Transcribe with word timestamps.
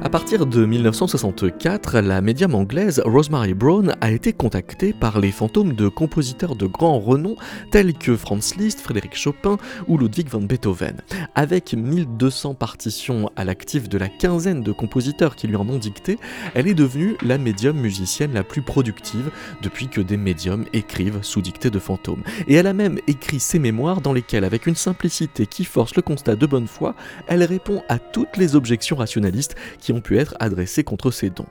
À 0.00 0.10
partir 0.10 0.46
de 0.46 0.64
1964, 0.64 1.98
la 1.98 2.20
médium 2.20 2.54
anglaise 2.54 3.02
Rosemary 3.04 3.52
Brown 3.52 3.96
a 4.00 4.12
été 4.12 4.32
contactée 4.32 4.92
par 4.92 5.18
les 5.18 5.32
fantômes 5.32 5.72
de 5.72 5.88
compositeurs 5.88 6.54
de 6.54 6.66
grand 6.66 7.00
renom 7.00 7.34
tels 7.72 7.92
que 7.94 8.16
Franz 8.16 8.54
Liszt, 8.56 8.80
Frédéric 8.80 9.16
Chopin 9.16 9.56
ou 9.88 9.98
Ludwig 9.98 10.28
van 10.28 10.40
Beethoven. 10.40 10.98
Avec 11.34 11.74
1200 11.74 12.54
partitions 12.54 13.28
à 13.34 13.44
l'actif 13.44 13.88
de 13.88 13.98
la 13.98 14.08
quinzaine 14.08 14.62
de 14.62 14.70
compositeurs 14.70 15.34
qui 15.34 15.48
lui 15.48 15.56
en 15.56 15.68
ont 15.68 15.78
dicté, 15.78 16.18
elle 16.54 16.68
est 16.68 16.74
devenue 16.74 17.16
la 17.20 17.36
médium 17.36 17.76
musicienne 17.76 18.32
la 18.32 18.44
plus 18.44 18.62
productive 18.62 19.32
depuis 19.62 19.88
que 19.88 20.00
des 20.00 20.16
médiums 20.16 20.64
écrivent 20.72 21.22
sous 21.22 21.42
dictée 21.42 21.70
de 21.70 21.78
fantômes. 21.80 22.22
Et 22.46 22.54
elle 22.54 22.68
a 22.68 22.72
même 22.72 23.00
écrit 23.08 23.40
ses 23.40 23.58
mémoires 23.58 24.00
dans 24.00 24.12
lesquelles, 24.12 24.44
avec 24.44 24.66
une 24.66 24.76
simplicité 24.76 25.46
qui 25.46 25.64
force 25.64 25.96
le 25.96 26.02
constat 26.02 26.36
de 26.36 26.46
bonne 26.46 26.68
foi, 26.68 26.94
elle 27.26 27.42
répond 27.42 27.82
à 27.88 27.98
toutes 27.98 28.36
les 28.36 28.54
objections 28.54 28.96
rationalistes 28.96 29.56
qui 29.80 29.87
ont 29.92 30.00
pu 30.00 30.18
être 30.18 30.34
adressés 30.40 30.84
contre 30.84 31.10
ces 31.10 31.30
dons. 31.30 31.46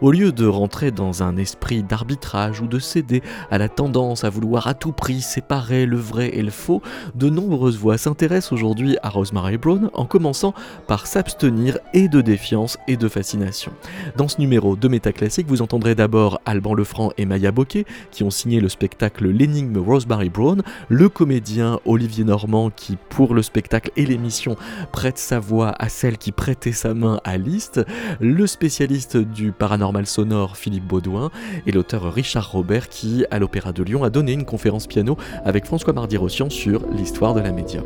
Au 0.00 0.10
lieu 0.10 0.32
de 0.32 0.46
rentrer 0.46 0.90
dans 0.90 1.22
un 1.22 1.36
esprit 1.36 1.82
d'arbitrage 1.82 2.60
ou 2.60 2.66
de 2.66 2.78
céder 2.78 3.22
à 3.50 3.58
la 3.58 3.68
tendance 3.68 4.24
à 4.24 4.30
vouloir 4.30 4.66
à 4.66 4.74
tout 4.74 4.92
prix 4.92 5.20
séparer 5.20 5.84
le 5.84 5.98
vrai 5.98 6.30
et 6.34 6.42
le 6.42 6.50
faux, 6.50 6.80
de 7.14 7.28
nombreuses 7.28 7.76
voix 7.76 7.98
s'intéressent 7.98 8.52
aujourd'hui 8.52 8.96
à 9.02 9.10
Rosemary 9.10 9.58
Brown 9.58 9.90
en 9.92 10.06
commençant 10.06 10.54
par 10.86 11.06
s'abstenir 11.06 11.78
et 11.92 12.08
de 12.08 12.22
défiance 12.22 12.78
et 12.88 12.96
de 12.96 13.08
fascination. 13.08 13.72
Dans 14.16 14.28
ce 14.28 14.40
numéro 14.40 14.76
de 14.76 14.88
Métaclassique, 14.88 15.48
vous 15.48 15.62
entendrez 15.62 15.94
d'abord 15.94 16.40
Alban 16.46 16.74
Lefranc 16.74 17.12
et 17.18 17.26
Maya 17.26 17.52
Bocquet 17.52 17.84
qui 18.10 18.22
ont 18.22 18.30
signé 18.30 18.60
le 18.60 18.68
spectacle 18.68 19.28
L'énigme 19.28 19.78
Rosemary 19.78 20.30
Brown, 20.30 20.62
le 20.88 21.08
comédien 21.08 21.78
Olivier 21.84 22.24
Normand 22.24 22.70
qui, 22.70 22.96
pour 23.10 23.34
le 23.34 23.42
spectacle 23.42 23.90
et 23.96 24.06
l'émission, 24.06 24.56
prête 24.92 25.18
sa 25.18 25.38
voix 25.40 25.74
à 25.78 25.88
celle 25.88 26.18
qui 26.18 26.32
prêtait 26.32 26.72
sa 26.72 26.94
main 26.94 27.20
à 27.24 27.36
Liszt, 27.36 27.69
le 28.20 28.46
spécialiste 28.46 29.16
du 29.16 29.52
paranormal 29.52 30.06
sonore 30.06 30.56
Philippe 30.56 30.86
Baudouin 30.86 31.30
et 31.66 31.72
l'auteur 31.72 32.12
Richard 32.12 32.50
Robert 32.50 32.88
qui, 32.88 33.24
à 33.30 33.38
l'Opéra 33.38 33.72
de 33.72 33.82
Lyon, 33.82 34.04
a 34.04 34.10
donné 34.10 34.32
une 34.32 34.44
conférence 34.44 34.86
piano 34.86 35.16
avec 35.44 35.64
François 35.64 35.92
Mardi-Rossian 35.92 36.50
sur 36.50 36.86
l'histoire 36.90 37.34
de 37.34 37.40
la 37.40 37.52
médium. 37.52 37.84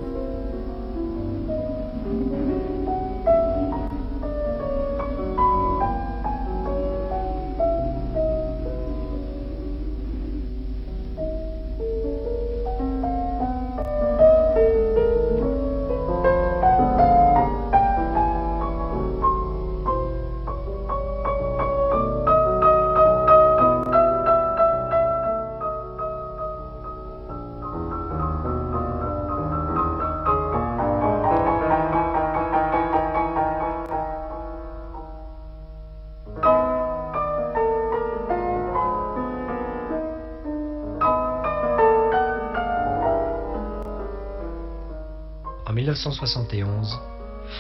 1971, 45.94 46.98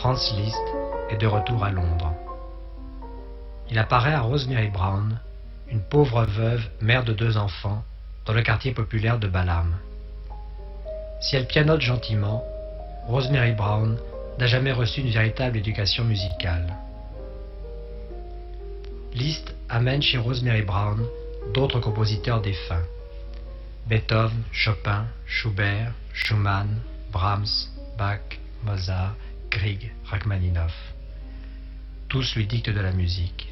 Franz 0.00 0.34
Liszt 0.36 0.56
est 1.08 1.18
de 1.18 1.26
retour 1.26 1.62
à 1.62 1.70
Londres. 1.70 2.12
Il 3.70 3.78
apparaît 3.78 4.12
à 4.12 4.22
Rosemary 4.22 4.68
Brown, 4.68 5.20
une 5.70 5.80
pauvre 5.80 6.24
veuve, 6.24 6.62
mère 6.80 7.04
de 7.04 7.12
deux 7.12 7.36
enfants, 7.36 7.84
dans 8.26 8.32
le 8.32 8.42
quartier 8.42 8.72
populaire 8.72 9.20
de 9.20 9.28
Balham. 9.28 9.76
Si 11.20 11.36
elle 11.36 11.46
pianote 11.46 11.80
gentiment, 11.80 12.44
Rosemary 13.06 13.52
Brown 13.52 13.96
n'a 14.38 14.46
jamais 14.46 14.72
reçu 14.72 15.00
une 15.00 15.10
véritable 15.10 15.56
éducation 15.56 16.02
musicale. 16.02 16.74
Liszt 19.12 19.54
amène 19.68 20.02
chez 20.02 20.18
Rosemary 20.18 20.62
Brown 20.62 21.06
d'autres 21.54 21.78
compositeurs 21.78 22.42
défunts. 22.42 22.82
Beethoven, 23.86 24.42
Chopin, 24.50 25.04
Schubert, 25.24 25.92
Schumann, 26.12 26.80
Brahms, 27.12 27.73
Bach, 27.96 28.20
Mozart, 28.64 29.14
Grieg, 29.50 29.92
Rachmaninoff. 30.06 30.74
Tous 32.08 32.34
lui 32.34 32.46
dictent 32.46 32.70
de 32.70 32.80
la 32.80 32.92
musique. 32.92 33.48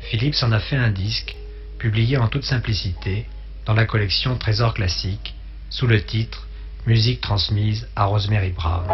Philips 0.00 0.42
en 0.42 0.52
a 0.52 0.60
fait 0.60 0.76
un 0.76 0.90
disque, 0.90 1.34
publié 1.78 2.16
en 2.16 2.28
toute 2.28 2.44
simplicité, 2.44 3.26
dans 3.66 3.74
la 3.74 3.86
collection 3.86 4.36
Trésor 4.36 4.74
classique, 4.74 5.34
sous 5.70 5.86
le 5.86 6.04
titre 6.04 6.46
Musique 6.86 7.20
transmise 7.20 7.88
à 7.94 8.06
Rosemary 8.06 8.50
Brown. 8.50 8.88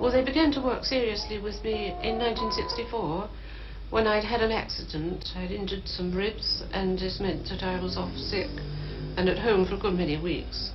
Well, 0.00 0.12
they 0.12 0.22
began 0.22 0.50
to 0.52 0.60
work 0.60 0.84
seriously 0.84 1.38
with 1.38 1.62
me 1.62 1.94
in 2.02 2.18
1964 2.18 3.28
when 3.90 4.06
I'd 4.06 4.24
had 4.24 4.40
an 4.40 4.50
accident. 4.50 5.32
I'd 5.36 5.50
injured 5.50 5.86
some 5.86 6.12
ribs, 6.12 6.62
and 6.72 6.98
this 6.98 7.20
meant 7.20 7.48
that 7.48 7.62
I 7.62 7.80
was 7.80 7.96
off 7.96 8.16
sick 8.16 8.50
and 9.16 9.28
at 9.28 9.38
home 9.38 9.66
for 9.66 9.74
a 9.74 9.78
good 9.78 9.94
many 9.94 10.16
weeks. 10.18 10.70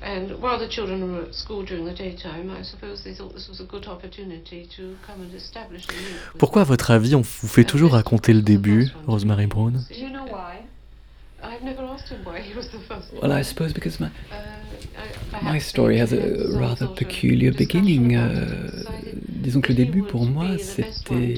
And 0.00 0.40
while 0.40 0.58
the 0.58 0.68
children 0.68 1.12
were 1.12 1.22
at 1.22 1.34
school 1.34 1.64
during 1.64 1.84
the 1.84 1.92
daytime, 1.92 2.50
I 2.50 2.62
suppose 2.62 3.02
they 3.02 3.14
thought 3.14 3.34
this 3.34 3.48
was 3.48 3.60
a 3.60 3.64
good 3.64 3.86
opportunity 3.86 4.68
to 4.76 4.96
come 5.04 5.22
and 5.22 5.34
establish 5.34 5.86
a 5.88 6.38
Pourquoi, 6.38 6.62
à 6.62 6.64
votre 6.64 6.92
avis, 6.92 7.14
on 7.16 7.22
vous 7.22 7.48
fait 7.48 7.64
toujours 7.64 7.92
raconter 7.92 8.32
le 8.32 8.42
début, 8.42 8.90
Rosemary 9.06 9.46
Brown? 9.46 9.84
Do 9.90 9.94
you 10.00 10.10
know 10.10 10.24
why? 10.24 10.66
I've 11.48 11.64
never 11.64 11.82
asked 11.84 12.08
him 12.12 12.18
why 12.24 12.40
he 12.40 12.54
was 12.54 12.68
the 12.70 12.78
first 12.78 13.12
one. 13.12 13.22
Well, 13.22 13.32
I 13.32 13.42
suppose 13.42 13.72
because 13.72 13.98
my, 14.00 14.06
Uh, 14.30 15.40
I- 15.40 15.52
my 15.54 15.58
story 15.60 15.98
has 15.98 16.12
a 16.12 16.58
rather 16.58 16.88
peculiar 16.88 17.52
beginning. 17.52 18.08
Decided 18.10 19.14
disons 19.28 19.60
que 19.60 19.68
le 19.72 19.76
début 19.76 20.02
pour 20.02 20.24
moi, 20.26 20.58
c'était 20.58 21.34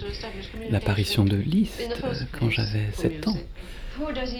l'apparition 0.71 1.25
de 1.25 1.37
Liszt 1.37 1.81
euh, 2.05 2.15
quand 2.39 2.51
j'avais 2.51 2.87
for 2.93 3.03
7 3.03 3.29
ans. 3.29 3.37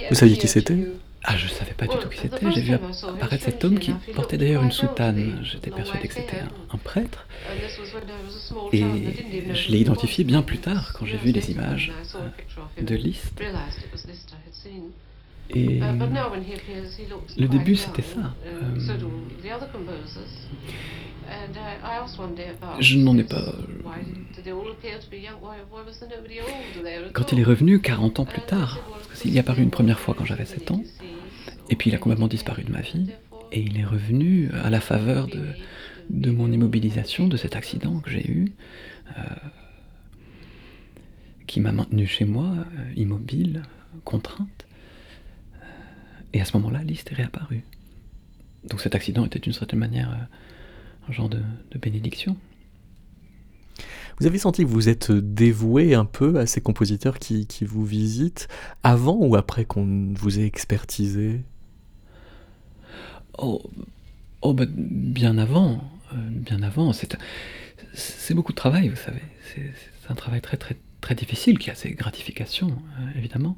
Vous 0.09 0.15
saviez 0.17 0.37
qui 0.39 0.49
c'était 0.49 0.79
Ah, 1.23 1.37
je 1.37 1.49
savais 1.49 1.75
pas 1.75 1.87
du 1.87 1.97
tout 1.99 2.09
qui 2.09 2.19
c'était. 2.19 2.51
J'ai 2.55 2.61
vu 2.63 2.77
time 2.79 2.89
I 2.91 2.95
saw 2.95 3.09
him, 3.11 3.15
apparaître 3.17 3.45
cet 3.45 3.63
homme 3.65 3.79
qui 3.79 3.93
portait 4.15 4.39
d'ailleurs 4.39 4.63
une 4.63 4.73
soutane. 4.73 5.41
J'étais 5.45 5.71
persuadé 5.71 6.09
que 6.09 6.15
c'était 6.15 6.39
un, 6.39 6.75
un 6.75 6.79
prêtre. 6.79 7.27
And 7.51 7.61
this 7.61 7.79
was 7.79 7.95
when 7.95 8.09
I 8.09 8.25
was 8.27 8.37
a 8.37 8.41
small 8.41 8.69
Et 8.73 8.79
child. 8.79 8.97
I 8.97 9.13
didn't 9.13 9.35
even 9.35 9.49
know 9.49 9.55
je 9.55 9.71
l'ai 9.71 9.79
identifié 9.81 10.25
bien 10.25 10.41
plus 10.43 10.59
tard 10.59 10.93
quand 10.95 11.05
j'ai 11.05 11.19
vu 11.19 11.31
les 11.33 11.51
images 11.51 11.89
when 11.95 12.03
I 12.03 12.09
saw 12.09 12.19
a 12.19 12.31
picture 12.31 12.63
of 12.63 12.71
him, 12.79 12.85
de 12.87 12.95
Liszt. 12.95 13.33
Et 15.55 15.81
Uh, 15.81 17.41
le 17.41 17.49
début, 17.49 17.77
c'était 17.77 18.03
ça. 18.03 18.35
so 18.79 18.93
Euh, 18.93 18.93
about 22.63 22.81
Je 22.81 22.97
n'en 22.99 23.17
ai 23.19 23.25
pas- 23.25 23.55
quand 27.13 27.33
il 27.33 27.41
est 27.41 27.45
revenu 27.45 27.81
40 27.81 28.21
ans 28.21 28.25
plus 28.25 28.43
tard, 28.43 28.79
parce 29.09 29.21
qu'il 29.23 29.33
y 29.33 29.37
est 29.37 29.41
apparu 29.41 29.63
une 29.63 29.71
première 29.71 29.99
fois 30.01 30.15
quand 30.17 30.25
j'avais 30.25 30.45
7 30.45 30.71
ans, 30.71 30.83
et 31.69 31.77
puis 31.77 31.91
il 31.91 31.95
a 31.95 31.99
complètement 31.99 32.29
disparu 32.29 32.63
de 32.65 32.71
ma 32.73 32.81
vie, 32.81 33.11
et 33.53 33.61
il 33.61 33.79
est 33.79 33.85
revenu 33.85 34.51
à 34.65 34.71
la 34.71 34.81
faveur 34.81 35.27
de, 35.29 35.43
de 36.11 36.31
mon 36.31 36.51
immobilisation, 36.51 37.27
de 37.29 37.37
cet 37.37 37.55
accident 37.57 37.99
que 38.01 38.11
j'ai 38.11 38.29
eu, 38.31 38.53
euh, 39.19 39.23
qui 41.47 41.61
m'a 41.61 41.73
maintenu 41.73 42.07
chez 42.07 42.25
moi, 42.25 42.47
euh, 42.47 42.93
immobile, 42.97 43.63
contrainte. 44.05 44.67
Et 46.33 46.41
à 46.41 46.45
ce 46.45 46.57
moment-là, 46.59 46.83
Liszt 46.83 47.11
est 47.13 47.15
réapparu. 47.15 47.63
Donc 48.65 48.81
cet 48.81 48.95
accident 48.95 49.25
était 49.25 49.39
d'une 49.39 49.53
certaine 49.53 49.79
manière 49.79 50.11
euh, 50.11 51.09
un 51.09 51.13
genre 51.13 51.29
de, 51.29 51.41
de 51.71 51.79
bénédiction. 51.79 52.37
Vous 54.21 54.27
avez 54.27 54.39
senti 54.39 54.65
que 54.65 54.69
vous 54.69 54.91
êtes 54.91 55.11
dévoué 55.13 55.95
un 55.95 56.05
peu 56.05 56.39
à 56.39 56.47
ces 56.47 56.61
compositeurs 56.61 57.19
qui, 57.19 57.47
qui 57.47 57.65
vous 57.65 57.87
visitent 57.87 58.49
avant 58.83 59.17
ou 59.17 59.35
après 59.35 59.65
qu'on 59.65 60.13
vous 60.13 60.39
ait 60.39 60.45
expertisé? 60.45 61.41
Oh, 63.39 63.63
oh 64.43 64.53
bah, 64.53 64.67
bien 64.69 65.39
avant, 65.39 65.83
euh, 66.13 66.17
bien 66.29 66.63
avant. 66.63 66.93
C'est, 66.93 68.35
beaucoup 68.35 68.53
de 68.53 68.57
travail, 68.57 68.89
vous 68.89 68.97
savez. 68.97 69.23
C'est, 69.55 69.73
c'est 70.03 70.11
un 70.11 70.15
travail 70.15 70.43
très 70.43 70.59
très 70.59 70.77
très 71.01 71.15
difficile 71.15 71.59
qui 71.59 71.71
a 71.71 71.75
ses 71.75 71.93
gratifications, 71.93 72.71
euh, 72.71 73.19
évidemment. 73.19 73.57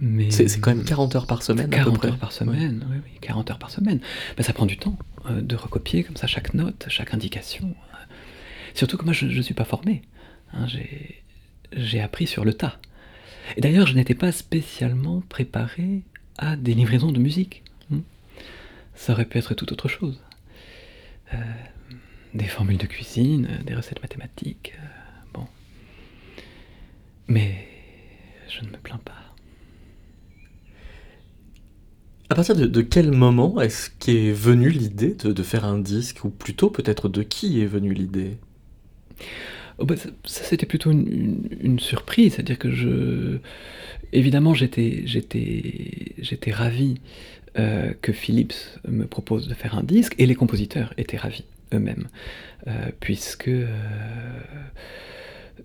Mais 0.00 0.30
C'est 0.30 0.60
quand 0.60 0.74
même 0.74 0.84
40 0.84 1.16
heures 1.16 1.26
par 1.26 1.42
semaine 1.42 1.66
à 1.72 1.78
peu 1.78 1.84
40 1.84 1.98
près. 1.98 2.08
heures 2.08 2.18
par 2.18 2.32
semaine, 2.32 2.86
oui, 2.90 2.96
oui, 3.04 3.18
40 3.20 3.50
heures 3.50 3.58
par 3.58 3.70
semaine. 3.70 4.00
Ben, 4.36 4.42
ça 4.42 4.52
prend 4.52 4.66
du 4.66 4.76
temps 4.76 4.98
euh, 5.30 5.40
de 5.40 5.56
recopier 5.56 6.04
comme 6.04 6.16
ça 6.16 6.26
chaque 6.26 6.52
note, 6.54 6.86
chaque 6.88 7.14
indication. 7.14 7.74
Surtout 8.74 8.98
que 8.98 9.04
moi, 9.04 9.14
je 9.14 9.24
ne 9.26 9.42
suis 9.42 9.54
pas 9.54 9.64
formé. 9.64 10.02
Hein, 10.52 10.66
j'ai 11.72 12.00
appris 12.00 12.26
sur 12.26 12.44
le 12.44 12.52
tas. 12.52 12.78
Et 13.56 13.60
d'ailleurs, 13.62 13.86
je 13.86 13.94
n'étais 13.94 14.14
pas 14.14 14.32
spécialement 14.32 15.22
préparé 15.30 16.02
à 16.36 16.56
des 16.56 16.74
livraisons 16.74 17.10
de 17.10 17.18
musique. 17.18 17.62
Hmm. 17.88 18.00
Ça 18.94 19.12
aurait 19.14 19.24
pu 19.24 19.38
être 19.38 19.54
tout 19.54 19.72
autre 19.72 19.88
chose. 19.88 20.20
Euh, 21.32 21.38
des 22.34 22.44
formules 22.46 22.76
de 22.76 22.86
cuisine, 22.86 23.48
des 23.64 23.74
recettes 23.74 24.02
mathématiques. 24.02 24.74
Euh, 24.78 24.86
bon. 25.32 25.46
Mais 27.28 27.66
je 28.48 28.62
ne 28.62 28.70
me 28.70 28.76
plains 28.76 29.00
pas. 29.04 29.25
À 32.28 32.34
partir 32.34 32.56
de, 32.56 32.82
quel 32.82 33.12
moment 33.12 33.60
est-ce 33.60 33.88
qu'est 34.00 34.32
venue 34.32 34.70
l'idée 34.70 35.14
de, 35.14 35.42
faire 35.42 35.64
un 35.64 35.78
disque, 35.78 36.24
ou 36.24 36.30
plutôt 36.30 36.70
peut-être 36.70 37.08
de 37.08 37.22
qui 37.22 37.60
est 37.60 37.66
venue 37.66 37.94
l'idée? 37.94 38.36
Oh 39.78 39.84
bah, 39.84 39.94
Ça, 40.24 40.42
c'était 40.42 40.66
plutôt 40.66 40.90
une, 40.90 41.78
surprise, 41.78 42.34
c'est-à-dire 42.34 42.58
que 42.58 42.70
je... 42.70 43.38
Évidemment 44.12 44.54
j'étais, 44.54 45.02
j'étais, 45.04 46.14
j'étais 46.18 46.52
ravi 46.52 47.00
euh, 47.58 47.92
que 48.00 48.12
Philips 48.12 48.54
me 48.88 49.04
propose 49.06 49.48
de 49.48 49.54
faire 49.54 49.76
un 49.76 49.82
disque, 49.82 50.14
et 50.18 50.26
les 50.26 50.34
compositeurs 50.34 50.94
étaient 50.96 51.16
ravis 51.16 51.44
eux-mêmes, 51.72 52.08
euh, 52.66 52.90
puisque... 52.98 53.48
Euh, 53.48 53.66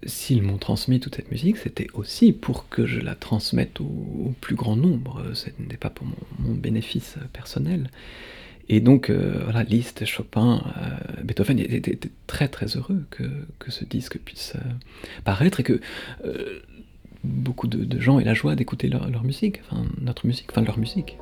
s'ils 0.06 0.42
m'ont 0.42 0.58
transmis 0.58 1.00
toute 1.00 1.16
cette 1.16 1.32
musique, 1.32 1.58
c'était 1.58 1.88
aussi 1.94 2.34
pour 2.34 2.70
que 2.70 2.86
je 2.86 3.00
la 3.00 3.16
transmette 3.16 3.82
au, 3.82 4.34
plus 4.42 4.56
grand 4.56 4.76
nombre. 4.76 5.24
Ce 5.34 5.50
n'était 5.60 5.78
pas 5.78 5.90
pour 5.90 6.08
mon, 6.40 6.54
bénéfice 6.54 7.16
personnel. 7.34 7.90
Et 8.70 8.80
donc, 8.80 9.10
euh, 9.10 9.42
voilà, 9.44 9.64
Liszt, 9.64 10.06
Chopin, 10.06 10.64
euh, 10.78 11.22
Beethoven 11.24 11.60
étaient, 11.60 11.98
très 12.28 12.48
très 12.48 12.78
heureux 12.78 13.04
que, 13.10 13.26
ce 13.68 13.86
disque 13.86 14.18
puisse 14.20 14.54
euh, 14.56 14.70
paraître 15.24 15.60
et 15.60 15.64
que 15.64 15.80
beaucoup 17.24 17.68
de, 17.68 18.00
gens 18.00 18.20
aient 18.20 18.24
la 18.24 18.34
joie 18.34 18.56
d'écouter 18.56 18.88
leur, 18.88 19.10
leur, 19.10 19.24
musique, 19.24 19.62
enfin 19.66 19.84
notre 20.00 20.26
musique, 20.26 20.48
enfin 20.52 20.62
leur 20.62 20.80
musique. 20.80 21.18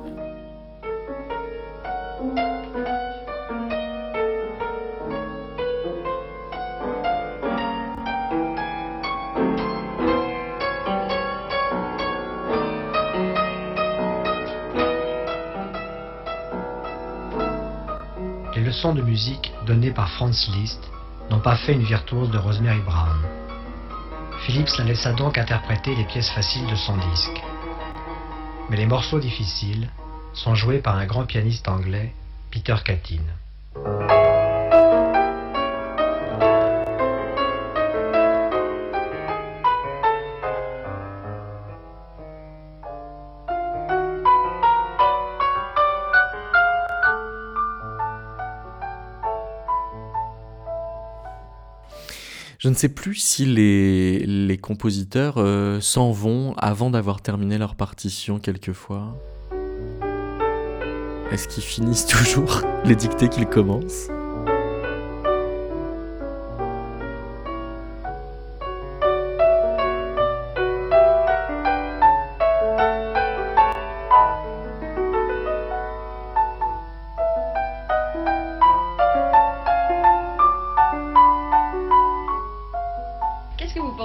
Leçons 18.80 18.94
de 18.94 19.02
musique 19.02 19.52
données 19.66 19.90
par 19.90 20.08
Franz 20.08 20.50
Liszt 20.54 20.80
n'ont 21.30 21.40
pas 21.40 21.56
fait 21.56 21.74
une 21.74 21.82
virtuose 21.82 22.30
de 22.30 22.38
Rosemary 22.38 22.80
Brown. 22.80 23.18
Philips 24.46 24.74
la 24.78 24.84
laissa 24.84 25.12
donc 25.12 25.36
interpréter 25.36 25.94
les 25.94 26.04
pièces 26.04 26.30
faciles 26.30 26.66
de 26.66 26.74
son 26.76 26.96
disque. 26.96 27.42
Mais 28.70 28.78
les 28.78 28.86
morceaux 28.86 29.20
difficiles 29.20 29.90
sont 30.32 30.54
joués 30.54 30.78
par 30.78 30.96
un 30.96 31.04
grand 31.04 31.26
pianiste 31.26 31.68
anglais, 31.68 32.14
Peter 32.50 32.76
Catin. 32.82 33.20
Je 52.60 52.68
ne 52.68 52.74
sais 52.74 52.90
plus 52.90 53.14
si 53.14 53.46
les, 53.46 54.58
compositeurs 54.60 55.36
euh, 55.38 55.80
s'en 55.80 56.12
vont 56.12 56.54
avant 56.58 56.90
d'avoir 56.90 57.22
terminé 57.22 57.56
leur 57.56 57.74
partition 57.74 58.38
quelquefois. 58.38 59.16
Est-ce 61.30 61.48
qu'ils 61.48 61.62
finissent 61.62 62.04
toujours 62.04 62.60
les 62.84 62.96
dictées 62.96 63.30
qu'ils 63.30 63.46
commencent? 63.46 64.08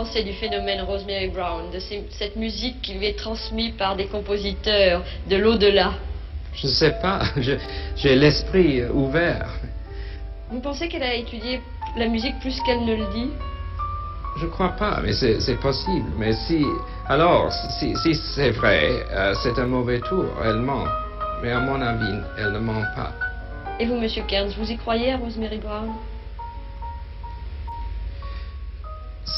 Du 0.03 0.33
phénomène 0.33 0.81
Rosemary 0.81 1.27
Brown, 1.27 1.71
de 1.71 1.80
cette 1.80 2.36
musique 2.36 2.81
qui 2.81 2.95
lui 2.95 3.06
est 3.06 3.18
transmise 3.18 3.71
par 3.77 3.95
des 3.95 4.07
compositeurs 4.07 5.01
de 5.30 5.38
l'au-delà 5.38 5.94
Je 6.53 6.68
ne 6.68 6.71
sais 6.71 6.95
pas, 7.01 7.21
j'ai 7.95 8.15
l'esprit 8.15 8.83
ouvert. 8.88 9.47
Vous 10.51 10.59
pensez 10.59 10.89
qu'elle 10.89 11.03
a 11.03 11.15
étudié 11.15 11.62
la 11.95 12.07
musique 12.07 12.38
plus 12.42 12.59
qu'elle 12.65 12.83
ne 12.83 12.94
le 12.94 13.06
dit? 13.13 13.30
Je 14.42 14.47
crois 14.47 14.75
pas, 14.75 15.00
mais 15.01 15.13
c'est 15.13 15.59
possible. 15.62 16.09
Mais 16.18 16.33
si, 16.33 16.65
alors, 17.07 17.50
si, 17.80 17.95
c'est 18.36 18.51
vrai, 18.51 19.06
euh, 19.12 19.33
c'est 19.44 19.57
un 19.57 19.68
mauvais 19.68 20.01
tour, 20.01 20.25
elle 20.44 20.57
ment. 20.57 20.83
Mais 21.42 21.51
à 21.53 21.62
mon 21.62 21.80
avis, 21.81 22.19
elle 22.38 22.51
ne 22.51 22.59
ment 22.59 22.83
pas. 22.97 23.13
Et 23.80 23.86
vous, 23.86 23.95
Monsieur 23.95 24.24
Kearns, 24.27 24.51
vous 24.57 24.69
y 24.69 24.75
croyez 24.75 25.13
à 25.13 25.18
Rosemary 25.18 25.57
Brown? 25.59 25.88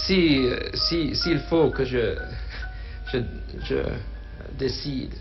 Si 0.07 1.15
s'il 1.15 1.39
faut 1.49 1.69
que 1.69 1.83
je 1.83 2.15
je, 3.11 3.19
je 3.65 3.83
décide 4.57 5.13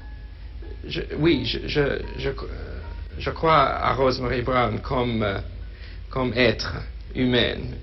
je, 0.86 1.02
oui 1.18 1.44
je, 1.44 1.58
je, 1.66 2.30
je, 3.18 3.30
crois 3.30 3.64
à 3.64 3.94
Rosemary 3.94 4.42
Brown 4.42 4.80
comme 4.80 5.24
comme 6.10 6.32
être 6.34 6.74
humaine. 7.14 7.76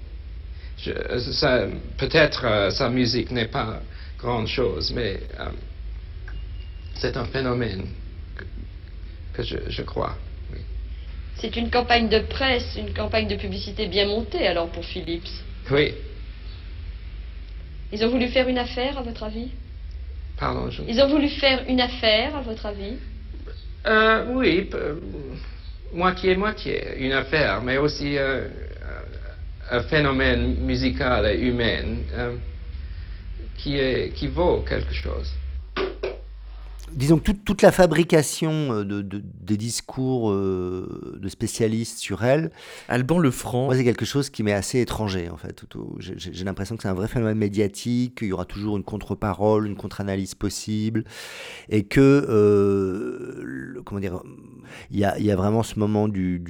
Peut-être 1.97 2.45
euh, 2.45 2.69
sa 2.69 2.89
musique 2.89 3.31
n'est 3.31 3.47
pas 3.47 3.81
grande 4.17 4.47
chose 4.47 4.91
mais 4.95 5.19
euh, 5.39 5.49
c'est 6.95 7.17
un 7.17 7.25
phénomène 7.25 7.85
que, 9.33 9.43
je, 9.43 9.57
je 9.67 9.81
crois 9.81 10.15
oui. 10.51 10.59
c'est 11.35 11.55
une 11.55 11.69
campagne 11.69 12.07
de 12.07 12.19
presse 12.19 12.75
une 12.77 12.93
campagne 12.93 13.27
de 13.27 13.35
publicité 13.35 13.87
bien 13.87 14.07
montée 14.07 14.47
alors 14.47 14.69
pour 14.69 14.85
Philips. 14.85 15.31
Oui 15.71 15.93
ils 17.93 18.03
ont 18.03 18.09
voulu 18.09 18.27
faire 18.27 18.47
une 18.47 18.57
affaire, 18.57 18.97
à 18.97 19.03
votre 19.03 19.23
avis 19.23 19.51
Pardon, 20.37 20.69
je... 20.71 20.81
Ils 20.87 20.99
ont 20.99 21.07
voulu 21.07 21.29
faire 21.29 21.63
une 21.67 21.79
affaire, 21.79 22.35
à 22.35 22.41
votre 22.41 22.65
avis 22.65 22.95
euh, 23.85 24.25
Oui, 24.33 24.67
moitié-moitié, 25.93 26.97
une 26.97 27.11
affaire, 27.13 27.61
mais 27.61 27.77
aussi 27.77 28.17
euh, 28.17 28.47
un 29.69 29.81
phénomène 29.83 30.55
musical 30.61 31.27
et 31.27 31.39
humain 31.39 31.97
euh, 32.13 32.35
qui, 33.57 33.77
est, 33.77 34.11
qui 34.15 34.27
vaut 34.27 34.65
quelque 34.67 34.93
chose 34.93 35.31
disons 36.95 37.17
que 37.17 37.31
toute, 37.31 37.61
la 37.61 37.71
fabrication 37.71 38.51
euh, 38.51 38.83
de, 38.83 39.01
des 39.01 39.57
discours 39.57 40.31
euh, 40.31 41.17
de 41.19 41.29
spécialistes 41.29 41.97
sur 41.97 42.23
elle. 42.23 42.51
Alban 42.87 43.19
Lefranc. 43.19 43.65
Moi, 43.65 43.75
c'est 43.75 43.83
quelque 43.83 44.05
chose 44.05 44.29
qui 44.29 44.43
m'est 44.43 44.53
assez 44.53 44.79
étranger, 44.79 45.29
en 45.29 45.37
fait. 45.37 45.63
J'ai 45.99 46.43
l'impression 46.43 46.75
que 46.75 46.83
c'est 46.83 46.89
un 46.89 46.93
vrai 46.93 47.07
phénomène 47.07 47.37
médiatique, 47.37 48.19
qu'il 48.19 48.27
y 48.27 48.33
aura 48.33 48.45
toujours 48.45 48.77
une 48.77 48.83
contre-parole, 48.83 49.67
une 49.67 49.75
contre-analyse 49.75 50.35
possible, 50.35 51.03
et 51.69 51.83
que, 51.83 52.25
euh, 52.29 53.81
comment 53.85 54.01
dire, 54.01 54.21
il 54.91 54.99
y 54.99 55.05
a, 55.05 55.35
vraiment 55.35 55.63
ce 55.63 55.77
moment 55.79 56.07
du, 56.07 56.41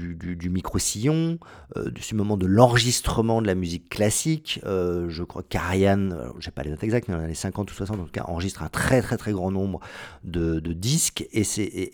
micro-sillon, 0.50 1.40
ce 1.76 2.16
moment 2.16 2.38
de 2.38 2.46
l'enregistrement 2.46 3.42
de 3.42 3.48
la 3.48 3.56
musique 3.56 3.90
classique. 3.90 4.60
je 4.64 5.24
crois 5.24 5.44
qu'Ariane, 5.44 6.18
je 6.40 6.48
n'ai 6.48 6.52
pas 6.52 6.64
les 6.64 6.70
dates 6.70 6.84
exactes, 6.84 7.08
mais 7.08 7.16
dans 7.16 7.26
les 7.26 7.34
50 7.34 7.72
ou 7.72 7.74
60, 7.74 8.00
en 8.00 8.04
tout 8.04 8.12
cas, 8.12 8.24
enregistre 8.28 8.64
un 8.64 8.70
très, 8.70 9.02
très, 9.02 9.18
très 9.18 9.32
grand 9.32 9.52
nombre 9.52 9.80
de, 10.24 10.33
disques 10.40 11.28
et, 11.32 11.44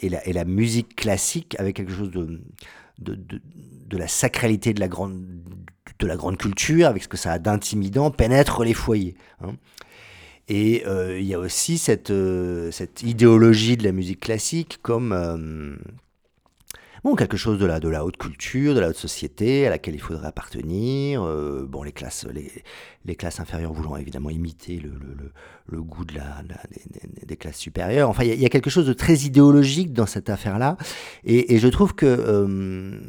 et, 0.05 0.09
la, 0.09 0.27
et, 0.27 0.33
la, 0.33 0.45
musique 0.45 0.95
classique 0.95 1.55
avec 1.59 1.75
quelque 1.75 1.93
chose 1.93 2.11
de, 2.11 2.41
de, 2.99 3.15
de, 3.15 3.97
la 3.97 4.07
sacralité 4.07 4.73
de 4.73 4.79
la, 4.79 4.87
grande, 4.87 5.23
de 5.99 6.07
la 6.07 6.15
grande 6.15 6.37
culture, 6.37 6.87
avec 6.87 7.03
ce 7.03 7.07
que 7.07 7.17
ça 7.17 7.33
a 7.33 7.39
d'intimidant, 7.39 8.11
pénètre 8.11 8.63
les 8.63 8.73
foyers. 8.73 9.15
Hein. 9.41 9.53
Et 10.49 10.83
euh, 10.87 11.19
il 11.19 11.25
y 11.25 11.35
a 11.35 11.39
aussi 11.39 11.77
cette, 11.77 12.09
euh, 12.09 12.71
cette 12.71 13.03
idéologie 13.03 13.77
de 13.77 13.83
la 13.83 13.91
musique 13.91 14.19
classique 14.19 14.79
comme 14.81 15.13
euh, 15.13 15.75
bon, 17.03 17.15
quelque 17.15 17.37
chose 17.37 17.59
de 17.59 17.67
la, 17.67 17.79
de 17.79 17.87
la 17.87 18.03
haute 18.03 18.17
culture, 18.17 18.73
de 18.73 18.79
la 18.79 18.89
haute 18.89 18.95
société 18.95 19.67
à 19.67 19.69
laquelle 19.69 19.93
il 19.93 20.01
faudrait 20.01 20.27
appartenir. 20.27 21.21
Bon, 21.67 21.83
les 21.83 21.91
classes, 21.91 22.25
les, 22.33 22.51
les, 23.05 23.15
classes 23.15 23.39
inférieures 23.39 23.73
voulant 23.73 23.95
évidemment 23.95 24.31
imiter 24.31 24.77
le, 24.77 24.89
le, 24.89 25.31
goût 25.77 26.05
de 26.05 26.15
la, 26.15 26.41
des, 26.71 27.25
des, 27.25 27.37
classes 27.37 27.57
supérieures. 27.57 28.09
Enfin, 28.09 28.23
il 28.23 28.33
y, 28.33 28.37
y, 28.37 28.45
a 28.45 28.49
quelque 28.49 28.69
chose 28.69 28.87
de 28.87 28.93
très 28.93 29.15
idéologique 29.19 29.93
dans 29.93 30.05
cette 30.05 30.29
affaire-là. 30.29 30.77
Et, 31.23 31.55
et, 31.55 31.59
je 31.59 31.67
trouve 31.67 31.93
que 31.93 32.05
euh, 32.05 32.99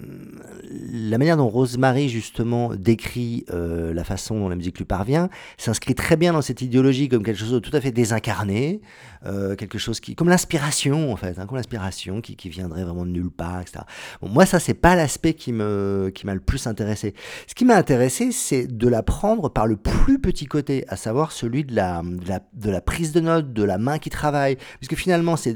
la 0.92 1.18
manière 1.18 1.36
dont 1.36 1.48
Rosemary, 1.48 2.08
justement, 2.08 2.74
décrit 2.74 3.44
euh, 3.50 3.92
la 3.92 4.04
façon 4.04 4.38
dont 4.38 4.48
la 4.48 4.56
musique 4.56 4.78
lui 4.78 4.84
parvient 4.84 5.28
s'inscrit 5.58 5.94
très 5.94 6.16
bien 6.16 6.32
dans 6.32 6.42
cette 6.42 6.62
idéologie 6.62 7.08
comme 7.08 7.22
quelque 7.22 7.38
chose 7.38 7.52
de 7.52 7.58
tout 7.58 7.74
à 7.74 7.80
fait 7.80 7.90
désincarné, 7.90 8.80
euh, 9.26 9.56
quelque 9.56 9.78
chose 9.78 10.00
qui. 10.00 10.14
comme 10.14 10.28
l'inspiration, 10.28 11.12
en 11.12 11.16
fait, 11.16 11.38
hein, 11.38 11.46
comme 11.46 11.56
l'inspiration 11.56 12.20
qui, 12.20 12.36
qui, 12.36 12.48
viendrait 12.48 12.84
vraiment 12.84 13.04
de 13.04 13.10
nulle 13.10 13.30
part, 13.30 13.60
etc. 13.60 13.84
Bon, 14.20 14.28
moi, 14.28 14.46
ça, 14.46 14.60
c'est 14.60 14.74
pas 14.74 14.94
l'aspect 14.94 15.34
qui 15.34 15.52
m'a 15.52 16.10
qui 16.12 16.26
le 16.26 16.40
plus 16.40 16.66
intéressé. 16.66 17.14
Ce 17.46 17.54
qui 17.54 17.64
m'a 17.64 17.76
intéressé, 17.76 18.32
c'est 18.32 18.66
de 18.66 18.88
la 18.88 19.02
prendre 19.02 19.48
par 19.48 19.66
le 19.66 19.76
plus 19.76 20.18
petit 20.18 20.46
côté, 20.46 20.84
à 20.88 20.96
savoir 20.96 21.32
celui 21.32 21.64
de 21.64 21.74
la, 21.74 22.02
de 22.02 22.28
la, 22.28 22.40
de 22.52 22.70
la 22.70 22.80
prise 22.80 23.12
de 23.12 23.20
notes, 23.20 23.52
de 23.52 23.62
la 23.62 23.78
main 23.78 23.98
qui 23.98 24.10
travaille, 24.10 24.56
puisque 24.78 24.96
finalement, 24.96 25.36
c'est 25.36 25.54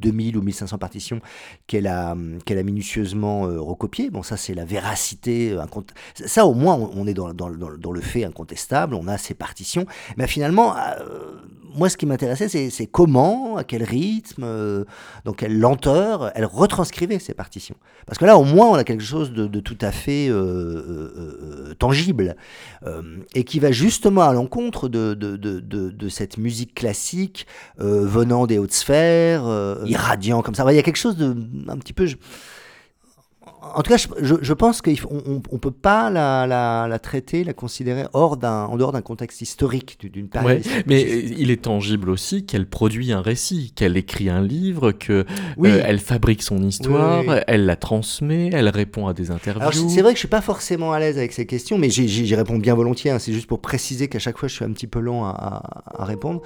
2000 0.00 0.36
ou 0.36 0.42
1500 0.42 0.78
partitions 0.78 1.20
qu'elle 1.66 1.86
a, 1.86 2.14
minutieusement 2.14 3.46
euh, 3.46 3.60
recopiées. 3.60 4.10
Bon, 4.10 4.22
ça, 4.22 4.36
c'est 4.36 4.54
la 4.54 4.64
véracité. 4.64 5.52
Euh, 5.52 5.64
ça, 6.14 6.46
au 6.46 6.54
moins, 6.54 6.74
on 6.74 7.06
est 7.06 7.14
dans, 7.14 7.28
le 7.48 8.00
fait 8.00 8.24
incontestable, 8.24 8.94
on 8.94 9.06
a 9.08 9.18
ces 9.18 9.34
partitions. 9.34 9.86
Mais 10.16 10.26
finalement, 10.26 10.76
euh, 10.76 11.36
moi, 11.76 11.88
ce 11.90 11.96
qui 11.96 12.06
m'intéressait, 12.06 12.48
c'est 12.48 12.86
comment, 12.86 13.56
à 13.56 13.64
quel 13.64 13.82
rythme, 13.82 14.42
euh, 14.44 14.84
dans 15.24 15.32
quelle 15.32 15.58
lenteur, 15.58 16.32
elle 16.34 16.46
retranscrivait 16.46 17.18
ces 17.18 17.34
partitions. 17.34 17.76
Parce 18.06 18.18
que 18.18 18.24
là, 18.24 18.38
au 18.38 18.44
moins, 18.44 18.68
on 18.68 18.74
a 18.74 18.84
quelque 18.84 19.02
chose 19.02 19.32
de, 19.32 19.60
tout 19.60 19.78
à 19.80 19.92
fait 19.92 20.28
euh, 20.28 20.34
euh, 20.36 21.74
tangible, 21.78 22.36
et 23.34 23.44
qui 23.44 23.58
va 23.58 23.72
justement 23.72 24.22
à 24.22 24.32
l'encontre 24.32 24.88
de, 24.88 26.08
cette 26.08 26.38
musique 26.38 26.74
classique 26.74 27.46
venant 27.78 28.46
des 28.46 28.58
hautes 28.58 28.72
sphères, 28.72 29.44
irradiant 29.84 30.42
comme 30.42 30.54
ça. 30.54 30.64
Il 30.70 30.76
y 30.76 30.78
a 30.78 30.82
quelque 30.82 30.96
chose 30.96 31.16
de 31.16 31.36
un 31.68 31.76
petit 31.76 31.92
peu 31.92 32.06
en 33.74 33.82
tout 33.82 33.90
cas, 33.90 33.96
je, 34.20 34.34
je 34.40 34.52
pense 34.52 34.82
qu'on 34.82 35.42
ne 35.52 35.58
peut 35.58 35.70
pas 35.70 36.10
la, 36.10 36.46
la, 36.46 36.86
la, 36.88 36.98
traiter, 36.98 37.44
la 37.44 37.52
considérer 37.52 38.04
hors 38.12 38.38
en 38.42 38.76
dehors 38.76 38.92
d'un 38.92 39.02
contexte 39.02 39.40
historique, 39.40 39.98
d'une 40.12 40.28
période. 40.28 40.64
Ouais, 40.64 40.82
mais 40.86 41.02
il 41.02 41.50
est 41.50 41.62
tangible 41.62 42.10
aussi 42.10 42.44
qu'elle 42.44 42.66
produit 42.66 43.12
un 43.12 43.20
récit, 43.20 43.72
qu'elle 43.74 43.96
écrit 43.96 44.28
un 44.28 44.42
livre, 44.42 44.92
qu'elle 44.92 45.26
euh, 45.64 45.82
elle 45.84 45.98
fabrique 45.98 46.42
son 46.42 46.62
histoire, 46.62 47.20
oui, 47.20 47.26
oui. 47.28 47.36
elle 47.46 47.66
la 47.66 47.76
transmet, 47.76 48.50
elle 48.52 48.68
répond 48.68 49.06
à 49.06 49.14
des 49.14 49.30
interviews. 49.30 49.88
C'est 49.88 50.02
vrai 50.02 50.12
que 50.12 50.16
je 50.16 50.20
suis 50.20 50.28
pas 50.28 50.40
forcément 50.40 50.92
à 50.92 51.00
l'aise 51.00 51.18
avec 51.18 51.32
ces 51.32 51.46
questions, 51.46 51.78
mais 51.78 51.90
j'y 51.90 52.34
réponds 52.34 52.58
bien 52.58 52.74
volontiers. 52.74 53.10
Hein. 53.10 53.18
C'est 53.18 53.32
juste 53.32 53.46
pour 53.46 53.60
préciser 53.60 54.08
qu'à 54.08 54.18
chaque 54.18 54.38
fois, 54.38 54.48
je 54.48 54.54
suis 54.54 54.64
un 54.64 54.72
petit 54.72 54.86
peu 54.86 55.00
lent 55.00 55.24
à, 55.24 55.62
répondre. 55.98 56.42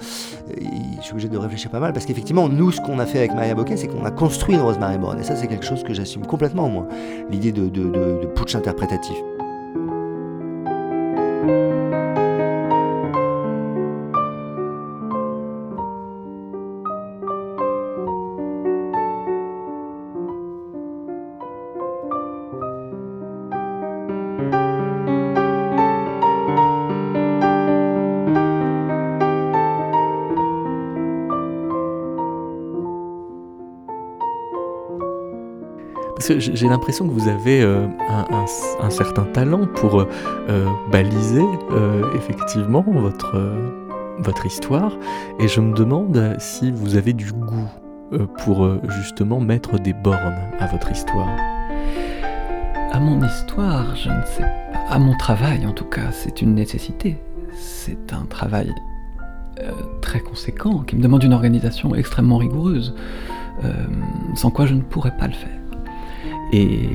Je 0.57 1.03
suis 1.03 1.11
obligé 1.11 1.29
de 1.29 1.37
réfléchir 1.37 1.69
pas 1.71 1.79
mal 1.79 1.93
parce 1.93 2.05
qu'effectivement, 2.05 2.49
nous, 2.49 2.71
ce 2.71 2.81
qu'on 2.81 2.99
a 2.99 3.05
fait 3.05 3.19
avec 3.19 3.33
Maria 3.33 3.55
Bocquet, 3.55 3.77
c'est 3.77 3.87
qu'on 3.87 4.05
a 4.05 4.11
construit 4.11 4.55
une 4.55 4.61
Rosemary 4.61 4.97
Brown. 4.97 5.19
Et 5.19 5.23
ça, 5.23 5.35
c'est 5.35 5.47
quelque 5.47 5.65
chose 5.65 5.83
que 5.83 5.93
j'assume 5.93 6.25
complètement, 6.25 6.69
moi 6.69 6.87
l'idée 7.29 7.51
de, 7.51 8.25
putsch 8.35 8.55
interprétatif. 8.55 9.17
J'ai 36.21 36.67
l'impression 36.67 37.07
que 37.07 37.13
vous 37.13 37.27
avez 37.27 37.61
euh, 37.61 37.87
un, 38.79 38.89
certain 38.89 39.23
talent 39.23 39.67
pour 39.75 40.01
euh, 40.01 40.05
baliser 40.91 41.43
euh, 41.71 42.03
effectivement 42.15 42.83
votre, 42.87 43.37
votre 44.19 44.45
histoire, 44.45 44.97
et 45.39 45.47
je 45.47 45.61
me 45.61 45.73
demande 45.73 46.35
si 46.39 46.71
vous 46.71 46.95
avez 46.95 47.13
du 47.13 47.31
goût 47.31 47.67
pour 48.43 48.67
justement 48.89 49.39
mettre 49.39 49.79
des 49.79 49.93
bornes 49.93 50.41
à 50.59 50.67
votre 50.67 50.91
histoire. 50.91 51.29
À 52.91 52.99
mon 52.99 53.25
histoire, 53.25 53.95
je 53.95 54.09
ne 54.09 54.25
sais 54.25 54.43
pas. 54.43 54.79
À 54.89 54.99
mon 54.99 55.15
travail, 55.15 55.65
en 55.65 55.71
tout 55.71 55.85
cas, 55.85 56.11
c'est 56.11 56.41
une 56.41 56.53
nécessité. 56.55 57.21
C'est 57.53 58.11
un 58.11 58.25
travail 58.25 58.73
très 60.01 60.19
conséquent 60.19 60.79
qui 60.79 60.97
me 60.97 61.01
demande 61.01 61.23
une 61.23 61.33
organisation 61.33 61.95
extrêmement 61.95 62.37
rigoureuse, 62.37 62.93
sans 64.35 64.51
quoi 64.51 64.65
je 64.65 64.73
ne 64.73 64.81
pourrais 64.81 65.15
pas 65.15 65.27
le 65.27 65.33
faire. 65.33 65.60
Et, 66.51 66.87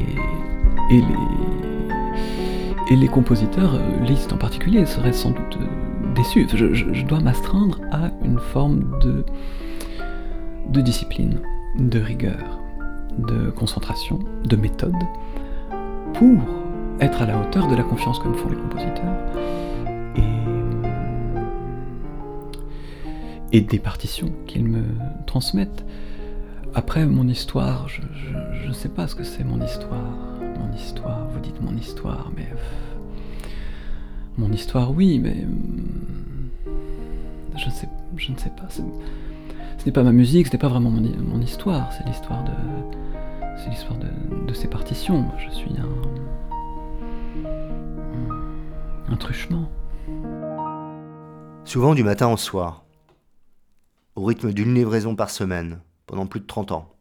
les, 2.91 3.09
compositeurs, 3.09 3.75
euh, 3.75 4.05
Liszt 4.05 4.33
en 4.33 4.37
particulier, 4.37 4.87
seraient 4.87 5.13
sans 5.13 5.31
doute 5.31 5.59
euh, 5.61 6.15
déçus. 6.15 6.47
Je, 6.55 7.05
dois 7.05 7.21
m'astreindre 7.21 7.81
à 7.91 8.11
une 8.25 8.39
forme 8.39 8.99
de, 9.01 9.25
de 10.69 10.81
discipline, 10.81 11.41
de 11.79 11.99
rigueur, 11.99 12.61
de 13.19 13.51
concentration, 13.51 14.19
de 14.45 14.57
méthode, 14.57 14.95
pour 16.15 16.39
être 17.01 17.23
à 17.23 17.27
la 17.27 17.39
hauteur 17.39 17.67
de 17.67 17.75
la 17.75 17.83
confiance 17.83 18.19
que 18.19 18.29
me 18.29 18.35
font 18.35 18.49
les 18.49 18.57
compositeurs 18.57 19.17
et 23.53 23.61
des 23.61 23.79
partitions 23.79 24.31
qu'ils 24.47 24.65
me 24.65 24.83
transmettent. 25.27 25.85
Après, 26.79 27.07
mon 27.07 27.27
histoire, 27.27 27.89
je 27.89 28.03
ne 28.69 28.73
sais 28.75 28.91
pas 28.91 29.09
ce 29.09 29.15
que 29.15 29.25
c'est 29.25 29.45
mon 29.45 29.65
histoire. 29.65 30.13
Mon 30.61 30.71
histoire, 30.77 31.27
vous 31.29 31.41
dites 31.41 31.59
mon 31.63 31.75
histoire, 31.75 32.31
mais... 32.37 32.47
Mon 34.37 34.53
histoire, 34.53 34.91
oui, 34.91 35.19
mais... 35.19 35.47
Je, 37.57 37.71
sais, 37.71 37.89
je 38.19 38.31
ne 38.31 38.37
sais 38.37 38.51
pas. 38.51 38.69
Ce 38.69 38.83
n'est 39.87 39.93
pas 39.93 40.03
ma 40.03 40.13
musique, 40.13 40.49
ce 40.49 40.53
n'est 40.53 40.59
pas 40.59 40.69
vraiment 40.69 40.91
mon, 40.91 41.41
histoire, 41.41 41.91
c'est 41.95 42.05
l'histoire 42.05 42.45
de... 42.45 42.53
C'est 43.57 43.71
l'histoire 43.71 43.99
de, 43.99 44.47
de, 44.47 44.53
ces 44.53 44.69
partitions. 44.69 45.25
Je 45.39 45.49
suis 45.55 45.73
un... 45.79 45.89
Un 49.11 49.17
truchement. 49.17 49.71
Souvent 51.65 51.95
du 51.95 52.05
matin 52.05 52.29
au 52.29 52.37
soir, 52.37 52.85
au 54.15 54.25
rythme 54.27 54.53
d'une 54.53 54.75
livraison 54.75 55.17
par 55.17 55.31
semaine, 55.31 55.79
pendant 56.07 56.27
plus 56.27 56.41
de 56.41 56.47
30 56.47 56.73
ans. 56.73 56.95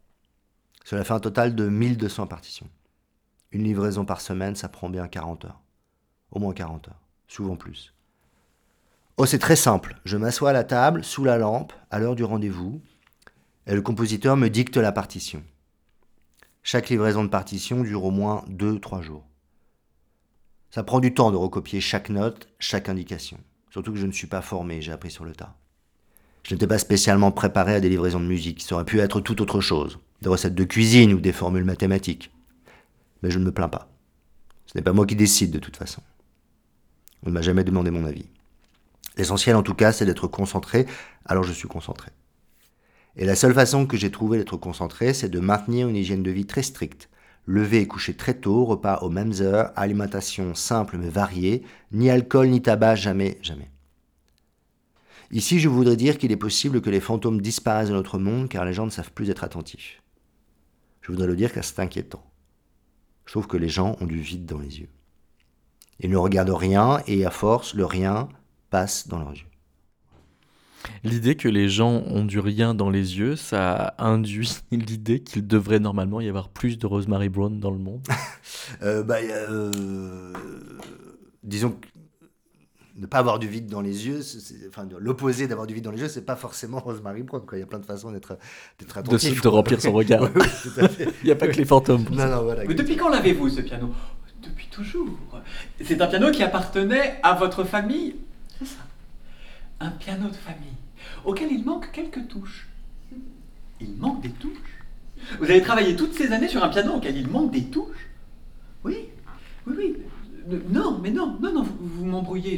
Cela 0.83 1.03
fait 1.03 1.13
un 1.13 1.19
total 1.19 1.55
de 1.55 1.67
1200 1.67 2.27
partitions. 2.27 2.69
Une 3.51 3.63
livraison 3.63 4.05
par 4.05 4.21
semaine, 4.21 4.55
ça 4.55 4.69
prend 4.69 4.89
bien 4.89 5.07
40 5.07 5.45
heures. 5.45 5.62
Au 6.31 6.39
moins 6.39 6.53
40 6.53 6.89
heures, 6.89 7.01
souvent 7.27 7.55
plus. 7.55 7.93
Oh, 9.17 9.25
c'est 9.25 9.39
très 9.39 9.55
simple. 9.55 10.00
Je 10.03 10.17
m'assois 10.17 10.50
à 10.50 10.53
la 10.53 10.65
table, 10.65 11.03
sous 11.03 11.24
la 11.24 11.38
lampe, 11.38 11.71
à 11.89 12.00
l'heure 12.00 12.15
du 12.15 12.24
rendez-vous, 12.24 12.81
et 13.65 13.74
le 13.74 13.81
compositeur 13.81 14.35
me 14.35 14.50
dicte 14.50 14.77
la 14.77 14.91
partition. 14.91 15.41
Chaque 16.63 16.89
livraison 16.89 17.24
de 17.24 17.29
partition 17.29 17.81
dure 17.81 18.03
au 18.03 18.12
moins 18.12 18.43
2-3 18.50 19.01
jours. 19.01 19.25
Ça 20.69 20.83
prend 20.83 21.00
du 21.00 21.13
temps 21.13 21.31
de 21.31 21.38
recopier 21.38 21.79
chaque 21.79 22.09
note, 22.09 22.50
chaque 22.59 22.89
indication. 22.89 23.39
Surtout 23.71 23.93
que 23.93 24.00
je 24.00 24.05
ne 24.05 24.12
suis 24.12 24.27
pas 24.27 24.41
formé, 24.41 24.81
j'ai 24.81 24.91
appris 24.91 25.12
sur 25.12 25.24
le 25.24 25.33
tas. 25.33 25.55
Je 26.45 26.53
n'étais 26.53 26.67
pas 26.67 26.77
spécialement 26.77 27.31
préparé 27.31 27.73
à 27.73 27.79
des 27.79 27.89
livraisons 27.89 28.19
de 28.19 28.27
musique, 28.27 28.61
ça 28.61 28.75
aurait 28.75 28.85
pu 28.85 28.99
être 28.99 29.19
tout 29.19 29.41
autre 29.41 29.61
chose, 29.61 29.97
des 30.21 30.29
recettes 30.29 30.53
de 30.53 30.63
cuisine 30.63 31.11
ou 31.11 31.19
des 31.19 31.31
formules 31.31 31.63
mathématiques. 31.63 32.31
Mais 33.23 33.31
je 33.31 33.39
ne 33.39 33.45
me 33.45 33.51
plains 33.51 33.67
pas. 33.67 33.89
Ce 34.67 34.77
n'est 34.77 34.83
pas 34.83 34.93
moi 34.93 35.07
qui 35.07 35.15
décide 35.15 35.49
de 35.49 35.57
toute 35.57 35.75
façon. 35.75 36.03
On 37.23 37.29
ne 37.29 37.33
m'a 37.33 37.41
jamais 37.41 37.63
demandé 37.63 37.89
mon 37.89 38.05
avis. 38.05 38.27
L'essentiel 39.17 39.55
en 39.55 39.63
tout 39.63 39.73
cas, 39.73 39.91
c'est 39.91 40.05
d'être 40.05 40.27
concentré, 40.27 40.85
alors 41.25 41.43
je 41.43 41.51
suis 41.51 41.67
concentré. 41.67 42.11
Et 43.15 43.25
la 43.25 43.35
seule 43.35 43.55
façon 43.55 43.87
que 43.87 43.97
j'ai 43.97 44.11
trouvé 44.11 44.37
d'être 44.37 44.57
concentré, 44.57 45.15
c'est 45.15 45.29
de 45.29 45.39
maintenir 45.39 45.87
une 45.87 45.95
hygiène 45.95 46.21
de 46.21 46.29
vie 46.29 46.45
très 46.45 46.61
stricte. 46.61 47.09
Lever 47.47 47.79
et 47.79 47.87
coucher 47.87 48.13
très 48.13 48.35
tôt, 48.35 48.65
repas 48.65 48.99
aux 49.01 49.09
mêmes 49.09 49.33
heures, 49.41 49.71
alimentation 49.75 50.53
simple 50.53 50.97
mais 50.99 51.09
variée, 51.09 51.63
ni 51.91 52.11
alcool 52.11 52.49
ni 52.49 52.61
tabac, 52.61 52.95
jamais, 52.97 53.39
jamais. 53.41 53.71
Ici, 55.32 55.60
je 55.60 55.70
voudrais 55.70 55.96
dire 55.96 56.17
qu'il 56.17 56.32
est 56.32 56.38
possible 56.38 56.82
que 56.82 56.89
les 56.89 57.00
fantômes 57.00 57.41
disparaissent 57.41 57.89
de 57.89 57.94
notre 57.94 58.20
monde 58.20 58.50
car 58.50 58.65
les 58.65 58.74
gens 58.74 58.86
ne 58.86 58.91
savent 58.91 59.12
plus 59.12 59.29
être 59.29 59.44
attentifs. 59.44 60.01
Je 61.01 61.12
voudrais 61.12 61.27
le 61.27 61.36
dire 61.36 61.51
car 61.51 61.63
c'est 61.63 61.79
inquiétant. 61.79 62.24
Je 63.25 63.32
trouve 63.32 63.48
que 63.48 63.58
les 63.58 63.70
gens 63.70 63.96
ont 64.01 64.05
du 64.05 64.20
vide 64.20 64.46
dans 64.46 64.60
les 64.60 64.79
yeux. 64.79 64.89
Ils 66.00 66.10
ne 66.10 66.17
regardent 66.17 66.50
rien 66.50 67.01
et 67.08 67.25
à 67.25 67.32
force, 67.32 67.74
le 67.74 67.86
rien 67.86 68.29
passe 68.70 69.08
dans 69.08 69.20
leurs 69.20 69.32
yeux. 69.32 69.46
L'idée 71.03 71.36
que 71.36 71.48
les 71.48 71.70
gens 71.70 72.03
ont 72.08 72.25
du 72.25 72.39
rien 72.39 72.75
dans 72.75 72.89
les 72.89 73.17
yeux, 73.17 73.36
ça 73.36 73.96
induit 73.98 74.50
l'idée 74.72 75.22
qu'il 75.22 75.48
devrait 75.48 75.79
normalement 75.79 76.22
y 76.22 76.29
avoir 76.29 76.50
plus 76.50 76.77
de 76.77 76.86
Rosemary 76.86 77.29
Brown 77.29 77.60
dans 77.60 77.72
le 77.72 77.79
monde. 77.79 78.05
euh, 78.84 79.03
bah, 79.03 79.17
euh, 79.22 80.34
disons 81.44 81.72
que 81.72 81.88
ne 82.97 83.05
pas 83.05 83.17
avoir 83.17 83.39
du 83.39 83.47
vide 83.47 83.67
dans 83.67 83.81
les 83.81 84.07
yeux, 84.07 84.21
enfin 84.69 84.87
l'opposé 84.99 85.47
d'avoir 85.47 85.67
du 85.67 85.73
vide 85.73 85.83
dans 85.83 85.91
les 85.91 86.01
yeux, 86.01 86.07
c'est 86.07 86.25
pas 86.25 86.35
forcément 86.35 86.79
Rosemary 86.85 87.23
Brown. 87.23 87.43
Il 87.53 87.59
y 87.59 87.61
a 87.61 87.65
plein 87.65 87.79
de 87.79 87.85
façons 87.85 88.11
d'être 88.11 88.37
attentif. 88.95 89.37
De, 89.37 89.41
de 89.41 89.47
remplir 89.47 89.81
son 89.81 89.91
regard. 89.91 90.23
oui, 90.35 90.45
Il 91.23 91.25
n'y 91.25 91.31
a 91.31 91.35
pas 91.35 91.47
que 91.47 91.57
les 91.57 91.65
fantômes. 91.65 92.05
Non, 92.11 92.27
non, 92.27 92.43
voilà, 92.43 92.63
Mais 92.65 92.73
depuis 92.73 92.95
quand 92.95 93.09
l'avez-vous 93.09 93.49
ce 93.49 93.61
piano? 93.61 93.91
Depuis 94.41 94.67
toujours. 94.67 95.17
C'est 95.83 96.01
un 96.01 96.07
piano 96.07 96.31
qui 96.31 96.43
appartenait 96.43 97.19
à 97.23 97.33
votre 97.33 97.63
famille? 97.63 98.15
C'est 98.59 98.65
ça. 98.65 98.79
Un 99.79 99.91
piano 99.91 100.29
de 100.29 100.35
famille 100.35 100.75
auquel 101.25 101.51
il 101.51 101.65
manque 101.65 101.91
quelques 101.91 102.27
touches. 102.27 102.67
Il 103.81 103.95
manque 103.97 104.21
des 104.21 104.29
touches. 104.29 104.53
Vous 105.39 105.45
avez 105.45 105.61
travaillé 105.61 105.95
toutes 105.95 106.13
ces 106.13 106.31
années 106.31 106.47
sur 106.47 106.63
un 106.63 106.69
piano 106.69 106.93
auquel 106.93 107.17
il 107.17 107.27
manque 107.27 107.51
des 107.51 107.65
touches? 107.65 108.09
Oui, 108.83 109.09
oui, 109.67 109.73
oui. 109.77 109.95
Non, 110.47 110.99
mais 111.01 111.11
non, 111.11 111.37
non, 111.41 111.53
non, 111.53 111.63
vous, 111.63 112.05
m'embrouillez. 112.05 112.57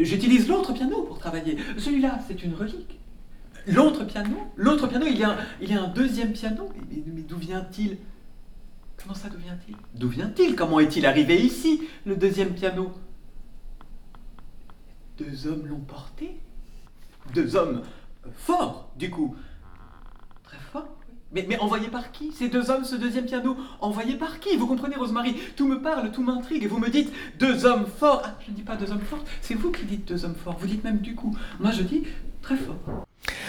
J'utilise 0.00 0.48
l'autre 0.48 0.72
piano 0.72 1.02
pour 1.02 1.18
travailler. 1.18 1.56
Celui-là, 1.78 2.18
c'est 2.26 2.42
une 2.42 2.54
relique. 2.54 2.98
L'autre 3.66 4.04
piano, 4.04 4.52
l'autre 4.56 4.88
piano, 4.88 5.06
il 5.06 5.18
y, 5.18 5.22
a 5.22 5.30
un, 5.30 5.36
il 5.60 5.70
y 5.70 5.74
a 5.74 5.82
un 5.82 5.88
deuxième 5.88 6.32
piano. 6.32 6.68
Mais, 6.90 7.02
mais 7.06 7.22
d'où 7.22 7.36
vient-il? 7.36 7.98
Comment 9.00 9.14
ça, 9.14 9.28
d'où 9.28 9.38
vient-il? 9.38 9.76
D'où 9.94 10.08
vient-il? 10.08 10.56
Comment 10.56 10.80
est-il 10.80 11.06
arrivé 11.06 11.40
ici, 11.40 11.82
le 12.04 12.16
deuxième 12.16 12.54
piano? 12.54 12.92
Deux 15.18 15.46
hommes 15.46 15.66
l'ont 15.66 15.80
porté 15.80 16.40
Deux 17.34 17.54
hommes 17.54 17.82
forts, 18.34 18.90
du 18.96 19.10
coup. 19.10 19.36
Très 20.42 20.58
forts 20.58 20.99
mais, 21.32 21.58
envoyé 21.58 21.88
par 21.88 22.12
qui 22.12 22.32
Ces 22.32 22.48
deux 22.48 22.70
hommes, 22.70 22.84
ce 22.84 22.96
deuxième 22.96 23.24
piano, 23.24 23.56
envoyé 23.80 24.14
par 24.14 24.40
qui? 24.40 24.56
Vous 24.56 24.66
comprenez, 24.66 24.96
Rosemary? 24.96 25.36
Tout 25.56 25.68
me 25.68 25.80
parle, 25.80 26.10
tout 26.10 26.22
m'intrigue, 26.22 26.64
et 26.64 26.66
vous 26.66 26.78
me 26.78 26.88
dites 26.88 27.12
deux 27.38 27.64
hommes 27.64 27.86
forts. 27.86 28.22
Ah, 28.24 28.36
je 28.44 28.50
ne 28.50 28.56
dis 28.56 28.62
pas 28.62 28.76
deux 28.76 28.90
hommes 28.90 29.00
forts, 29.00 29.24
c'est 29.40 29.54
vous 29.54 29.70
qui 29.70 29.84
dites 29.84 30.06
deux 30.06 30.24
hommes 30.24 30.34
forts. 30.34 30.56
Vous 30.58 30.66
dites 30.66 30.84
même 30.84 30.98
du 30.98 31.14
coup. 31.14 31.36
Moi, 31.60 31.70
je 31.70 31.82
dis 31.82 32.04
très 32.42 32.56
fort. 32.56 33.06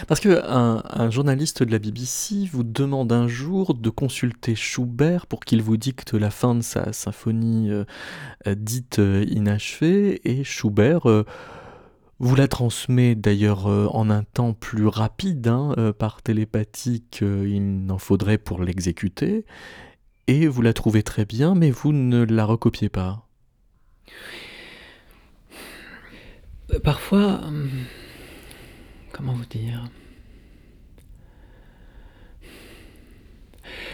Parce 0.07 0.19
que 0.19 0.41
un, 0.45 1.09
journaliste 1.09 1.63
de 1.63 1.71
la 1.71 1.79
BBC 1.79 2.49
vous 2.51 2.63
demande 2.63 3.11
un 3.11 3.27
jour 3.27 3.73
de 3.73 3.89
consulter 3.89 4.55
Schubert 4.55 5.25
pour 5.25 5.39
qu'il 5.39 5.61
vous 5.61 5.77
dicte 5.77 6.13
la 6.13 6.29
fin 6.29 6.55
de 6.55 6.61
sa 6.61 6.91
symphonie 6.93 7.69
euh, 7.71 7.85
dite 8.55 8.99
euh, 8.99 9.25
inachevée, 9.27 10.21
et 10.25 10.43
Schubert 10.43 11.09
euh, 11.09 11.25
vous 12.21 12.35
la 12.35 12.47
transmet 12.47 13.15
d'ailleurs 13.15 13.65
euh, 13.65 13.87
en 13.87 14.11
un 14.11 14.21
temps 14.21 14.53
plus 14.53 14.85
rapide, 14.85 15.47
hein, 15.47 15.73
euh, 15.79 15.91
par 15.91 16.21
télépathie 16.21 17.03
qu'il 17.09 17.85
n'en 17.87 17.97
faudrait 17.97 18.37
pour 18.37 18.63
l'exécuter, 18.63 19.43
et 20.27 20.47
vous 20.47 20.61
la 20.61 20.73
trouvez 20.73 21.01
très 21.01 21.25
bien, 21.25 21.55
mais 21.55 21.71
vous 21.71 21.93
ne 21.93 22.23
la 22.23 22.45
recopiez 22.45 22.89
pas. 22.89 23.27
Euh, 26.71 26.79
parfois, 26.79 27.41
comment 29.11 29.33
vous 29.33 29.45
dire? 29.45 29.89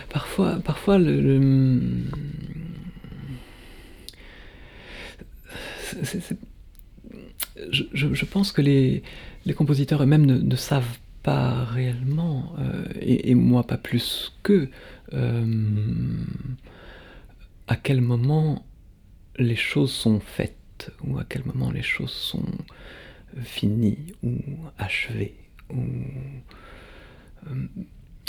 Parfois, 0.09 0.59
parfois 0.59 0.97
le, 0.97 1.79
c'est 6.03 6.37
je, 7.71 8.25
pense 8.25 8.51
que 8.51 8.61
les, 8.61 9.03
compositeurs 9.55 10.03
eux-mêmes 10.03 10.25
ne, 10.25 10.55
savent 10.55 10.97
pas 11.23 11.63
réellement, 11.65 12.53
euh, 12.59 12.85
et, 13.01 13.35
moi 13.35 13.63
pas 13.65 13.77
plus 13.77 14.33
qu'eux, 14.43 14.69
euh, 15.13 16.25
à 17.67 17.75
quel 17.75 18.01
moment 18.01 18.65
les 19.37 19.55
choses 19.55 19.91
sont 19.91 20.19
faites, 20.19 20.91
ou 21.03 21.17
à 21.17 21.25
quel 21.27 21.43
moment 21.45 21.71
les 21.71 21.81
choses 21.81 22.11
sont 22.11 22.45
finies, 23.43 24.13
ou 24.23 24.37
achevées. 24.77 25.35
Euh, 25.73 25.75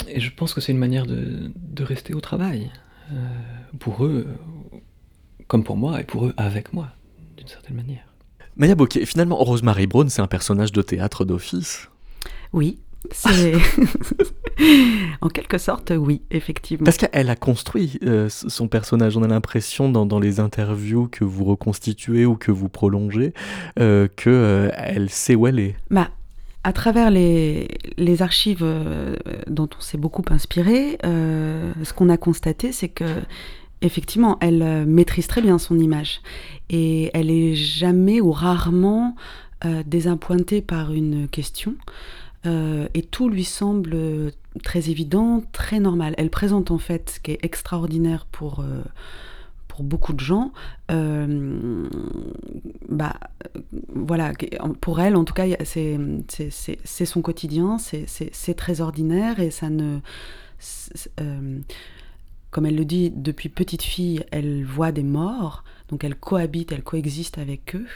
et 0.07 0.19
je 0.19 0.31
pense 0.31 0.53
que 0.53 0.61
c'est 0.61 0.71
une 0.71 0.77
manière 0.77 1.05
de, 1.05 1.51
rester 1.83 2.13
au 2.13 2.21
travail, 2.21 2.69
pour 3.79 4.05
eux, 4.05 4.27
comme 5.47 5.63
pour 5.63 5.77
moi, 5.77 5.99
et 6.01 6.03
pour 6.03 6.27
eux 6.27 6.33
avec 6.37 6.73
moi, 6.73 6.89
d'une 7.37 7.47
certaine 7.47 7.77
manière. 7.77 8.08
Maya 8.59 8.75
Bokeh, 8.75 9.05
finalement, 9.05 9.37
Rosemary 9.37 9.87
Brown, 9.87 10.09
c'est 10.09 10.21
un 10.21 10.27
personnage 10.27 10.73
de 10.73 10.81
théâtre 10.81 11.23
d'office 11.23 11.87
Oui, 12.51 12.77
c'est. 13.09 13.53
en 15.21 15.29
quelque 15.29 15.57
sorte, 15.57 15.93
oui, 15.97 16.23
effectivement. 16.29 16.83
Parce 16.83 16.97
qu'elle 16.97 17.29
a 17.29 17.37
construit 17.37 17.97
euh, 18.03 18.27
son 18.27 18.67
personnage. 18.67 19.15
On 19.15 19.23
a 19.23 19.29
l'impression 19.29 19.89
dans, 19.89 20.19
les 20.19 20.41
interviews 20.41 21.07
que 21.07 21.23
vous 21.23 21.45
reconstituez 21.45 22.25
ou 22.25 22.35
que 22.35 22.51
vous 22.51 22.67
prolongez 22.67 23.33
euh, 23.79 24.09
qu'elle 24.13 24.33
euh, 24.33 25.07
sait 25.07 25.35
où 25.35 25.47
elle 25.47 25.59
est. 25.59 25.75
Bah, 25.89 26.09
à 26.65 26.73
travers 26.73 27.11
les, 27.11 27.69
les 27.95 28.21
archives 28.21 28.65
dont 29.47 29.69
on 29.77 29.81
s'est 29.81 29.97
beaucoup 29.97 30.25
inspiré, 30.29 30.97
ce 31.01 31.93
qu'on 31.93 32.09
a 32.09 32.17
constaté, 32.17 32.73
c'est 32.73 32.89
que 32.89 33.05
effectivement, 33.81 34.37
elle 34.41 34.85
maîtrise 34.85 35.27
très 35.27 35.41
bien 35.41 35.57
son 35.57 35.79
image 35.79 36.21
et 36.69 37.09
elle 37.13 37.31
est 37.31 37.55
jamais 37.55 38.21
ou 38.21 38.31
rarement 38.31 39.15
euh, 39.65 39.83
désappointée 39.85 40.61
par 40.61 40.93
une 40.93 41.27
question. 41.27 41.75
Euh, 42.45 42.87
et 42.93 43.01
tout 43.01 43.27
lui 43.27 43.43
semble 43.43 44.31
très 44.63 44.89
évident, 44.89 45.43
très 45.51 45.81
normal. 45.81 46.15
Elle 46.17 46.29
présente 46.29 46.71
en 46.71 46.77
fait 46.77 47.09
ce 47.09 47.19
qui 47.19 47.31
est 47.31 47.43
extraordinaire 47.43 48.25
pour, 48.31 48.61
euh, 48.61 48.81
pour 49.67 49.83
beaucoup 49.83 50.13
de 50.13 50.21
gens. 50.21 50.53
bah, 50.87 50.95
voilà, 53.93 54.31
pour 54.79 55.01
elle, 55.01 55.17
en 55.17 55.25
tout 55.25 55.33
cas, 55.33 55.43
c'est 55.65 55.99
son 57.05 57.21
quotidien, 57.21 57.77
c'est 57.77 58.53
très 58.55 58.79
ordinaire 58.79 59.41
et 59.41 59.51
ça 59.51 59.69
ne 59.69 59.99
comme 62.51 62.65
elle 62.65 62.75
le 62.75 62.85
dit, 62.85 63.11
depuis 63.15 63.49
petite 63.49 63.83
fille, 63.83 64.23
elle 64.31 64.63
voit 64.63 64.91
des 64.91 65.03
morts, 65.03 65.63
donc 65.89 66.03
elle 66.03 66.15
cohabite, 66.15 66.71
elle 66.71 66.83
coexiste 66.83 67.37
avec 67.37 67.75
eux. 67.75 67.87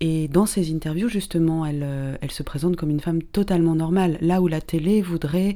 Et 0.00 0.28
dans 0.28 0.46
ces 0.46 0.74
interviews, 0.74 1.08
justement, 1.08 1.64
elle, 1.64 1.82
euh, 1.82 2.16
elle 2.20 2.30
se 2.30 2.42
présente 2.42 2.76
comme 2.76 2.90
une 2.90 3.00
femme 3.00 3.22
totalement 3.22 3.74
normale, 3.74 4.18
là 4.20 4.42
où 4.42 4.48
la 4.48 4.60
télé 4.60 5.00
voudrait 5.02 5.54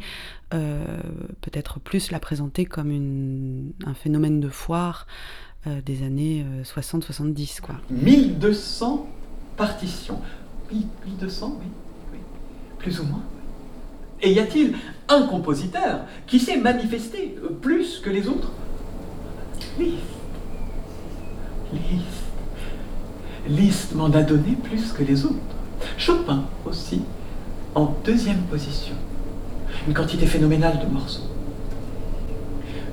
euh, 0.55 0.85
peut-être 1.41 1.81
plus 1.81 2.11
la 2.11 2.21
présenter 2.21 2.65
comme 2.65 3.73
un 3.85 3.95
phénomène 3.95 4.41
de 4.41 4.49
foire 4.49 5.07
euh, 5.67 5.81
des 5.85 6.03
années 6.03 6.47
60-70. 6.65 7.61
quoi. 7.61 7.77
1200 7.91 9.09
partitions. 9.57 10.21
1200, 10.73 11.59
oui, 11.61 11.67
oui. 12.13 12.19
Plus 12.79 13.01
ou 13.01 13.05
moins. 13.05 13.23
Et 14.21 14.33
y 14.33 14.41
a-t-il 14.41 14.75
un 15.09 15.23
compositeur 15.23 16.01
qui 16.27 16.41
s'est 16.41 16.57
manifesté 16.57 17.37
plus 17.63 18.01
que 18.01 18.11
les 18.11 18.29
autres? 18.29 18.51
Liszt. 19.79 19.93
Liszt. 21.73 22.25
Liszt 23.49 23.95
m'en 23.95 24.11
a 24.11 24.23
donné 24.23 24.57
plus 24.63 24.93
que 24.93 25.03
les 25.03 25.25
autres. 25.25 25.37
Chopin 25.97 26.45
aussi, 26.67 27.03
en 27.75 27.95
deuxième 28.05 28.43
position. 28.43 28.95
Une 29.87 29.95
quantité 29.95 30.27
phénoménale 30.27 30.81
de 30.81 30.93
morceaux. 30.93 31.29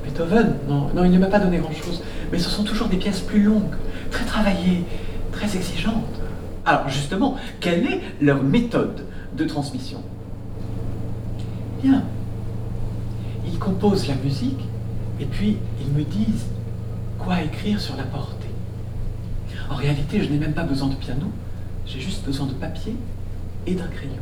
Beethoven, 0.06 0.56
non, 0.70 0.90
non 0.94 1.04
il 1.04 1.12
ne 1.12 1.18
m'a 1.18 1.28
pas 1.28 1.40
donné 1.40 1.58
grand-chose, 1.58 2.04
mais 2.32 2.38
ce 2.38 2.50
sont 2.50 2.64
toujours 2.64 2.88
des 2.88 2.98
pièces 2.98 3.22
plus 3.22 3.42
longues, 3.42 3.76
très 4.12 4.26
travaillées, 4.26 4.86
très 5.32 5.56
exigeantes. 5.56 6.22
Alors 6.66 6.88
justement, 6.90 7.36
quelle 7.60 7.86
est 7.86 8.02
leur 8.22 8.44
méthode 8.44 9.06
de 9.36 9.44
transmission? 9.46 10.04
Bien. 11.82 12.04
Ils 13.46 13.60
composent 13.60 14.08
la 14.08 14.16
musique 14.16 14.66
et 15.20 15.26
puis 15.26 15.58
ils 15.82 15.92
me 15.92 16.04
disent 16.04 16.46
quoi 17.20 17.42
écrire 17.42 17.80
sur 17.80 17.96
la 17.96 18.04
portée. 18.04 18.48
En 19.70 19.76
réalité, 19.76 20.24
je 20.24 20.30
n'ai 20.30 20.38
même 20.38 20.54
pas 20.54 20.64
besoin 20.64 20.90
de 20.90 20.96
piano, 20.96 21.28
j'ai 21.86 22.00
juste 22.00 22.26
besoin 22.26 22.48
de 22.48 22.54
papier 22.54 22.96
et 23.66 23.74
d'un 23.74 23.88
crayon. 23.88 24.22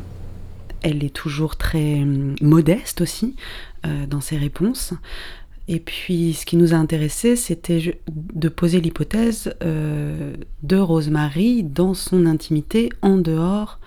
Elle 0.82 1.02
est 1.02 1.14
toujours 1.14 1.56
très 1.56 2.02
hum, 2.02 2.34
modeste 2.40 3.00
aussi 3.00 3.36
euh, 3.86 4.06
dans 4.06 4.20
ses 4.20 4.36
réponses. 4.36 4.94
Et 5.66 5.80
puis, 5.80 6.34
ce 6.34 6.44
qui 6.44 6.56
nous 6.56 6.74
a 6.74 6.76
intéressé, 6.76 7.36
c'était 7.36 7.98
de 8.06 8.48
poser 8.50 8.80
l'hypothèse 8.80 9.54
euh, 9.62 10.34
de 10.62 10.76
Rosemary 10.76 11.62
dans 11.62 11.94
son 11.94 12.26
intimité, 12.26 12.90
en 13.00 13.16
dehors 13.16 13.78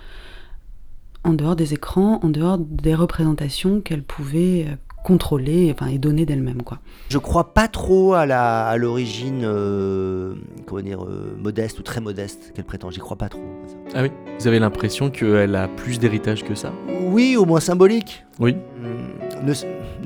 en 1.24 1.32
dehors 1.32 1.56
des 1.56 1.74
écrans, 1.74 2.20
en 2.22 2.28
dehors 2.28 2.58
des 2.58 2.94
représentations 2.94 3.80
qu'elle 3.80 4.02
pouvait 4.02 4.66
euh, 4.68 4.74
contrôler 5.04 5.70
enfin, 5.74 5.90
et 5.90 5.98
donner 5.98 6.26
d'elle-même. 6.26 6.62
quoi. 6.62 6.78
Je 7.08 7.18
crois 7.18 7.54
pas 7.54 7.68
trop 7.68 8.14
à 8.14 8.26
la 8.26 8.66
à 8.66 8.76
l'origine 8.76 9.42
euh, 9.44 10.34
comment 10.66 10.82
dire 10.82 11.04
euh, 11.04 11.36
modeste 11.40 11.78
ou 11.78 11.82
très 11.82 12.00
modeste 12.00 12.52
qu'elle 12.54 12.64
prétend. 12.64 12.90
J'y 12.90 13.00
crois 13.00 13.16
pas 13.16 13.28
trop. 13.28 13.40
Ah 13.94 14.02
oui 14.02 14.10
Vous 14.38 14.46
avez 14.46 14.58
l'impression 14.58 15.10
qu'elle 15.10 15.54
a 15.54 15.68
plus 15.68 15.98
d'héritage 15.98 16.44
que 16.44 16.54
ça? 16.54 16.72
Oui, 17.06 17.36
au 17.36 17.44
moins 17.46 17.60
symbolique. 17.60 18.24
Oui. 18.38 18.54
Hmm, 18.54 19.46
ne- 19.46 19.52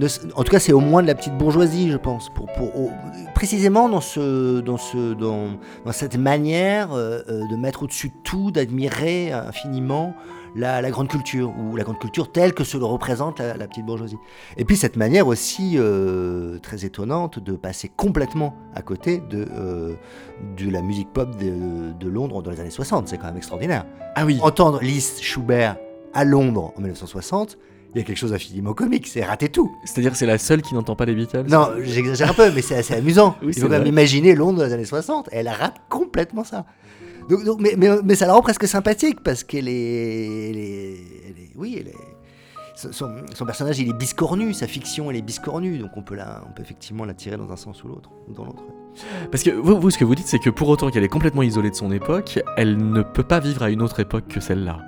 ne- 0.00 0.32
en 0.36 0.42
tout 0.44 0.50
cas, 0.52 0.60
c'est 0.60 0.72
au 0.72 0.80
moins 0.80 1.02
de 1.02 1.06
la 1.08 1.14
petite 1.14 1.36
bourgeoisie, 1.36 1.90
je 1.90 1.96
pense. 1.96 2.28
Pour, 2.34 2.46
pour, 2.52 2.74
au- 2.78 2.90
précisément 3.34 3.88
dans, 3.88 4.00
ce, 4.00 4.60
dans, 4.60 4.76
ce, 4.76 5.14
dans, 5.14 5.48
dans 5.84 5.92
cette 5.92 6.16
manière 6.16 6.90
euh, 6.92 7.22
de 7.50 7.56
mettre 7.56 7.82
au-dessus 7.82 8.08
de 8.08 8.14
tout, 8.24 8.50
d'admirer 8.52 9.32
infiniment 9.32 10.14
la, 10.54 10.82
la 10.82 10.90
grande 10.90 11.08
culture, 11.08 11.52
ou 11.58 11.76
la 11.76 11.84
grande 11.84 11.98
culture 11.98 12.30
telle 12.30 12.52
que 12.54 12.64
se 12.64 12.76
le 12.76 12.84
représente 12.84 13.38
la, 13.38 13.56
la 13.56 13.66
petite 13.66 13.86
bourgeoisie. 13.86 14.18
Et 14.56 14.64
puis 14.64 14.76
cette 14.76 14.96
manière 14.96 15.26
aussi 15.26 15.74
euh, 15.76 16.58
très 16.58 16.84
étonnante 16.84 17.38
de 17.38 17.52
passer 17.52 17.90
complètement 17.96 18.54
à 18.74 18.82
côté 18.82 19.18
de, 19.18 19.46
euh, 19.52 19.94
de 20.56 20.70
la 20.70 20.82
musique 20.82 21.12
pop 21.12 21.36
de, 21.36 21.92
de 21.92 22.08
Londres 22.08 22.42
dans 22.42 22.50
les 22.50 22.60
années 22.60 22.70
60. 22.70 23.08
C'est 23.08 23.18
quand 23.18 23.26
même 23.26 23.36
extraordinaire. 23.36 23.86
Ah 24.14 24.24
oui. 24.24 24.38
Entendre 24.42 24.80
Liszt, 24.82 25.22
Schubert 25.22 25.76
à 26.14 26.24
Londres 26.24 26.72
en 26.76 26.80
1960, 26.80 27.56
il 27.94 27.98
y 27.98 28.00
a 28.00 28.04
quelque 28.04 28.16
chose 28.18 28.30
d'infiniment 28.30 28.72
comique, 28.72 29.06
c'est 29.06 29.22
rater 29.24 29.48
tout. 29.50 29.70
C'est-à-dire 29.84 30.16
c'est 30.16 30.26
la 30.26 30.38
seule 30.38 30.62
qui 30.62 30.74
n'entend 30.74 30.96
pas 30.96 31.04
les 31.04 31.14
Beatles? 31.14 31.44
Non, 31.48 31.68
j'exagère 31.80 32.30
un 32.30 32.34
peu, 32.34 32.50
mais 32.50 32.62
c'est 32.62 32.74
assez 32.74 32.94
amusant. 32.94 33.36
Oui, 33.42 33.52
Il 33.54 33.60
faut 33.60 33.68
quand 33.68 33.78
même 33.78 33.86
imaginer 33.86 34.34
Londres 34.34 34.58
dans 34.60 34.66
les 34.66 34.72
années 34.72 34.84
60, 34.84 35.28
elle 35.32 35.48
rate 35.48 35.76
complètement 35.88 36.44
ça. 36.44 36.64
Mais, 38.04 38.14
ça 38.14 38.26
la 38.26 38.32
rend 38.34 38.42
presque 38.42 38.66
sympathique 38.66 39.20
parce 39.22 39.44
qu'elle 39.44 39.68
est, 39.68 40.96
Oui, 41.56 41.76
elle 41.80 41.88
est. 41.88 41.94
Son, 42.74 42.90
son- 42.90 43.14
son 43.34 43.44
personnage, 43.44 43.78
il 43.78 43.90
est 43.90 43.92
biscornu, 43.92 44.54
sa 44.54 44.66
fiction, 44.66 45.10
elle 45.10 45.16
est 45.18 45.22
biscornue, 45.22 45.78
donc 45.78 45.90
on 45.94 46.02
peut, 46.02 46.14
la, 46.16 46.42
peut 46.56 46.62
effectivement 46.62 47.04
la 47.04 47.12
tirer 47.14 47.36
dans 47.36 47.52
un 47.52 47.56
sens 47.56 47.84
ou 47.84 47.88
l'autre, 47.88 48.10
dans 48.34 48.44
l'autre. 48.46 48.62
Parce 49.30 49.42
que 49.42 49.50
vous, 49.50 49.90
ce 49.90 49.98
que 49.98 50.04
vous 50.04 50.14
dites, 50.14 50.26
c'est 50.26 50.38
que 50.38 50.50
pour 50.50 50.68
autant 50.70 50.90
qu'elle 50.90 51.04
est 51.04 51.08
complètement 51.08 51.42
isolée 51.42 51.70
de 51.70 51.74
son 51.74 51.92
époque, 51.92 52.40
elle 52.56 52.76
ne 52.78 53.02
peut 53.02 53.22
pas 53.24 53.40
vivre 53.40 53.62
à 53.62 53.70
une 53.70 53.82
autre 53.82 54.00
époque 54.00 54.26
que 54.26 54.40
celle-là. 54.40 54.78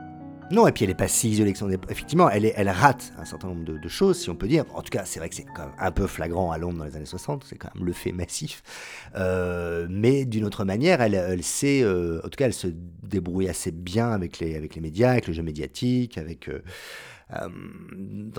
Non, 0.51 0.69
et 0.69 0.73
puis 0.73 0.85
elle 0.85 0.91
est 0.91 0.95
pas 0.95 1.09
si 1.09 1.31
isolée 1.31 1.53
que 1.53 1.59
son. 1.59 1.71
Effectivement, 1.89 2.29
elle, 2.29 2.69
rate 2.69 3.13
un 3.19 3.25
certain 3.25 3.49
nombre 3.49 3.65
de, 3.65 3.89
choses, 3.89 4.19
si 4.19 4.31
on 4.31 4.37
peut 4.37 4.47
dire. 4.47 4.65
En 4.75 4.83
tout 4.83 4.91
cas, 4.91 5.05
c'est 5.05 5.19
vrai 5.19 5.29
que 5.29 5.35
c'est 5.35 5.47
quand 5.55 5.63
même 5.63 5.75
un 5.79 5.91
peu 5.91 6.07
flagrant 6.07 6.53
à 6.53 6.59
Londres 6.59 6.79
dans 6.79 6.85
les 6.85 6.97
années 6.97 7.07
60, 7.07 7.45
c'est 7.49 7.57
quand 7.57 7.75
même 7.75 7.85
le 7.85 7.93
fait 7.93 8.13
massif. 8.13 8.63
Euh, 9.17 9.87
mais 9.89 10.27
d'une 10.27 10.45
autre 10.45 10.65
manière, 10.65 11.01
elle, 11.01 11.43
sait, 11.43 11.83
euh, 11.83 12.21
en 12.25 12.29
tout 12.29 12.37
cas, 12.37 12.47
elle 12.47 12.55
se 12.55 12.69
débrouille 13.03 13.49
assez 13.49 13.71
bien 13.71 14.11
avec 14.11 14.39
les, 14.39 14.69
médias, 14.81 15.13
avec 15.13 15.27
le 15.27 15.33
jeu 15.33 15.43
médiatique, 15.43 16.19
avec. 16.19 16.49
euh, 16.49 16.61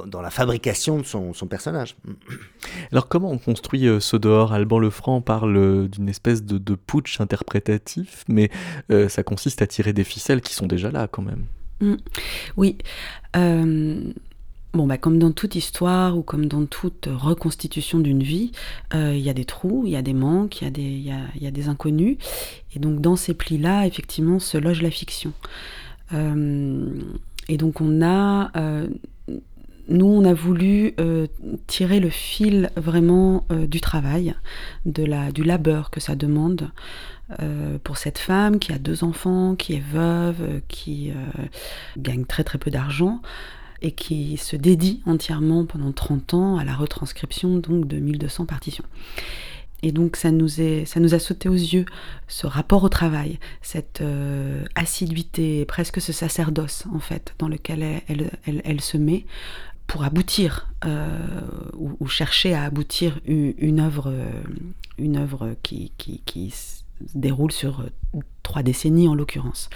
dans, 0.05 0.21
la 0.21 0.29
fabrication 0.29 0.99
de 0.99 1.03
son, 1.03 1.33
son 1.33 1.47
personnage. 1.47 1.97
Alors 2.91 3.07
comment 3.07 3.31
on 3.31 3.39
construit 3.39 3.89
ce 3.99 4.15
dehors? 4.15 4.53
Alban 4.53 4.77
Lefranc 4.77 5.21
parle 5.21 5.89
d'une 5.89 6.07
espèce 6.07 6.43
de, 6.43 6.75
putsch 6.75 7.19
interprétatif, 7.19 8.23
mais 8.27 8.51
ça 9.09 9.23
consiste 9.23 9.63
à 9.63 9.67
tirer 9.67 9.91
des 9.91 10.03
ficelles 10.03 10.41
qui 10.41 10.53
sont 10.53 10.67
déjà 10.67 10.91
là 10.91 11.07
quand 11.07 11.23
même. 11.23 11.45
Mm. 11.81 11.95
Oui. 12.57 12.77
Euh, 13.35 14.01
bon, 14.73 14.87
bah, 14.87 14.97
comme 14.97 15.19
dans 15.19 15.31
toute 15.31 15.55
histoire 15.55 16.17
ou 16.17 16.21
comme 16.21 16.45
dans 16.47 16.65
toute 16.65 17.07
reconstitution 17.11 17.99
d'une 17.99 18.23
vie, 18.23 18.51
euh, 18.93 19.13
il 19.15 19.21
y 19.21 19.29
a 19.29 19.33
des 19.33 19.45
trous, 19.45 19.83
il 19.85 19.91
y 19.91 19.95
a 19.95 20.01
des 20.01 20.13
manques, 20.13 20.61
il 20.61 20.65
y, 20.65 21.11
a 21.47 21.51
des- 21.51 21.67
inconnus. 21.67 22.17
Et 22.75 22.79
donc, 22.79 23.01
dans 23.01 23.15
ces 23.15 23.33
plis-là, 23.33 23.85
effectivement, 23.87 24.39
se 24.39 24.57
loge 24.57 24.81
la 24.81 24.91
fiction. 24.91 25.33
Euh, 26.13 26.89
et 27.49 27.57
donc, 27.57 27.81
on 27.81 28.01
a. 28.01 28.51
euh, 28.57 28.87
nous, 29.87 30.07
on 30.07 30.25
a 30.25 30.33
voulu 30.33 30.95
euh, 30.99 31.27
tirer 31.67 31.99
le 31.99 32.09
fil 32.09 32.71
vraiment 32.75 33.45
euh, 33.51 33.67
du 33.67 33.81
travail, 33.81 34.33
du 34.85 35.43
labeur 35.43 35.91
que 35.91 35.99
ça 35.99 36.15
demande 36.15 36.71
euh, 37.41 37.79
pour 37.83 37.97
cette 37.97 38.19
femme 38.19 38.59
qui 38.59 38.71
a 38.71 38.77
deux 38.77 39.03
enfants, 39.03 39.55
qui 39.55 39.73
est 39.73 39.83
veuve, 39.83 40.41
euh, 40.41 40.59
qui 40.67 41.09
euh, 41.09 41.13
gagne 41.97 42.23
très 42.23 42.43
très 42.43 42.59
peu 42.59 42.69
d'argent 42.69 43.19
et 43.81 43.93
qui 43.93 44.37
se 44.37 44.55
dédie 44.55 45.01
entièrement 45.07 45.65
pendant 45.65 45.91
30 45.91 46.35
ans 46.35 46.57
à 46.57 46.63
la 46.63 46.75
retranscription 46.75 47.57
donc 47.57 47.87
de 47.87 47.97
1200 47.97 48.45
partitions. 48.45 48.85
Et 49.81 49.91
donc 49.91 50.17
ça 50.17 50.29
nous, 50.29 50.61
est, 50.61 50.85
ça 50.85 50.99
nous 50.99 51.15
a 51.15 51.19
sauté 51.19 51.49
aux 51.49 51.53
yeux 51.53 51.85
ce 52.27 52.45
rapport 52.45 52.83
au 52.83 52.89
travail, 52.89 53.39
cette 53.61 54.01
assiduité, 54.73 55.65
presque 55.65 56.01
ce 56.01 56.13
sacerdoce 56.13 56.85
en 56.93 56.99
fait, 56.99 57.35
dans 57.37 57.47
lequel 57.47 58.01
elle, 58.07 58.81
se 58.81 58.97
met 58.97 59.25
pour 59.85 60.03
aboutir 60.03 60.69
ou, 61.77 62.07
chercher 62.07 62.55
à 62.55 62.63
aboutir 62.63 63.19
une, 63.27 63.79
œuvre, 63.79 64.11
une 64.97 65.17
œuvre 65.17 65.55
qui 65.61 65.91
déroule 67.13 67.51
sur 67.51 67.81
euh, 67.81 68.19
trois 68.43 68.63
décennies 68.63 69.07
en 69.07 69.15
l'occurrence. 69.15 69.69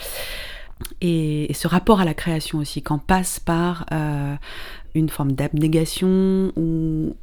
Et, 1.02 1.52
ce 1.54 1.68
rapport 1.68 2.00
à 2.00 2.06
la 2.06 2.14
création 2.14 2.60
aussi, 2.60 2.82
qu'en 2.82 3.00
passe 3.00 3.40
par 3.40 3.86
euh, 3.92 4.36
une 4.96 5.10
forme 5.10 5.34
d'abnégation 5.34 6.54
ou 6.56 7.16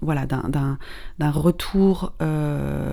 voilà 0.00 0.26
d'un- 0.26 0.78
retour 1.30 2.12
euh, 2.20 2.92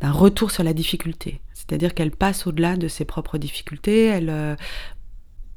d'un 0.00 0.10
retour 0.10 0.50
sur 0.50 0.64
la 0.64 0.72
difficulté. 0.74 1.40
C'est-à-dire 1.54 1.94
qu'elle 1.94 2.10
passe 2.10 2.46
au-delà 2.48 2.76
de 2.76 2.88
ses 2.88 3.04
propres 3.04 3.38
difficultés. 3.38 4.06
Elle 4.06 4.56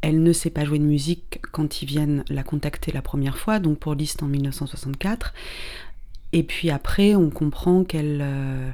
elle 0.02 0.22
ne 0.22 0.34
sait 0.34 0.52
pas 0.52 0.66
jouer 0.66 0.78
de 0.78 0.84
musique 0.84 1.40
quand 1.52 1.82
ils 1.82 1.88
viennent 1.88 2.24
la 2.30 2.44
contacter 2.44 2.92
la 2.92 3.02
première 3.02 3.40
fois, 3.40 3.58
donc 3.58 3.80
pour 3.80 3.96
Liszt 3.96 4.22
en 4.22 4.28
1964. 4.28 5.34
Et 6.34 6.44
puis 6.44 6.70
après, 6.70 7.16
on 7.16 7.30
comprend 7.30 7.84
qu'elle 7.84 8.20
euh, 8.22 8.72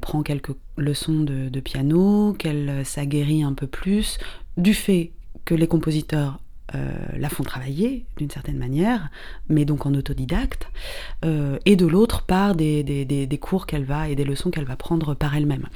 prend 0.00 0.22
quelques 0.22 0.52
leçons 0.78 1.20
de, 1.20 1.60
piano, 1.60 2.32
qu'elle 2.34 2.68
euh, 2.68 2.84
s'aguerrit 2.84 3.42
un 3.42 3.52
peu 3.52 3.66
plus, 3.66 4.18
du 4.56 4.72
fait 4.74 5.12
que 5.44 5.54
les 5.54 5.66
compositeurs 5.66 6.40
euh, 6.74 6.92
la 7.16 7.28
font 7.28 7.44
travailler 7.44 8.06
d'une 8.16 8.30
certaine 8.30 8.58
manière, 8.58 9.10
mais 9.48 9.64
donc 9.64 9.86
en 9.86 9.94
autodidacte, 9.94 10.68
et 11.22 11.76
de 11.76 11.86
l'autre 11.86 12.22
par 12.22 12.54
des, 12.56 12.82
des- 12.82 13.04
des- 13.04 13.38
cours 13.38 13.66
qu'elle 13.66 13.84
va 13.84 14.08
et 14.08 14.16
des 14.16 14.24
leçons 14.24 14.50
qu'elle 14.50 14.64
va 14.64 14.76
prendre 14.76 15.14
par 15.14 15.36
elle-même. 15.36 15.66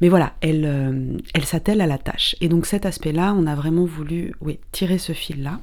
Mais 0.00 0.08
voilà, 0.08 0.34
elle, 0.40 1.20
elle 1.34 1.44
s'attelle 1.44 1.80
à 1.80 1.86
la 1.86 1.98
tâche. 1.98 2.36
Et 2.40 2.48
donc 2.48 2.64
cet 2.66 2.86
aspect-là, 2.86 3.34
on 3.36 3.46
a 3.46 3.54
vraiment 3.54 3.84
voulu 3.84 4.32
oui, 4.40 4.58
tirer 4.72 4.98
ce 4.98 5.12
fil-là. 5.12 5.60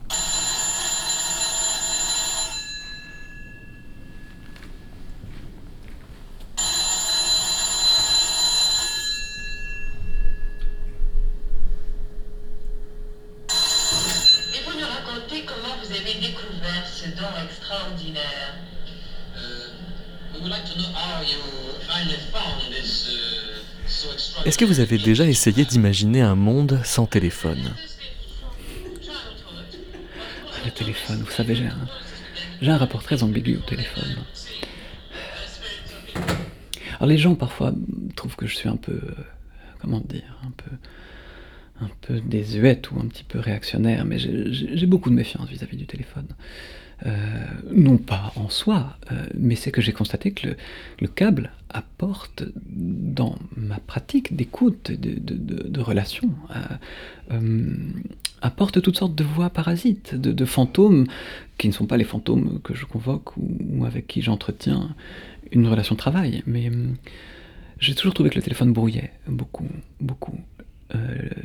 Vous 24.66 24.80
avez 24.80 24.98
déjà 24.98 25.26
essayé 25.26 25.66
d'imaginer 25.66 26.22
un 26.22 26.36
monde 26.36 26.80
sans 26.84 27.06
téléphone 27.06 27.74
Le 30.66 30.72
téléphone, 30.72 31.22
vous 31.26 31.32
savez, 31.32 31.56
j'ai 31.56 32.70
un, 32.70 32.78
rapport 32.78 33.04
très 33.04 33.24
ambigu 33.24 33.58
au 33.58 33.70
téléphone. 33.70 34.16
Alors 36.96 37.08
les 37.08 37.18
gens 37.18 37.36
parfois 37.36 37.74
trouvent 38.16 38.38
que 38.38 38.48
je 38.48 38.56
suis 38.56 38.70
un 38.70 38.78
peu, 38.78 38.94
euh, 38.94 39.16
comment 39.80 40.00
dire, 40.00 40.40
un 40.46 40.52
peu, 40.52 40.72
un 41.82 41.90
peu 42.02 42.22
désuète 42.22 42.92
ou 42.92 43.00
un 43.00 43.08
petit 43.08 43.26
peu 43.26 43.40
réactionnaire, 43.40 44.06
mais 44.06 44.18
j'ai 44.20 44.86
beaucoup 44.86 45.10
de 45.10 45.16
méfiance 45.16 45.50
vis-à-vis 45.50 45.78
du 45.78 45.86
téléphone. 45.86 46.28
Euh, 47.06 47.46
non 47.70 47.98
pas 47.98 48.32
en 48.38 48.48
soi, 48.48 48.98
euh, 49.12 49.26
mais 49.38 49.56
c'est 49.56 49.72
que 49.72 49.82
j'ai 49.82 49.92
constaté 49.92 50.32
que 50.32 50.48
le, 50.48 50.58
le 51.02 51.08
câble 51.08 51.52
apporte 51.70 52.44
dans 52.56 53.38
ma 53.58 53.80
pratique 53.80 54.38
d'écoute, 54.38 54.90
de, 54.90 55.20
de, 55.20 55.36
de, 55.36 55.68
de 55.68 55.82
relation, 55.82 56.30
euh, 57.32 57.76
apporte 58.42 58.82
toutes 58.82 58.98
sortes 58.98 59.16
de 59.16 59.24
voix 59.26 59.50
parasites, 59.50 60.16
de, 60.16 60.46
fantômes 60.46 61.08
qui 61.58 61.68
ne 61.68 61.74
sont 61.74 61.88
pas 61.88 61.98
les 61.98 62.06
fantômes 62.06 62.62
que 62.64 62.74
je 62.74 62.86
convoque 62.86 63.36
ou, 63.36 63.84
avec 63.86 64.08
qui 64.08 64.22
j'entretiens 64.22 64.96
une 65.52 65.68
relation 65.68 65.96
de 65.96 66.00
travail. 66.00 66.42
Mais 66.46 66.72
j'ai 67.80 67.96
toujours 67.96 68.14
trouvé 68.14 68.30
que 68.30 68.36
le 68.36 68.44
téléphone 68.44 68.72
brouillait 68.72 69.12
beaucoup, 69.28 69.68
beaucoup 70.00 70.40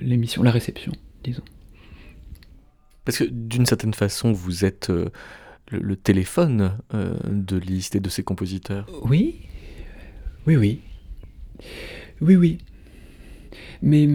l'émission, 0.00 0.42
la 0.42 0.50
réception, 0.50 0.92
disons. 1.24 1.44
Parce 3.04 3.18
que 3.18 3.24
d'une 3.24 3.64
certaine 3.64 3.94
façon, 3.94 4.32
vous 4.32 4.66
êtes 4.66 4.92
le, 5.70 5.96
téléphone 5.96 6.78
euh, 6.94 7.14
de 7.28 7.56
Liszt 7.56 7.96
et 7.96 8.00
de 8.00 8.08
ses 8.08 8.22
compositeurs. 8.22 8.86
Oui, 9.02 9.40
oui, 10.46 10.56
oui. 10.56 10.80
Oui, 12.20 12.36
oui. 12.36 12.58
Mais, 13.82 14.06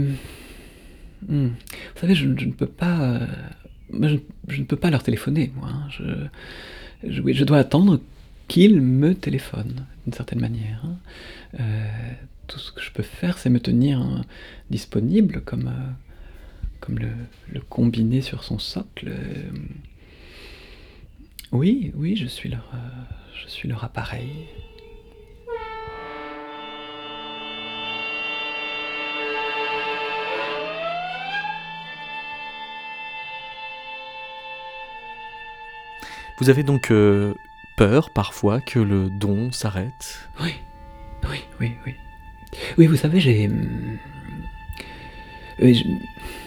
hum, 1.29 1.49
vous 1.49 1.99
savez, 1.99 2.15
je, 2.15 2.27
ne 2.27 2.51
peux 2.51 2.67
pas 2.67 3.01
euh, 3.01 3.27
je, 4.47 4.59
ne 4.59 4.65
peux 4.65 4.75
pas 4.75 4.89
leur 4.89 5.03
téléphoner, 5.03 5.51
moi. 5.55 5.69
Hein. 5.69 5.87
Je, 7.03 7.09
je, 7.09 7.43
dois 7.43 7.59
attendre 7.59 7.99
qu'ils 8.47 8.81
me 8.81 9.13
téléphonent, 9.13 9.85
d'une 10.05 10.13
certaine 10.13 10.41
manière. 10.41 10.83
Hein. 10.85 10.97
Euh, 11.59 12.11
tout 12.47 12.59
ce 12.59 12.71
que 12.71 12.81
je 12.81 12.91
peux 12.91 13.03
faire, 13.03 13.37
c'est 13.37 13.49
me 13.49 13.59
tenir 13.59 13.99
hein, 14.01 14.25
disponible, 14.69 15.41
comme, 15.41 15.71
comme 16.79 16.99
le, 16.99 17.09
le, 17.51 17.61
combiné 17.61 18.21
sur 18.21 18.43
son 18.43 18.59
socle. 18.59 19.11
Oui, 21.53 21.91
oui, 21.95 22.15
je 22.15 22.25
suis 22.25 22.49
leur, 22.49 22.69
je 23.33 23.47
suis 23.47 23.69
leur 23.69 23.83
appareil. 23.83 24.47
Vous 36.39 36.49
avez 36.49 36.63
donc 36.63 36.91
euh, 36.91 37.35
peur 37.77 38.09
parfois 38.09 38.59
que 38.59 38.79
le 38.79 39.09
don 39.09 39.51
s'arrête? 39.51 40.27
Oui, 40.41 40.55
oui, 41.29 41.41
oui, 41.61 41.71
oui. 41.85 41.95
Oui, 42.77 42.87
vous 42.87 42.97
savez, 42.97 43.19
j'ai. 43.19 43.47
Euh, 45.61 45.73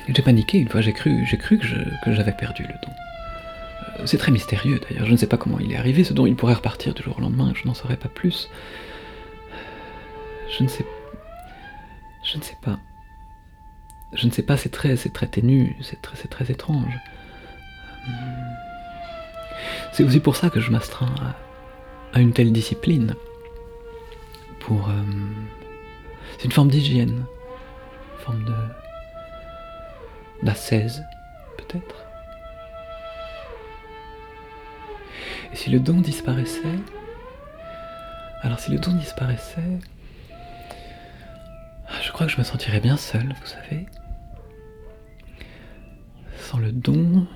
j'ai 0.08 0.22
paniqué 0.22 0.58
une 0.58 0.68
fois, 0.68 0.80
j'ai 0.80 0.92
cru, 0.92 1.24
j'ai 1.24 1.38
cru 1.38 1.58
que 1.58 2.12
j'avais 2.12 2.32
perdu 2.32 2.64
le 2.64 2.74
don. 2.82 3.05
C'est 4.04 4.18
très 4.18 4.30
mystérieux 4.30 4.78
d'ailleurs, 4.78 5.06
je 5.06 5.12
ne 5.12 5.16
sais 5.16 5.26
pas 5.26 5.36
comment 5.36 5.58
il 5.58 5.72
est 5.72 5.76
arrivé, 5.76 6.04
ce 6.04 6.12
don 6.12 6.26
il 6.26 6.36
pourrait 6.36 6.54
repartir 6.54 6.94
du 6.94 7.02
jour 7.02 7.16
au 7.18 7.20
lendemain, 7.20 7.52
je 7.54 7.66
n'en 7.66 7.74
saurais 7.74 7.96
pas 7.96 8.08
plus. 8.08 8.50
Je 10.56 10.62
ne 10.62 10.68
sais. 10.68 10.86
Je 12.22 12.38
ne 12.38 12.42
sais 12.42 12.56
pas. 12.60 12.78
Je 14.12 14.26
ne 14.26 14.30
sais 14.32 14.42
pas, 14.42 14.56
c'est 14.56 14.70
très, 14.70 14.96
c'est 14.96 15.12
très 15.12 15.26
ténu, 15.26 15.76
c'est 15.82 16.00
très, 16.00 16.16
c'est 16.16 16.28
très 16.28 16.50
étrange. 16.50 16.98
C'est 19.92 20.04
aussi 20.04 20.20
pour 20.20 20.36
ça 20.36 20.50
que 20.50 20.60
je 20.60 20.70
m'astreins 20.70 21.14
à, 22.12 22.20
une 22.20 22.32
telle 22.32 22.52
discipline. 22.52 23.14
Pour. 24.60 24.88
Euh, 24.88 24.92
c'est 26.38 26.44
une 26.44 26.52
forme 26.52 26.70
d'hygiène, 26.70 27.24
une 28.14 28.24
forme 28.24 28.44
de. 28.44 28.54
d'ascèse, 30.42 31.02
peut-être. 31.58 32.05
Et 35.52 35.56
si 35.56 35.70
le 35.70 35.80
don 35.80 36.00
disparaissait? 36.00 36.78
Alors, 38.42 38.60
si 38.60 38.70
le 38.70 38.78
don 38.78 38.92
disparaissait. 38.94 39.78
Je 42.02 42.12
crois 42.12 42.26
que 42.26 42.32
je 42.32 42.38
me 42.38 42.44
sentirais 42.44 42.80
bien 42.80 42.96
seul, 42.96 43.34
vous 43.40 43.46
savez. 43.46 43.86
Sans 46.38 46.58
le 46.58 46.72
don, 46.72 47.26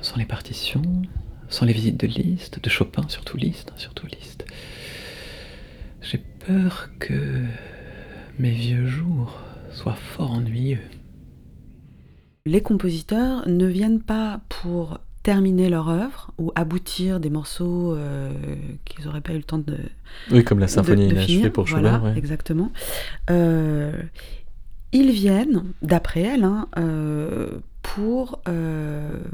sans 0.00 0.16
les 0.16 0.24
partitions, 0.24 1.02
sans 1.48 1.66
les 1.66 1.72
visites 1.72 1.98
de 1.98 2.06
Liszt, 2.06 2.60
de 2.62 2.68
Chopin, 2.68 3.08
surtout 3.08 3.36
Liszt, 3.36 3.70
hein, 3.70 3.78
surtout 3.78 4.06
Liszt. 4.06 4.44
J'ai 6.00 6.18
peur 6.18 6.90
que 6.98 7.44
mes 8.38 8.50
vieux 8.50 8.86
jours 8.86 9.40
soient 9.70 9.94
fort 9.94 10.32
ennuyeux. 10.32 10.82
Les 12.44 12.60
compositeurs 12.60 13.48
ne 13.48 13.66
viennent 13.66 14.02
pas 14.02 14.40
pour 14.48 14.98
terminer 15.22 15.68
leur 15.68 15.88
œuvre 15.88 16.32
ou 16.38 16.52
aboutir 16.54 17.20
des 17.20 17.30
morceaux 17.30 17.94
euh, 17.94 18.32
qu'ils 18.84 19.04
n'auraient 19.04 19.20
pas 19.20 19.32
eu 19.32 19.36
le 19.36 19.42
temps 19.42 19.58
de. 19.58 19.78
Oui, 20.30 20.44
comme 20.44 20.58
la 20.58 20.68
symphonie 20.68 21.08
inachevée 21.08 21.50
pour 21.50 21.68
Schubert. 21.68 22.00
Voilà, 22.00 22.16
exactement. 22.16 22.72
Euh, 23.30 24.02
ils 24.92 25.10
viennent, 25.10 25.64
d'après 25.80 26.20
elle, 26.20 26.44
hein, 26.44 26.68
euh, 26.78 27.60
pour 27.82 28.42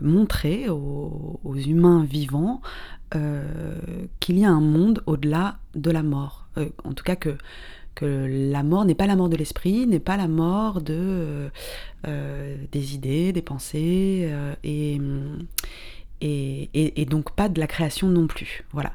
montrer 0.00 0.68
aux, 0.68 1.40
humains 1.54 2.04
vivants 2.04 2.60
qu'il 3.12 4.38
y 4.38 4.44
a 4.44 4.50
un 4.50 4.60
monde 4.60 5.02
au-delà 5.06 5.56
de 5.74 5.90
la 5.90 6.02
mort. 6.02 6.48
En 6.84 6.92
tout 6.92 7.04
cas 7.04 7.16
que, 7.16 7.36
la 8.02 8.62
mort 8.62 8.84
n'est 8.84 8.94
pas 8.94 9.06
la 9.06 9.16
mort 9.16 9.28
de 9.28 9.36
l'esprit, 9.36 9.86
n'est 9.86 10.00
pas 10.00 10.16
la 10.16 10.28
mort 10.28 10.80
de, 10.80 11.50
des 12.04 12.94
idées, 12.94 13.32
des 13.32 13.42
pensées, 13.42 14.32
et, 14.64 15.00
et, 16.20 17.00
et, 17.00 17.04
donc 17.04 17.34
pas 17.34 17.48
de 17.48 17.60
la 17.60 17.66
création 17.66 18.08
non 18.08 18.26
plus. 18.26 18.64
Voilà. 18.72 18.92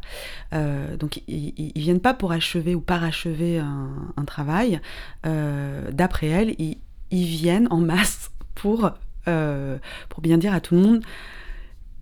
donc 0.97 1.21
ils, 1.27 1.53
ils, 1.57 1.81
viennent 1.81 1.99
pas 1.99 2.13
pour 2.13 2.31
achever 2.31 2.75
ou 2.75 2.81
parachever 2.81 3.59
un, 3.59 3.89
un 4.17 4.25
travail. 4.25 4.79
D'après 5.23 6.27
elle, 6.27 6.55
ils, 6.59 6.77
viennent 7.11 7.67
en 7.69 7.79
masse 7.79 8.31
euh, 9.27 9.77
pour 10.09 10.21
bien 10.21 10.37
dire 10.37 10.53
à 10.53 10.59
tout 10.59 10.75
le 10.75 10.81
monde 10.81 11.03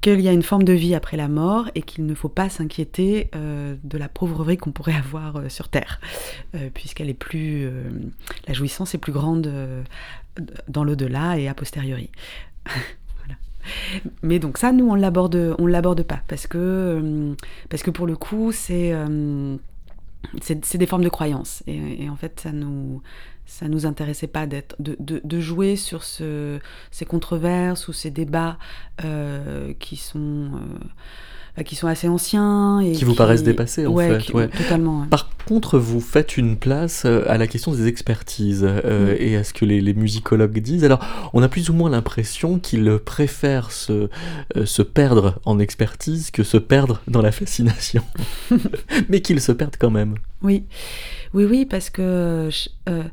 qu'il 0.02 0.22
y 0.22 0.28
a 0.28 0.34
une 0.34 0.44
forme 0.44 0.64
de 0.64 0.74
vie 0.74 0.96
après 0.96 1.18
la 1.18 1.28
mort 1.28 1.70
et 1.76 1.82
qu'il 1.82 2.06
ne 2.06 2.16
faut 2.16 2.30
pas 2.30 2.50
s'inquiéter 2.50 3.30
euh, 3.36 3.76
de 3.84 3.98
la 3.98 4.10
pauvreté 4.10 4.58
qu'on 4.58 4.72
pourrait 4.72 4.96
avoir 4.96 5.38
euh, 5.38 5.50
sur 5.50 5.70
Terre, 5.70 6.02
puisqu'elle 6.74 7.10
est 7.10 7.14
plus, 7.14 7.70
la 8.48 8.54
jouissance 8.54 8.96
est 8.96 8.98
plus 8.98 9.12
grande 9.12 9.52
dans 10.68 10.84
l'au-delà 10.84 11.38
et 11.38 11.48
a 11.48 11.54
posteriori. 11.54 12.10
Mais 14.24 14.40
donc 14.40 14.58
ça, 14.58 14.72
nous, 14.72 14.90
on 14.90 14.96
l'aborde, 14.96 15.56
on 15.60 15.68
l'aborde 15.68 16.02
pas. 16.04 16.22
Parce 16.28 16.48
que 16.48 17.36
parce 17.70 17.84
que 17.84 17.92
pour 17.92 18.08
le 18.08 18.16
coup, 18.16 18.52
c'est 18.52 18.94
c'est 20.42 20.78
des 20.78 20.88
formes 20.88 21.04
de 21.04 21.10
croyances 21.10 21.64
et, 21.68 22.10
en 22.10 22.16
fait, 22.16 22.40
ça 22.40 22.52
nous 22.52 23.02
ça 23.52 23.68
nous 23.68 23.86
intéressait 23.86 24.28
pas 24.28 24.48
d'être 24.48 24.78
de, 24.80 24.96
de, 24.98 25.40
jouer 25.42 25.76
sur 25.76 26.06
ce, 26.06 26.58
ces 26.90 27.04
controverses 27.04 27.90
ou 27.90 27.94
ces 27.94 28.10
débats 28.10 28.58
euh, 29.04 29.74
qui 29.78 29.98
sont 29.98 30.52
euh, 30.56 30.80
qui 31.66 31.76
sont 31.76 31.88
assez 31.88 32.08
anciens 32.08 32.80
et 32.80 32.94
qui 32.94 33.04
vous 33.04 33.14
paraissent 33.14 33.44
dépassés 33.44 33.86
en 33.86 33.92
ouais, 33.92 34.10
fait. 34.10 34.18
Qui, 34.20 34.34
ouais. 34.34 34.48
Totalement. 34.48 35.02
Ouais. 35.02 35.08
Par 35.10 35.30
contre, 35.46 35.78
vous 35.78 36.00
faites 36.00 36.38
une 36.38 36.56
place 36.56 37.04
euh, 37.06 37.24
à 37.28 37.38
la 37.38 37.48
question 37.48 37.74
des 37.74 37.88
expertises 37.88 38.66
euh, 38.66 39.14
mm. 39.14 39.18
et 39.20 39.36
à 39.36 39.44
ce 39.44 39.54
que 39.54 39.66
les, 39.66 39.82
les, 39.82 39.94
musicologues 39.94 40.60
disent. 40.60 40.86
Alors, 40.86 41.06
on 41.34 41.44
a 41.44 41.50
plus 41.50 41.70
ou 41.70 41.74
moins 41.74 41.90
l'impression 41.90 42.58
qu'ils 42.60 43.00
préfèrent 43.04 43.72
se, 43.72 44.10
euh, 44.56 44.66
se 44.66 44.82
perdre 44.82 45.40
en 45.46 45.60
expertise 45.60 46.32
que 46.32 46.44
se 46.44 46.58
perdre 46.58 47.02
dans 47.08 47.22
la 47.22 47.32
fascination, 47.32 48.04
mais 49.10 49.22
qu'ils 49.22 49.42
se 49.42 49.52
perdent 49.52 49.78
quand 49.78 49.92
même. 49.92 50.16
Oui, 50.42 50.64
oui, 51.34 51.46
oui, 51.46 51.66
parce 51.66 51.90
que 51.90 52.50
euh, 52.90 53.04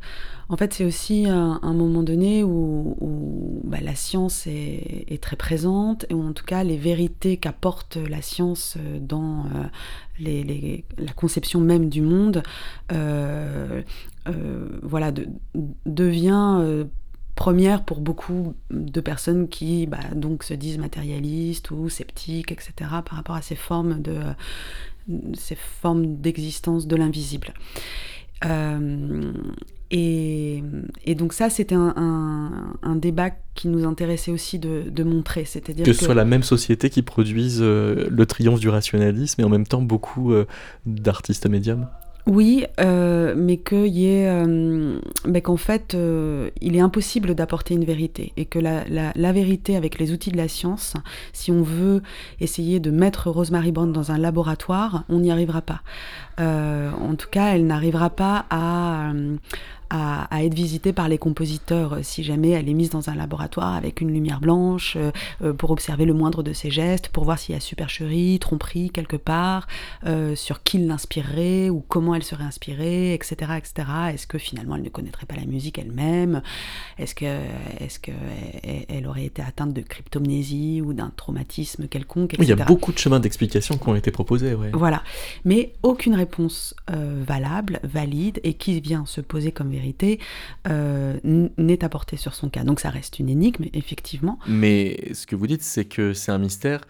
en 0.50 0.56
fait, 0.56 0.72
c'est 0.72 0.84
aussi 0.84 1.26
un, 1.28 1.60
moment 1.74 2.02
donné 2.02 2.42
où, 2.42 2.96
où 3.00 3.60
bah, 3.64 3.78
la 3.82 3.94
science 3.94 4.46
est, 4.46 5.20
très 5.20 5.36
présente, 5.36 6.06
ou 6.10 6.22
en 6.22 6.32
tout 6.32 6.44
cas 6.44 6.64
les 6.64 6.78
vérités 6.78 7.36
qu'apporte 7.36 7.96
la 7.96 8.22
science 8.22 8.78
dans 9.00 9.44
euh, 10.24 10.82
la 10.98 11.12
conception 11.12 11.60
même 11.60 11.90
du 11.90 12.00
monde, 12.00 12.42
euh, 12.92 13.82
euh 14.26 14.68
voilà, 14.82 15.12
de, 15.12 15.28
devient 15.84 16.86
première 17.34 17.84
pour 17.84 18.00
beaucoup 18.00 18.54
de 18.70 19.00
personnes 19.00 19.48
qui 19.48 19.86
bah, 19.86 19.98
donc 20.14 20.44
se 20.44 20.54
disent 20.54 20.78
matérialistes 20.78 21.70
ou 21.70 21.90
sceptiques, 21.90 22.52
etc., 22.52 22.72
par 22.78 23.16
rapport 23.16 23.36
à 23.36 23.42
ces 23.42 23.54
formes 23.54 24.00
de 24.00 24.16
ces 25.34 25.54
formes 25.54 26.16
d'existence 26.16 26.86
de 26.86 26.96
l'invisible. 26.96 27.52
Et, 29.90 30.62
et, 31.04 31.14
donc 31.14 31.32
ça, 31.32 31.48
c'était 31.48 31.74
un, 31.74 31.94
un, 31.96 32.74
un, 32.82 32.96
débat 32.96 33.30
qui 33.54 33.68
nous 33.68 33.86
intéressait 33.86 34.30
aussi 34.30 34.58
de, 34.58 34.84
de 34.90 35.02
montrer, 35.02 35.46
c'est-à-dire 35.46 35.84
que, 35.84 35.90
que 35.90 35.96
ce 35.96 36.04
soit 36.04 36.14
la 36.14 36.26
même 36.26 36.42
société 36.42 36.90
qui 36.90 37.00
produise 37.00 37.60
euh, 37.62 38.06
le 38.10 38.26
triomphe 38.26 38.60
du 38.60 38.68
rationalisme 38.68 39.40
et 39.40 39.44
en 39.44 39.48
même 39.48 39.66
temps 39.66 39.80
beaucoup 39.80 40.32
euh, 40.32 40.46
d'artistes 40.84 41.48
médiums. 41.48 41.88
Oui, 42.26 42.66
euh, 42.78 43.32
mais 43.34 43.56
qu'il 43.56 43.86
y 43.86 44.04
ait, 44.04 44.30
mais 45.26 45.40
qu'en 45.40 45.56
fait, 45.56 45.96
il 46.60 46.76
est 46.76 46.80
impossible 46.80 47.34
d'apporter 47.34 47.72
une 47.72 47.86
vérité 47.86 48.34
et 48.36 48.44
que 48.44 48.58
la, 48.58 48.86
la, 48.86 49.12
la, 49.16 49.32
vérité 49.32 49.76
avec 49.76 49.98
les 49.98 50.12
outils 50.12 50.30
de 50.30 50.36
la 50.36 50.46
science, 50.46 50.92
si 51.32 51.50
on 51.50 51.62
veut 51.62 52.02
essayer 52.40 52.80
de 52.80 52.90
mettre 52.90 53.30
Rosemary 53.30 53.72
Brown 53.72 53.94
dans 53.94 54.12
un 54.12 54.18
laboratoire, 54.18 55.04
on 55.08 55.20
n'y 55.20 55.30
arrivera 55.30 55.62
pas. 55.62 55.80
En 56.38 57.14
tout 57.16 57.28
cas, 57.30 57.54
elle 57.54 57.66
n'arrivera 57.66 58.10
pas 58.10 58.46
à, 58.50 59.12
à, 59.90 60.24
à, 60.34 60.44
être 60.44 60.54
visitée 60.54 60.92
par 60.92 61.08
les 61.08 61.18
compositeurs 61.18 61.94
euh, 61.94 61.98
si 62.02 62.22
jamais 62.22 62.50
elle 62.50 62.68
est 62.68 62.74
mise 62.74 62.90
dans 62.90 63.08
un 63.10 63.14
laboratoire 63.14 63.74
avec 63.74 64.00
une 64.00 64.12
lumière 64.12 64.40
blanche 64.40 64.96
euh, 64.96 65.10
euh, 65.42 65.52
pour 65.52 65.70
observer 65.70 66.04
le 66.04 66.12
moindre 66.12 66.42
de 66.42 66.52
ses 66.52 66.70
gestes, 66.70 67.08
pour 67.08 67.24
voir 67.24 67.38
s'il 67.38 67.54
y 67.54 67.58
a 67.58 67.60
supercherie, 67.60 68.38
tromperie 68.38 68.90
quelque 68.90 69.16
part, 69.16 69.66
euh, 70.06 70.34
sur 70.34 70.62
qui 70.62 70.78
l'inspirerait 70.78 71.70
ou 71.70 71.82
comment 71.86 72.14
elle 72.14 72.22
serait 72.22 72.44
inspirée, 72.44 73.14
etc. 73.14 73.52
etc. 73.56 73.88
Est-ce 74.12 74.26
que 74.26 74.38
finalement 74.38 74.76
elle 74.76 74.82
ne 74.82 74.88
connaîtrait 74.88 75.26
pas 75.26 75.36
la 75.36 75.46
musique 75.46 75.78
elle-même? 75.78 76.42
Est-ce 76.98 77.14
que 77.14 77.24
est-ce 77.80 77.98
que 77.98 78.12
elle 78.88 79.06
aurait 79.06 79.24
été 79.24 79.42
atteinte 79.42 79.72
de 79.72 79.80
cryptomnésie 79.80 80.82
ou 80.84 80.92
d'un 80.92 81.12
traumatisme 81.16 81.88
quelconque 81.88 82.34
etc. 82.34 82.40
Oui, 82.40 82.46
il 82.46 82.58
y 82.58 82.62
a 82.62 82.64
beaucoup 82.64 82.92
de 82.92 82.98
chemins 82.98 83.20
d'explication 83.20 83.78
qui 83.78 83.88
ont 83.88 83.94
été 83.94 84.10
proposés. 84.10 84.54
Ouais. 84.54 84.70
Voilà, 84.72 85.02
mais 85.44 85.72
aucune 85.82 86.14
réponse 86.14 86.27
valable, 86.88 87.80
valide 87.82 88.40
et 88.44 88.54
qui 88.54 88.80
vient 88.80 89.06
se 89.06 89.20
poser 89.20 89.52
comme 89.52 89.70
vérité, 89.70 90.18
euh, 90.68 91.18
n'est 91.24 91.84
apporté 91.84 92.16
sur 92.16 92.34
son 92.34 92.48
cas. 92.48 92.64
Donc 92.64 92.80
ça 92.80 92.90
reste 92.90 93.18
une 93.18 93.28
énigme, 93.28 93.64
effectivement. 93.72 94.38
Mais 94.46 95.12
ce 95.14 95.26
que 95.26 95.36
vous 95.36 95.46
dites, 95.46 95.62
c'est 95.62 95.84
que 95.86 96.12
c'est 96.12 96.32
un 96.32 96.38
mystère 96.38 96.82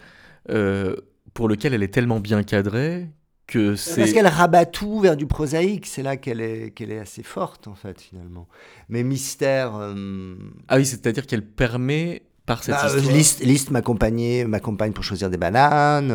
euh, 0.49 0.95
pour 1.33 1.47
lequel 1.47 1.73
elle 1.73 1.83
est 1.83 1.93
tellement 1.93 2.19
bien 2.19 2.43
cadrée 2.43 3.07
que 3.47 3.75
c'est... 3.75 4.01
Parce 4.01 4.13
qu'elle 4.13 4.27
rabat 4.27 4.65
tout 4.65 4.99
vers 4.99 5.15
du 5.17 5.25
prosaïque, 5.25 5.85
c'est 5.87 6.03
là 6.03 6.17
qu'elle 6.17 6.39
est, 6.41 6.71
qu'elle 6.71 6.91
est 6.91 6.99
assez 6.99 7.23
forte, 7.23 7.67
en 7.67 7.75
fait, 7.75 7.99
finalement. 7.99 8.47
Mais 8.89 9.03
mystère... 9.03 9.75
euh, 9.75 10.35
Ah 10.67 10.77
oui, 10.77 10.85
c'est-à-dire 10.85 11.25
qu'elle 11.25 11.43
permet, 11.45 12.21
par 12.45 12.63
cette 12.63 12.75
Bah, 12.75 12.85
histoire... 12.95 13.11
Liste, 13.15 13.39
Liste 13.43 13.71
m'accompagnait- 13.71 14.45
m'accompagne 14.45 14.91
pour 14.91 15.03
choisir 15.03 15.29
des 15.31 15.37
bananes. 15.37 16.11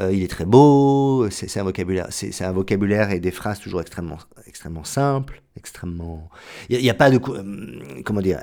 Euh, 0.00 0.04
euh, 0.08 0.12
il 0.12 0.22
est 0.22 0.28
très 0.28 0.44
beau. 0.46 1.28
C'est 1.30 1.58
un 1.60 1.64
vocabulaire, 1.64 2.06
c'est 2.10 2.44
un 2.44 2.52
vocabulaire 2.52 3.10
et 3.10 3.20
des 3.20 3.30
phrases 3.30 3.60
toujours 3.60 3.80
extrêmement, 3.80 4.18
extrêmement 4.46 4.84
simples, 4.84 5.42
extrêmement. 5.56 6.28
Il 6.68 6.78
n'y 6.78 6.90
a, 6.90 6.94
pas 6.94 7.10
de 7.10 7.18
euh, 7.28 8.02
comment 8.04 8.20
dire. 8.20 8.40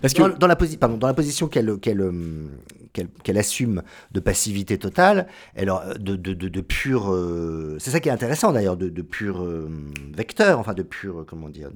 Parce 0.00 0.14
que- 0.14 0.22
dans, 0.22 0.28
dans 0.30 0.46
la 0.46 0.54
posi- 0.56 0.78
pardon, 0.78 0.96
dans 0.96 1.06
la 1.06 1.14
position 1.14 1.46
qu'elle 1.48 1.78
qu'elle 1.78 2.00
euh, 2.00 2.48
qu'elle 2.92 3.08
qu'elle 3.22 3.38
assume 3.38 3.82
de 4.12 4.20
passivité 4.20 4.78
totale, 4.78 5.26
elle 5.54 5.70
de 6.00 6.16
de 6.16 6.32
de, 6.34 6.48
de 6.48 6.60
pur. 6.60 7.12
euh, 7.12 7.76
c'est 7.78 7.90
ça 7.90 8.00
qui 8.00 8.08
est 8.08 8.12
intéressant 8.12 8.52
d'ailleurs, 8.52 8.76
de, 8.76 8.88
de 8.88 9.02
pur 9.02 9.42
euh, 9.44 9.68
vecteur, 10.16 10.58
enfin 10.58 10.74
de 10.74 10.82
pur 10.82 11.20
euh, 11.20 11.24
comment 11.24 11.48
dire. 11.50 11.68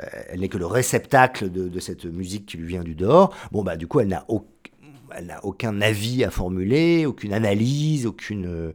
euh, 0.00 0.06
elle 0.30 0.40
n'est 0.40 0.48
que 0.48 0.58
le 0.58 0.66
réceptacle 0.66 1.50
de, 1.50 1.68
de 1.68 1.80
cette 1.80 2.04
musique 2.06 2.46
qui 2.46 2.56
lui 2.56 2.66
vient 2.68 2.82
du 2.84 2.94
dehors. 2.94 3.34
Bon, 3.52 3.62
bah, 3.64 3.76
du 3.76 3.86
coup, 3.88 4.00
elle 4.00 4.08
n'a 4.08 4.24
aucun 4.28 4.46
elle 5.16 5.26
n'a 5.26 5.44
aucun 5.44 5.80
avis 5.80 6.24
à 6.24 6.30
formuler, 6.30 7.06
aucune 7.06 7.32
analyse, 7.32 8.06
aucune 8.06 8.46
euh, 8.46 8.72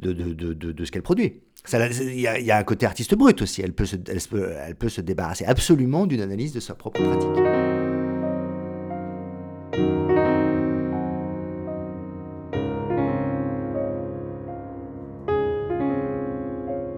de, 0.00 0.12
de, 0.12 0.32
de, 0.32 0.72
de, 0.72 0.84
ce 0.84 0.90
qu'elle 0.90 1.02
produit. 1.02 1.40
Il 1.72 2.20
y, 2.20 2.50
a, 2.50 2.58
un 2.58 2.62
côté 2.62 2.86
artiste 2.86 3.14
brut 3.16 3.42
aussi. 3.42 3.60
Elle 3.60 3.72
peut 3.72 3.86
se, 3.86 3.96
elle, 3.96 4.20
peut, 4.30 4.52
elle 4.66 4.76
peut 4.76 4.88
se 4.88 5.00
débarrasser 5.00 5.44
absolument 5.46 6.06
d'une 6.06 6.20
analyse 6.20 6.52
de 6.52 6.60
sa 6.60 6.74
propre 6.74 7.02
pratique. 7.02 7.42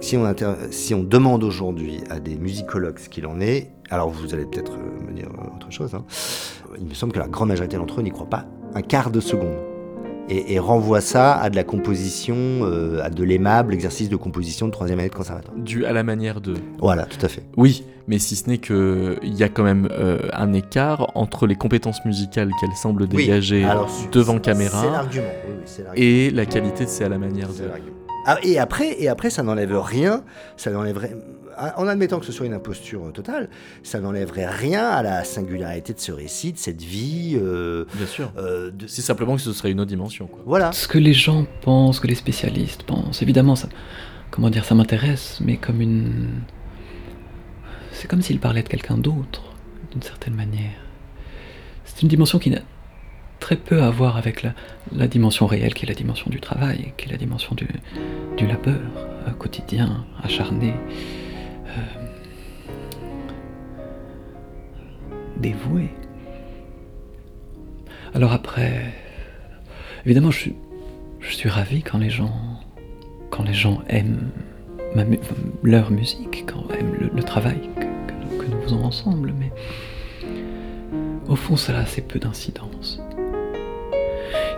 Si 0.00 0.16
on, 0.16 0.34
si 0.70 0.94
on 0.94 1.02
demande 1.02 1.44
aujourd'hui 1.44 2.00
à 2.08 2.18
des 2.18 2.36
musicologues 2.36 2.98
ce 2.98 3.08
qu'il 3.08 3.26
en 3.26 3.40
est, 3.40 3.72
alors 3.90 4.10
vous 4.10 4.32
allez 4.32 4.46
peut-être 4.46 4.72
euh, 4.72 5.06
me 5.06 5.12
dire 5.12 5.28
euh, 5.28 5.54
autre 5.54 5.70
chose, 5.70 5.94
hein, 5.94 6.04
il 6.78 6.86
me 6.86 6.94
semble 6.94 7.12
que 7.12 7.18
la 7.18 7.28
grande 7.28 7.48
majorité 7.48 7.76
d'entre 7.76 8.00
eux 8.00 8.02
n'y 8.02 8.10
croient 8.10 8.28
pas 8.28 8.46
un 8.74 8.82
quart 8.82 9.10
de 9.10 9.20
seconde. 9.20 9.56
Et, 10.30 10.52
et 10.54 10.58
renvoie 10.58 11.00
ça 11.00 11.34
à 11.40 11.48
de 11.48 11.56
la 11.56 11.64
composition, 11.64 12.36
euh, 12.36 13.02
à 13.02 13.08
de 13.08 13.24
l'aimable 13.24 13.72
exercice 13.72 14.10
de 14.10 14.16
composition 14.16 14.66
de 14.66 14.72
troisième 14.72 14.98
année 14.98 15.08
de 15.08 15.14
conservatoire. 15.14 15.56
Dû 15.56 15.86
à 15.86 15.92
la 15.94 16.02
manière 16.02 16.42
de... 16.42 16.52
Voilà, 16.80 17.06
tout 17.06 17.24
à 17.24 17.28
fait. 17.28 17.42
Oui, 17.56 17.82
mais 18.08 18.18
si 18.18 18.36
ce 18.36 18.46
n'est 18.50 18.58
qu'il 18.58 19.16
y 19.22 19.42
a 19.42 19.48
quand 19.48 19.62
même 19.62 19.88
euh, 19.90 20.18
un 20.34 20.52
écart 20.52 21.12
entre 21.14 21.46
les 21.46 21.54
compétences 21.54 22.04
musicales 22.04 22.50
qu'elle 22.60 22.76
semble 22.76 23.04
Oui, 23.04 23.08
dégager 23.08 23.64
alors, 23.64 23.90
devant 24.12 24.38
caméra 24.38 24.82
oui, 25.10 25.18
oui, 25.18 25.54
c'est 25.64 25.82
l'argument. 25.84 25.94
et 25.96 26.30
la 26.30 26.44
qualité 26.44 26.84
de 26.84 26.90
c'est 26.90 27.04
à 27.04 27.08
la 27.08 27.18
manière 27.18 27.48
de... 27.48 27.64
Ah, 28.26 28.36
et, 28.42 28.58
après, 28.58 29.00
et 29.00 29.08
après, 29.08 29.30
ça 29.30 29.42
n'enlève 29.42 29.74
rien, 29.80 30.22
ça 30.58 30.70
n'enlèverait, 30.70 31.16
en 31.76 31.86
admettant 31.88 32.18
que 32.20 32.26
ce 32.26 32.32
soit 32.32 32.46
une 32.46 32.52
imposture 32.54 33.06
euh, 33.06 33.10
totale, 33.10 33.48
ça 33.82 34.00
n'enlèverait 34.00 34.46
rien 34.46 34.86
à 34.88 35.02
la 35.02 35.24
singularité 35.24 35.92
de 35.92 35.98
ce 36.00 36.12
récit, 36.12 36.52
de 36.52 36.58
cette 36.58 36.82
vie. 36.82 37.36
euh, 37.40 37.84
Bien 37.94 38.06
sûr. 38.06 38.32
euh, 38.38 38.70
de- 38.70 38.86
C'est 38.86 39.02
simplement 39.02 39.36
que 39.36 39.42
ce 39.42 39.52
serait 39.52 39.70
une 39.70 39.80
autre 39.80 39.88
dimension. 39.88 40.26
Quoi. 40.26 40.40
Voilà. 40.46 40.72
Ce 40.72 40.86
que 40.88 40.98
les 40.98 41.12
gens 41.12 41.46
pensent, 41.62 42.00
que 42.00 42.06
les 42.06 42.14
spécialistes 42.14 42.82
pensent, 42.84 43.22
évidemment, 43.22 43.56
ça, 43.56 43.68
comment 44.30 44.50
dire, 44.50 44.64
ça 44.64 44.74
m'intéresse, 44.74 45.38
mais 45.44 45.56
comme 45.56 45.80
une. 45.80 46.28
C'est 47.92 48.08
comme 48.08 48.22
s'il 48.22 48.38
parlait 48.38 48.62
de 48.62 48.68
quelqu'un 48.68 48.96
d'autre, 48.96 49.42
d'une 49.90 50.02
certaine 50.02 50.34
manière. 50.34 50.78
C'est 51.84 52.02
une 52.02 52.08
dimension 52.08 52.38
qui 52.38 52.50
n'a 52.50 52.60
très 53.40 53.56
peu 53.56 53.82
à 53.82 53.90
voir 53.90 54.16
avec 54.16 54.42
la, 54.42 54.52
la 54.94 55.08
dimension 55.08 55.46
réelle, 55.46 55.74
qui 55.74 55.84
est 55.84 55.88
la 55.88 55.94
dimension 55.94 56.30
du 56.30 56.40
travail, 56.40 56.92
qui 56.96 57.08
est 57.08 57.12
la 57.12 57.16
dimension 57.18 57.54
du, 57.56 57.66
du 58.36 58.46
labeur 58.46 58.80
quotidien, 59.38 60.04
acharné, 60.22 60.72
dévoué. 65.38 65.88
Alors 68.14 68.32
après, 68.32 68.92
évidemment, 70.04 70.30
je 70.30 70.38
suis, 70.38 70.54
je 71.20 71.28
ravi 71.48 71.82
quand 71.82 71.98
les 71.98 72.10
gens, 72.10 72.32
aiment 73.88 74.30
leur 75.62 75.90
musique, 75.90 76.44
quand 76.46 76.70
aiment 76.74 76.94
le, 77.14 77.22
travail 77.22 77.60
que, 77.76 77.80
que 77.82 78.14
nous- 78.22 78.38
que 78.42 78.46
nous 78.50 78.60
faisons 78.62 78.84
ensemble, 78.84 79.34
mais 79.38 79.52
au 81.28 81.36
fond, 81.36 81.56
cela 81.56 81.80
a 81.80 81.82
assez 81.82 82.00
peu 82.00 82.18
d'incidence. 82.18 83.00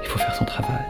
Il 0.03 0.07
faut 0.09 0.19
faire 0.19 0.35
son 0.35 0.45
travail, 0.45 0.85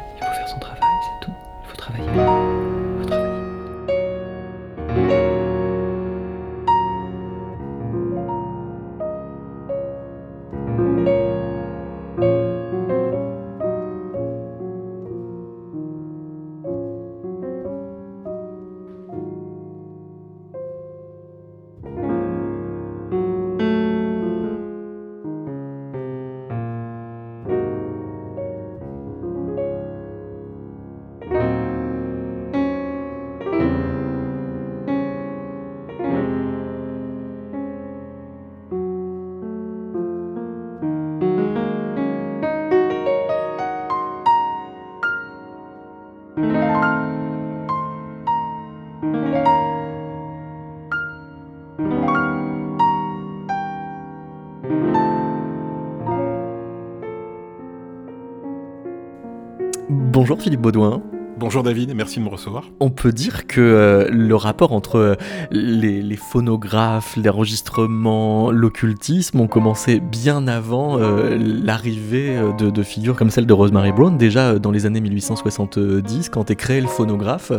Philippe 60.40 60.62
Baudouin. 60.62 61.02
Bonjour 61.38 61.62
David, 61.62 61.94
merci 61.94 62.18
de 62.18 62.24
me 62.24 62.28
recevoir. 62.28 62.64
On 62.80 62.90
peut 62.90 63.12
dire 63.12 63.46
que 63.46 63.60
euh, 63.60 64.08
le 64.10 64.34
rapport 64.36 64.72
entre 64.72 64.96
euh, 64.96 65.14
les, 65.50 66.02
les 66.02 66.16
phonographes, 66.16 67.16
l'enregistrement, 67.16 68.50
l'occultisme 68.50 69.40
ont 69.40 69.46
commencé 69.46 70.00
bien 70.00 70.48
avant 70.48 70.98
euh, 70.98 71.38
l'arrivée 71.38 72.36
euh, 72.36 72.52
de, 72.52 72.68
de 72.68 72.82
figures 72.82 73.16
comme 73.16 73.30
celle 73.30 73.46
de 73.46 73.52
Rosemary 73.52 73.92
Brown. 73.92 74.18
Déjà 74.18 74.58
dans 74.58 74.70
les 74.70 74.86
années 74.86 75.00
1870, 75.00 76.28
quand 76.28 76.50
est 76.50 76.56
créé 76.56 76.80
le 76.80 76.88
phonographe, 76.88 77.52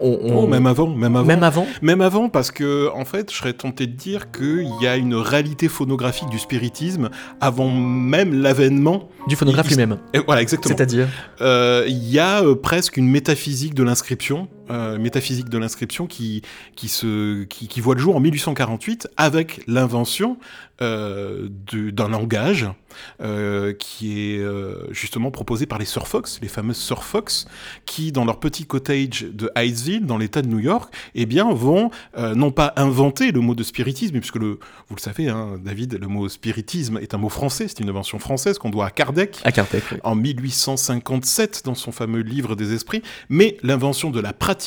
on, 0.00 0.18
on- 0.22 0.44
Oh, 0.44 0.46
même 0.46 0.66
avant, 0.66 0.86
même 0.88 1.16
avant. 1.16 1.24
Même 1.26 1.42
avant 1.42 1.66
Même 1.82 2.00
avant, 2.00 2.28
parce 2.28 2.50
que, 2.50 2.88
en 2.94 3.04
fait, 3.04 3.30
je 3.32 3.36
serais 3.36 3.52
tenté 3.52 3.86
de 3.86 3.92
dire 3.92 4.30
qu'il 4.30 4.70
y 4.80 4.86
a 4.86 4.96
une 4.96 5.14
réalité 5.14 5.68
phonographique 5.68 6.28
du 6.28 6.38
spiritisme 6.38 7.10
avant 7.40 7.70
même 7.70 8.40
l'avènement. 8.42 9.08
Du 9.26 9.36
phonographe 9.36 9.68
lui-même. 9.68 9.98
Et 10.14 10.18
voilà, 10.18 10.42
exactement. 10.42 10.76
C'est-à-dire 10.76 11.08
Euh, 11.40 11.84
Il 11.88 12.08
y 12.08 12.18
a 12.18 12.42
euh, 12.42 12.54
presque 12.54 12.96
une 12.96 13.08
métaphysique 13.08 13.74
de 13.74 13.82
l'inscription, 13.82 14.48
euh, 14.70 14.98
métaphysique 14.98 15.48
de 15.48 15.58
l'inscription 15.58 16.06
qui, 16.06 16.42
qui, 16.76 16.88
se, 16.88 17.44
qui, 17.44 17.68
qui 17.68 17.80
voit 17.80 17.94
le 17.94 18.00
jour 18.00 18.16
en 18.16 18.20
1848 18.20 19.08
avec 19.16 19.62
l'invention 19.66 20.38
euh, 20.80 21.48
d'un 21.50 22.08
langage 22.08 22.68
euh, 23.20 23.74
qui 23.74 24.34
est 24.34 24.38
euh, 24.38 24.92
justement 24.92 25.30
proposé 25.30 25.66
par 25.66 25.78
les 25.78 25.84
Sir 25.84 26.06
Fox, 26.06 26.38
les 26.40 26.48
fameuses 26.48 26.76
Sir 26.76 27.02
Fox, 27.02 27.46
qui 27.84 28.12
dans 28.12 28.24
leur 28.24 28.38
petit 28.38 28.64
cottage 28.64 29.26
de 29.32 29.50
Hydesville, 29.56 30.06
dans 30.06 30.18
l'État 30.18 30.42
de 30.42 30.48
New 30.48 30.58
York, 30.58 30.92
eh 31.14 31.26
bien 31.26 31.52
vont 31.52 31.90
euh, 32.16 32.34
non 32.34 32.50
pas 32.50 32.72
inventer 32.76 33.32
le 33.32 33.40
mot 33.40 33.54
de 33.54 33.62
spiritisme, 33.62 34.18
puisque 34.18 34.36
le, 34.36 34.58
vous 34.88 34.96
le 34.96 35.00
savez, 35.00 35.28
hein, 35.28 35.58
David, 35.62 35.98
le 36.00 36.06
mot 36.06 36.28
spiritisme 36.28 36.98
est 36.98 37.14
un 37.14 37.18
mot 37.18 37.28
français, 37.28 37.66
c'est 37.68 37.80
une 37.80 37.88
invention 37.88 38.18
française 38.18 38.58
qu'on 38.58 38.70
doit 38.70 38.86
à 38.86 38.90
Kardec 38.90 39.40
À 39.44 39.52
Kardec, 39.52 39.82
oui. 39.92 39.98
en 40.02 40.14
1857 40.14 41.62
dans 41.64 41.74
son 41.74 41.92
fameux 41.92 42.20
livre 42.20 42.54
des 42.54 42.72
esprits, 42.72 43.02
mais 43.28 43.56
l'invention 43.62 44.10
de 44.10 44.20
la 44.20 44.32
pratique 44.32 44.57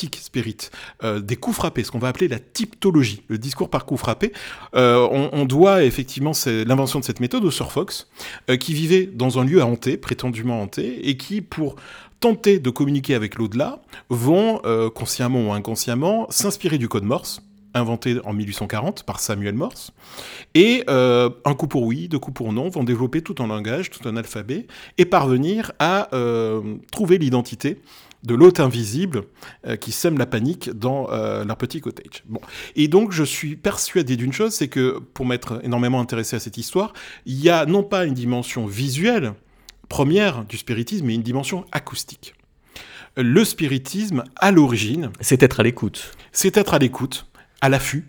euh, 1.04 1.20
des 1.20 1.36
coups 1.36 1.56
frappés, 1.56 1.84
ce 1.84 1.90
qu'on 1.90 1.98
va 1.98 2.08
appeler 2.08 2.28
la 2.28 2.38
typtologie, 2.38 3.22
le 3.28 3.38
discours 3.38 3.68
par 3.68 3.86
coups 3.86 4.00
frappés, 4.00 4.32
euh, 4.74 5.06
on, 5.10 5.44
doit 5.44 5.84
effectivement 5.84 6.32
l'invention 6.46 7.00
de 7.00 7.04
cette 7.04 7.20
méthode 7.20 7.44
au 7.44 7.50
Sir 7.50 7.72
Fox, 7.72 8.08
euh, 8.48 8.56
qui 8.56 8.74
vivait 8.74 9.06
dans 9.06 9.38
un 9.38 9.44
lieu 9.44 9.62
hanté, 9.62 9.96
prétendument 9.96 10.62
hanté, 10.62 11.08
et 11.08 11.16
qui, 11.16 11.40
pour 11.40 11.76
tenter 12.20 12.58
de 12.58 12.70
communiquer 12.70 13.14
avec 13.14 13.34
l'au-delà, 13.34 13.82
vont, 14.08 14.60
consciemment 14.94 15.48
ou 15.48 15.52
inconsciemment, 15.52 16.26
s'inspirer 16.30 16.78
du 16.78 16.88
code 16.88 17.02
Morse, 17.02 17.42
inventé 17.74 18.18
en 18.24 18.32
1840 18.32 19.02
par 19.02 19.18
Samuel 19.18 19.54
Morse. 19.54 19.90
Et 20.54 20.84
un 20.86 21.54
coup 21.58 21.66
pour 21.66 21.82
oui, 21.82 22.06
deux 22.06 22.20
coups 22.20 22.36
pour 22.36 22.52
non 22.52 22.68
vont 22.68 22.84
développer 22.84 23.22
tout 23.22 23.34
un 23.40 23.48
langage, 23.48 23.90
tout 23.90 24.08
un 24.08 24.16
alphabet, 24.16 24.68
et 24.98 25.04
parvenir 25.04 25.72
à 25.80 26.10
trouver 26.92 27.18
l'identité 27.18 27.80
de 28.22 28.34
l'hôte 28.34 28.60
invisible 28.60 29.22
euh, 29.66 29.76
qui 29.76 29.92
sème 29.92 30.18
la 30.18 30.26
panique 30.26 30.70
dans 30.70 31.10
euh, 31.10 31.44
leur 31.44 31.56
petit 31.56 31.80
cottage. 31.80 32.22
Bon. 32.26 32.40
Et 32.76 32.88
donc 32.88 33.12
je 33.12 33.24
suis 33.24 33.56
persuadé 33.56 34.16
d'une 34.16 34.32
chose, 34.32 34.54
c'est 34.54 34.68
que 34.68 34.98
pour 35.14 35.26
m'être 35.26 35.60
énormément 35.64 36.00
intéressé 36.00 36.36
à 36.36 36.40
cette 36.40 36.56
histoire, 36.56 36.92
il 37.26 37.40
y 37.40 37.50
a 37.50 37.66
non 37.66 37.82
pas 37.82 38.04
une 38.04 38.14
dimension 38.14 38.66
visuelle 38.66 39.34
première 39.88 40.44
du 40.44 40.56
spiritisme, 40.56 41.06
mais 41.06 41.14
une 41.14 41.22
dimension 41.22 41.64
acoustique. 41.72 42.34
Le 43.16 43.44
spiritisme, 43.44 44.24
à 44.36 44.50
l'origine... 44.50 45.10
C'est 45.20 45.42
être 45.42 45.60
à 45.60 45.62
l'écoute. 45.62 46.12
C'est 46.32 46.56
être 46.56 46.72
à 46.72 46.78
l'écoute, 46.78 47.26
à 47.60 47.68
l'affût, 47.68 48.08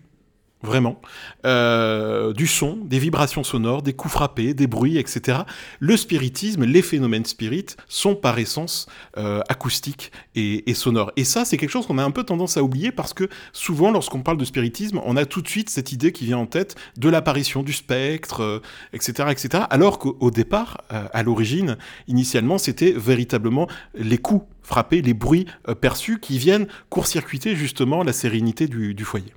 vraiment, 0.63 1.01
euh, 1.45 2.33
du 2.33 2.47
son, 2.47 2.77
des 2.83 2.99
vibrations 2.99 3.43
sonores, 3.43 3.81
des 3.81 3.93
coups 3.93 4.13
frappés, 4.13 4.53
des 4.53 4.67
bruits, 4.67 4.97
etc. 4.97 5.39
Le 5.79 5.97
spiritisme, 5.97 6.63
les 6.63 6.81
phénomènes 6.81 7.25
spirites 7.25 7.77
sont 7.87 8.15
par 8.15 8.39
essence 8.39 8.87
euh, 9.17 9.41
acoustiques 9.49 10.11
et, 10.35 10.69
et, 10.69 10.73
sonores. 10.73 11.11
Et 11.17 11.25
ça, 11.25 11.45
c'est 11.45 11.57
quelque 11.57 11.69
chose 11.69 11.85
qu'on 11.85 11.97
a 11.97 12.03
un 12.03 12.11
peu 12.11 12.23
tendance 12.23 12.57
à 12.57 12.63
oublier 12.63 12.91
parce 12.91 13.13
que 13.13 13.29
souvent, 13.51 13.91
lorsqu'on 13.91 14.21
parle 14.21 14.37
de 14.37 14.45
spiritisme, 14.45 15.01
on 15.03 15.17
a 15.17 15.25
tout 15.25 15.41
de 15.41 15.47
suite 15.47 15.69
cette 15.69 15.91
idée 15.91 16.11
qui 16.11 16.25
vient 16.25 16.37
en 16.37 16.45
tête 16.45 16.75
de 16.97 17.09
l'apparition 17.09 17.61
du 17.61 17.73
spectre, 17.73 18.41
euh, 18.41 18.59
etc., 18.93 19.29
etc. 19.31 19.65
Alors 19.69 19.99
qu'au 19.99 20.31
départ, 20.31 20.81
euh, 20.91 21.07
à 21.13 21.23
l'origine, 21.23 21.77
initialement, 22.07 22.57
c'était 22.57 22.91
véritablement 22.91 23.67
les 23.95 24.17
coups 24.17 24.45
frapper 24.63 25.01
les 25.01 25.13
bruits 25.13 25.45
euh, 25.67 25.75
perçus 25.75 26.19
qui 26.19 26.37
viennent 26.37 26.67
court-circuiter 26.89 27.55
justement 27.55 28.03
la 28.03 28.13
sérénité 28.13 28.67
du, 28.67 28.93
du, 28.93 29.03
foyer. 29.03 29.33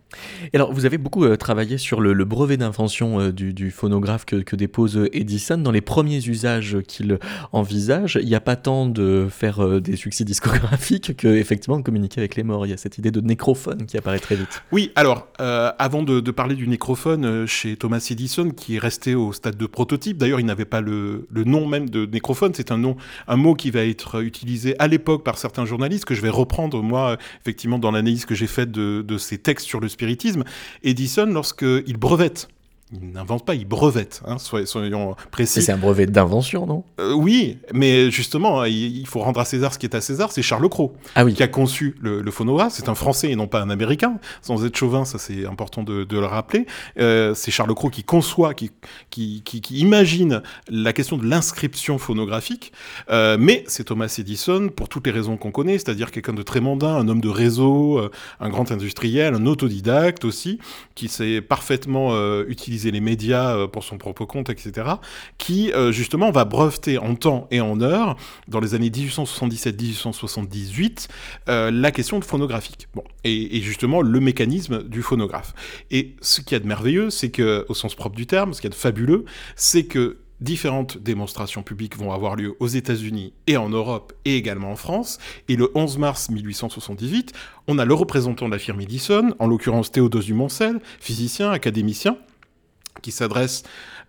Alors, 0.54 0.72
vous 0.72 0.86
avez 0.86 0.98
beaucoup 0.98 1.24
euh, 1.24 1.36
travaillé 1.36 1.78
sur 1.78 2.00
le, 2.00 2.24
brevet 2.24 2.56
d'invention 2.56 3.20
euh, 3.20 3.32
du, 3.32 3.70
phonographe 3.70 4.24
que, 4.24 4.56
dépose 4.56 5.08
Edison. 5.12 5.58
Dans 5.58 5.70
les 5.70 5.80
premiers 5.80 6.24
usages 6.26 6.78
qu'il 6.86 7.18
envisage, 7.52 8.18
il 8.20 8.28
n'y 8.28 8.34
a 8.34 8.40
pas 8.40 8.56
tant 8.56 8.86
de 8.86 9.28
faire 9.30 9.80
des 9.80 9.96
succès 9.96 10.24
discographiques 10.24 11.16
que 11.16 11.28
effectivement 11.28 11.78
de 11.78 11.82
communiquer 11.82 12.20
avec 12.20 12.36
les 12.36 12.42
morts. 12.42 12.66
Il 12.66 12.70
y 12.70 12.72
a 12.72 12.76
cette 12.76 12.98
idée 12.98 13.10
de 13.10 13.20
nécrophone 13.20 13.86
qui 13.86 13.98
apparaît 13.98 14.18
très 14.18 14.36
vite. 14.36 14.62
Oui, 14.72 14.92
alors, 14.94 15.28
euh, 15.40 15.72
avant 15.78 16.02
de, 16.02 16.20
parler 16.30 16.54
du 16.54 16.68
nécrophone 16.68 17.46
chez 17.46 17.76
Thomas 17.76 18.06
Edison, 18.10 18.50
qui 18.50 18.76
est 18.76 18.78
resté 18.78 19.14
au 19.14 19.32
stade 19.32 19.56
de 19.56 19.66
prototype, 19.66 20.16
d'ailleurs, 20.16 20.40
il 20.40 20.46
n'avait 20.46 20.64
pas 20.64 20.80
le, 20.80 21.26
nom 21.32 21.66
même 21.66 21.88
de 21.88 22.06
nécrophone, 22.06 22.52
c'est 22.54 22.72
un 22.72 22.76
un 23.26 23.36
mot 23.36 23.54
qui 23.54 23.70
va 23.70 23.84
être 23.84 24.22
utilisé 24.22 24.76
à 24.78 24.86
l'époque 24.86 25.24
par 25.24 25.38
certains 25.38 25.64
journalistes, 25.64 26.04
que 26.04 26.14
je 26.14 26.20
vais 26.20 26.28
reprendre 26.28 26.82
moi, 26.82 27.16
effectivement, 27.40 27.78
dans 27.78 27.90
l'analyse 27.90 28.26
que 28.26 28.34
j'ai 28.34 28.46
faite 28.46 28.70
de, 28.70 29.02
de, 29.06 29.18
ces 29.18 29.38
textes 29.38 29.66
sur 29.66 29.80
le 29.80 29.88
spiritisme. 29.88 30.05
Edison, 30.82 31.26
lorsqu'il 31.26 31.96
brevette 31.96 32.48
il 32.92 33.10
n'invente 33.10 33.44
pas, 33.44 33.56
il 33.56 33.66
brevette, 33.66 34.22
hein, 34.26 34.36
soyons 34.38 35.16
précis. 35.32 35.60
C'est 35.60 35.72
un 35.72 35.76
brevet 35.76 36.06
d'invention, 36.06 36.66
non? 36.66 36.84
Euh, 37.00 37.14
Oui, 37.14 37.58
mais 37.74 38.12
justement, 38.12 38.64
il, 38.64 38.98
il, 38.98 39.06
faut 39.08 39.18
rendre 39.18 39.40
à 39.40 39.44
César 39.44 39.74
ce 39.74 39.78
qui 39.78 39.86
est 39.86 39.94
à 39.96 40.00
César, 40.00 40.30
c'est 40.30 40.42
Charles 40.42 40.68
Cros 40.68 40.94
ah 41.16 41.24
oui. 41.24 41.34
qui 41.34 41.42
a 41.42 41.48
conçu 41.48 41.96
le, 42.00 42.22
le 42.22 42.30
phonographe, 42.30 42.74
c'est 42.74 42.88
un 42.88 42.94
Français 42.94 43.30
et 43.30 43.34
non 43.34 43.48
pas 43.48 43.60
un 43.60 43.70
Américain, 43.70 44.20
sans 44.40 44.64
être 44.64 44.76
chauvin, 44.76 45.04
ça 45.04 45.18
c'est 45.18 45.46
important 45.46 45.82
de, 45.82 46.04
de, 46.04 46.18
le 46.18 46.26
rappeler. 46.26 46.66
Euh, 47.00 47.34
c'est 47.34 47.50
Charles 47.50 47.74
Cros 47.74 47.90
qui 47.90 48.04
conçoit, 48.04 48.54
qui, 48.54 48.70
qui, 49.10 49.42
qui, 49.44 49.60
qui, 49.60 49.78
imagine 49.78 50.42
la 50.68 50.92
question 50.92 51.16
de 51.16 51.26
l'inscription 51.26 51.98
phonographique, 51.98 52.72
euh, 53.10 53.36
mais 53.38 53.64
c'est 53.66 53.84
Thomas 53.84 54.14
Edison, 54.16 54.68
pour 54.68 54.88
toutes 54.88 55.06
les 55.08 55.12
raisons 55.12 55.36
qu'on 55.36 55.50
connaît, 55.50 55.78
c'est-à-dire 55.78 56.12
quelqu'un 56.12 56.34
de 56.34 56.42
très 56.42 56.60
mondain, 56.60 56.94
un 56.94 57.08
homme 57.08 57.20
de 57.20 57.28
réseau, 57.28 58.00
un 58.38 58.48
grand 58.48 58.70
industriel, 58.70 59.34
un 59.34 59.46
autodidacte 59.46 60.24
aussi, 60.24 60.60
qui 60.94 61.08
s'est 61.08 61.40
parfaitement 61.40 62.10
euh, 62.12 62.44
les 62.84 63.00
médias 63.00 63.56
euh, 63.56 63.66
pour 63.66 63.82
son 63.84 63.98
propre 63.98 64.24
compte, 64.24 64.48
etc., 64.50 64.88
qui 65.38 65.72
euh, 65.72 65.90
justement 65.92 66.30
va 66.30 66.44
breveter 66.44 66.98
en 66.98 67.14
temps 67.14 67.46
et 67.50 67.60
en 67.60 67.80
heure, 67.80 68.16
dans 68.48 68.60
les 68.60 68.74
années 68.74 68.90
1877-1878, 68.90 71.08
euh, 71.48 71.70
la 71.70 71.90
question 71.90 72.18
de 72.18 72.24
phonographique. 72.24 72.88
Bon, 72.94 73.04
et, 73.24 73.56
et, 73.56 73.60
justement 73.60 74.02
le 74.02 74.20
mécanisme 74.20 74.82
du 74.82 75.02
phonographe. 75.02 75.54
Et 75.90 76.16
ce 76.20 76.40
qu'il 76.40 76.52
y 76.52 76.56
a 76.56 76.60
de 76.60 76.66
merveilleux, 76.66 77.10
c'est 77.10 77.30
que, 77.30 77.64
au 77.68 77.74
sens 77.74 77.94
propre 77.94 78.16
du 78.16 78.26
terme, 78.26 78.54
ce 78.54 78.60
qu'il 78.60 78.68
y 78.68 78.72
a 78.72 78.74
de 78.74 78.80
fabuleux, 78.80 79.24
c'est 79.56 79.84
que 79.84 80.18
différentes 80.40 80.98
démonstrations 80.98 81.62
publiques 81.62 81.96
vont 81.96 82.12
avoir 82.12 82.36
lieu 82.36 82.56
aux 82.60 82.66
États-Unis 82.66 83.32
et 83.46 83.56
en 83.56 83.68
Europe 83.68 84.12
et 84.24 84.36
également 84.36 84.70
en 84.70 84.76
France. 84.76 85.18
Et 85.48 85.56
le 85.56 85.70
11 85.74 85.98
mars 85.98 86.30
1878, 86.30 87.32
on 87.68 87.78
a 87.78 87.84
le 87.84 87.94
représentant 87.94 88.46
de 88.46 88.52
la 88.52 88.58
firme 88.58 88.80
Edison, 88.80 89.34
en 89.38 89.46
l'occurrence 89.46 89.90
Théodose 89.90 90.26
Dumoncel, 90.26 90.80
physicien, 91.00 91.50
académicien, 91.50 92.18
qui 93.02 93.12
s'adresse 93.12 93.62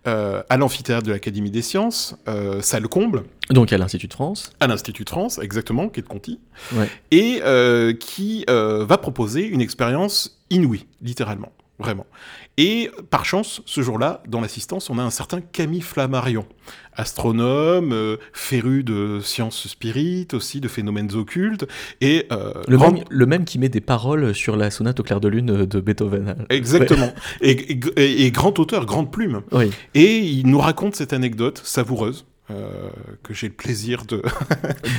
euh, 0.06 0.42
à 0.48 0.56
l'amphithéâtre 0.56 1.06
de 1.06 1.12
l'Académie 1.12 1.50
des 1.50 1.62
sciences, 1.62 2.16
euh, 2.28 2.60
salle 2.62 2.86
comble. 2.88 3.24
Donc 3.50 3.72
à 3.72 3.78
l'Institut 3.78 4.06
de 4.06 4.14
France. 4.14 4.52
À 4.60 4.66
l'Institut 4.66 5.04
de 5.04 5.10
France, 5.10 5.38
exactement, 5.38 5.88
qui 5.88 6.00
est 6.00 6.02
de 6.02 6.08
Conti. 6.08 6.40
Ouais. 6.72 6.88
Et 7.10 7.40
euh, 7.44 7.92
qui 7.92 8.44
va 8.48 8.98
proposer 8.98 9.46
une 9.46 9.60
expérience 9.60 10.40
inouïe, 10.50 10.86
littéralement, 11.02 11.52
vraiment. 11.78 12.06
Et 12.58 12.90
par 13.10 13.24
chance, 13.24 13.62
ce 13.66 13.82
jour-là, 13.82 14.20
dans 14.26 14.40
l'assistance, 14.40 14.90
on 14.90 14.98
a 14.98 15.02
un 15.02 15.10
certain 15.10 15.40
Camille 15.40 15.80
Flammarion, 15.80 16.44
astronome, 16.92 17.92
euh, 17.92 18.16
féru 18.32 18.82
de 18.82 19.20
sciences 19.22 19.68
spirites, 19.68 20.34
aussi 20.34 20.60
de 20.60 20.66
phénomènes 20.66 21.14
occultes, 21.14 21.68
et 22.00 22.26
euh, 22.32 22.52
le, 22.66 22.76
grand... 22.76 22.90
même, 22.90 23.04
le 23.08 23.26
même 23.26 23.44
qui 23.44 23.60
met 23.60 23.68
des 23.68 23.80
paroles 23.80 24.34
sur 24.34 24.56
la 24.56 24.72
sonate 24.72 24.98
au 24.98 25.04
clair 25.04 25.20
de 25.20 25.28
lune 25.28 25.66
de 25.66 25.80
Beethoven. 25.80 26.46
Exactement. 26.50 27.12
Ouais. 27.40 27.52
Et, 27.52 27.78
et, 27.96 28.26
et, 28.26 28.30
grand 28.32 28.58
auteur, 28.58 28.86
grande 28.86 29.12
plume. 29.12 29.42
Oui. 29.52 29.70
Et 29.94 30.18
il 30.18 30.48
nous 30.48 30.58
raconte 30.58 30.96
cette 30.96 31.12
anecdote 31.12 31.60
savoureuse. 31.64 32.26
Euh, 32.50 32.88
que 33.22 33.34
j'ai 33.34 33.48
le 33.48 33.52
plaisir 33.52 34.06
de 34.06 34.22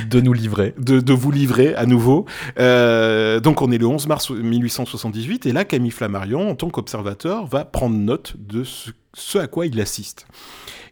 de 0.08 0.20
nous 0.20 0.32
livrer, 0.32 0.72
de, 0.78 1.00
de, 1.00 1.12
vous 1.12 1.32
livrer 1.32 1.74
à 1.74 1.84
nouveau. 1.84 2.24
Euh, 2.60 3.40
donc 3.40 3.60
on 3.60 3.72
est 3.72 3.78
le 3.78 3.88
11 3.88 4.06
mars 4.06 4.30
1878 4.30 5.46
et 5.46 5.52
là 5.52 5.64
Camille 5.64 5.90
Flammarion, 5.90 6.48
en 6.48 6.54
tant 6.54 6.70
qu'observateur, 6.70 7.46
va 7.46 7.64
prendre 7.64 7.96
note 7.96 8.36
de 8.38 8.62
ce, 8.62 8.90
ce, 9.14 9.38
à 9.38 9.48
quoi 9.48 9.66
il 9.66 9.80
assiste. 9.80 10.28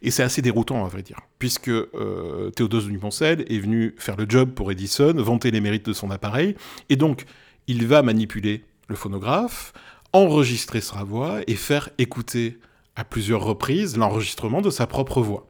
Et 0.03 0.11
c'est 0.11 0.25
assez 0.25 0.43
déroutant 0.43 0.85
à 0.85 0.89
vrai 0.89 1.03
dire, 1.03 1.21
puisque 1.39 1.69
euh, 1.69 2.51
Théodose 2.51 2.89
Duponcel 2.89 3.45
est 3.49 3.59
venu 3.61 3.95
faire 3.97 4.17
le 4.17 4.27
job 4.29 4.51
pour 4.51 4.73
Edison, 4.73 5.15
vanter 5.17 5.53
les 5.53 5.61
mérites 5.61 5.87
de 5.87 5.93
son 5.93 6.11
appareil, 6.11 6.57
et 6.89 6.97
donc 6.97 7.25
il 7.69 7.87
va 7.87 8.03
manipuler 8.03 8.65
le 8.89 8.97
phonographe, 8.97 9.73
enregistrer 10.13 10.81
sa 10.81 11.05
voix 11.05 11.39
et 11.47 11.55
faire 11.55 11.91
écouter 11.99 12.59
à 12.97 13.05
plusieurs 13.05 13.45
reprises 13.45 13.97
l'enregistrement 13.97 14.61
de 14.61 14.71
sa 14.71 14.89
propre 14.89 15.21
voix. 15.21 15.47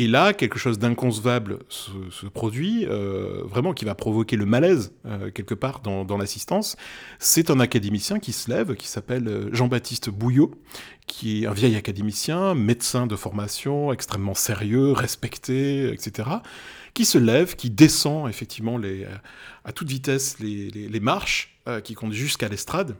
Et 0.00 0.06
là, 0.06 0.32
quelque 0.32 0.58
chose 0.58 0.78
d'inconcevable 0.78 1.58
se, 1.68 2.26
produit, 2.26 2.86
euh, 2.86 3.42
vraiment 3.44 3.74
qui 3.74 3.84
va 3.84 3.94
provoquer 3.94 4.36
le 4.36 4.46
malaise 4.46 4.94
euh, 5.04 5.30
quelque 5.30 5.52
part 5.52 5.80
dans, 5.80 6.16
l'assistance. 6.16 6.78
C'est 7.18 7.50
un 7.50 7.60
académicien 7.60 8.18
qui 8.18 8.32
se 8.32 8.50
lève, 8.50 8.76
qui 8.76 8.88
s'appelle 8.88 9.28
euh, 9.28 9.50
Jean-Baptiste 9.52 10.08
Bouillot, 10.08 10.54
qui 11.06 11.42
est 11.42 11.46
un 11.46 11.52
vieil 11.52 11.76
académicien, 11.76 12.54
médecin 12.54 13.06
de 13.06 13.14
formation, 13.14 13.92
extrêmement 13.92 14.32
sérieux, 14.32 14.92
respecté, 14.92 15.92
etc., 15.92 16.30
qui 16.94 17.04
se 17.04 17.18
lève, 17.18 17.54
qui 17.54 17.68
descend 17.68 18.26
effectivement 18.26 18.80
à 19.66 19.72
toute 19.72 19.90
vitesse 19.90 20.38
les, 20.40 21.00
marches 21.00 21.60
qui 21.84 21.92
conduisent 21.92 22.20
jusqu'à 22.20 22.48
l'estrade 22.48 22.96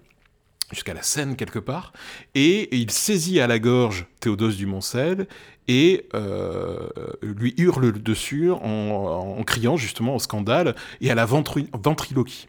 jusqu'à 0.70 0.94
la 0.94 1.02
scène 1.02 1.34
quelque 1.34 1.58
part, 1.58 1.92
et, 2.36 2.60
et, 2.60 2.76
il 2.76 2.92
saisit 2.92 3.40
à 3.40 3.48
la 3.48 3.58
gorge 3.58 4.06
Théodose 4.20 4.56
du 4.56 4.66
Moncel 4.66 5.26
et 5.70 6.08
euh, 6.14 6.88
lui 7.22 7.54
hurle 7.56 7.92
dessus 8.02 8.50
en, 8.50 9.40
criant 9.46 9.76
justement 9.76 10.16
au 10.16 10.18
scandale 10.18 10.74
et 11.00 11.12
à 11.12 11.14
la 11.14 11.24
ventri 11.24 11.68
ventriloquie. 11.72 12.48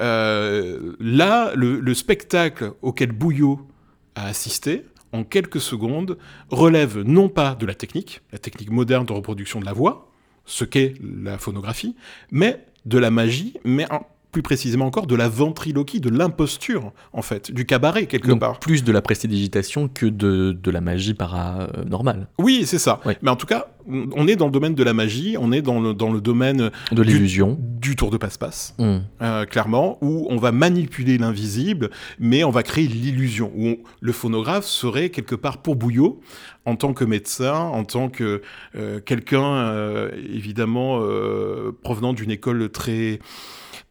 Euh, 0.00 0.94
là, 0.98 1.52
le, 1.54 1.78
le, 1.78 1.94
spectacle 1.94 2.72
auquel 2.80 3.12
Bouillot 3.12 3.60
a 4.14 4.24
assisté, 4.26 4.86
en 5.12 5.24
quelques 5.24 5.60
secondes, 5.60 6.16
relève 6.48 7.02
non 7.02 7.28
pas 7.28 7.54
de 7.54 7.66
la 7.66 7.74
technique, 7.74 8.22
la 8.32 8.38
technique 8.38 8.70
moderne 8.70 9.04
de 9.04 9.12
reproduction 9.12 9.60
de 9.60 9.66
la 9.66 9.74
voix, 9.74 10.10
ce 10.46 10.64
qu'est 10.64 10.94
la 11.02 11.36
phonographie, 11.36 11.94
mais 12.30 12.64
de 12.86 12.96
la 12.96 13.10
magie, 13.10 13.58
mais 13.64 13.86
plus 14.34 14.42
précisément 14.42 14.86
encore 14.86 15.06
de 15.06 15.14
la 15.14 15.28
ventriloquie, 15.28 16.00
de 16.00 16.10
l'imposture, 16.10 16.92
en 17.12 17.22
fait, 17.22 17.52
du 17.52 17.66
cabaret, 17.66 18.06
quelque 18.06 18.26
Donc, 18.26 18.40
part. 18.40 18.58
Plus 18.58 18.82
de 18.82 18.90
la 18.90 19.00
prestidigitation 19.00 19.86
que 19.86 20.06
de, 20.06 20.50
de 20.60 20.70
la 20.72 20.80
magie 20.80 21.14
paranormale. 21.14 22.26
Oui, 22.38 22.64
c'est 22.66 22.80
ça. 22.80 23.00
Oui. 23.06 23.14
Mais 23.22 23.30
en 23.30 23.36
tout 23.36 23.46
cas, 23.46 23.68
on 23.86 24.26
est 24.26 24.34
dans 24.34 24.46
le 24.46 24.50
domaine 24.50 24.74
de 24.74 24.82
la 24.82 24.92
magie, 24.92 25.36
on 25.38 25.52
est 25.52 25.62
dans 25.62 25.80
le, 25.80 25.94
dans 25.94 26.10
le 26.10 26.20
domaine 26.20 26.72
de 26.90 27.02
l'illusion, 27.02 27.56
du, 27.60 27.90
du, 27.90 27.96
tour 27.96 28.10
de 28.10 28.16
passe-passe, 28.16 28.74
mmh. 28.80 28.96
euh, 29.22 29.44
clairement, 29.44 29.98
où 30.00 30.26
on 30.30 30.36
va 30.36 30.50
manipuler 30.50 31.16
l'invisible, 31.16 31.90
mais 32.18 32.42
on 32.42 32.50
va 32.50 32.64
créer 32.64 32.88
l'illusion, 32.88 33.52
où 33.54 33.68
on, 33.68 33.78
le 34.00 34.12
phonographe 34.12 34.64
serait 34.64 35.10
quelque 35.10 35.36
part 35.36 35.58
pour 35.58 35.76
Bouillot, 35.76 36.20
en 36.64 36.74
tant 36.74 36.92
que 36.92 37.04
médecin, 37.04 37.54
en 37.54 37.84
tant 37.84 38.08
que 38.08 38.42
euh, 38.74 38.98
quelqu'un, 38.98 39.44
euh, 39.44 40.10
évidemment, 40.28 41.00
provenant 41.84 42.14
d'une 42.14 42.32
école 42.32 42.68
très 42.70 43.20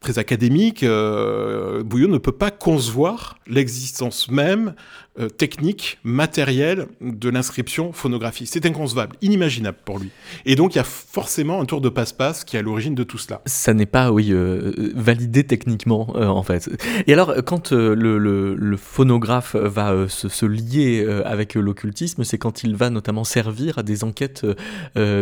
très 0.03 0.19
académique, 0.19 0.81
Bouillon 0.83 2.09
ne 2.09 2.17
peut 2.19 2.33
pas 2.33 2.51
concevoir 2.51 3.39
l'existence 3.47 4.29
même 4.29 4.75
euh, 5.19 5.29
technique, 5.29 5.99
matérielle 6.03 6.87
de 6.99 7.29
l'inscription 7.29 7.93
phonographique. 7.93 8.47
C'est 8.49 8.65
inconcevable, 8.65 9.15
inimaginable 9.21 9.77
pour 9.85 9.99
lui. 9.99 10.09
Et 10.47 10.55
donc 10.55 10.73
il 10.73 10.79
y 10.79 10.81
a 10.81 10.83
forcément 10.83 11.61
un 11.61 11.65
tour 11.65 11.81
de 11.81 11.89
passe-passe 11.89 12.43
qui 12.43 12.55
est 12.55 12.59
à 12.59 12.61
l'origine 12.63 12.95
de 12.95 13.03
tout 13.03 13.19
cela. 13.19 13.41
Ça 13.45 13.75
n'est 13.75 13.85
pas, 13.85 14.11
oui, 14.11 14.29
euh, 14.31 14.71
validé 14.95 15.43
techniquement, 15.43 16.11
euh, 16.15 16.25
en 16.25 16.41
fait. 16.41 16.67
Et 17.05 17.13
alors, 17.13 17.31
quand 17.45 17.71
le, 17.73 18.17
le, 18.17 18.77
phonographe 18.77 19.55
va 19.55 20.09
se, 20.09 20.29
se, 20.29 20.47
lier 20.47 21.05
avec 21.25 21.53
l'occultisme, 21.53 22.23
c'est 22.23 22.39
quand 22.39 22.63
il 22.63 22.75
va 22.75 22.89
notamment 22.89 23.23
servir 23.23 23.77
à 23.77 23.83
des 23.83 24.03
enquêtes 24.03 24.47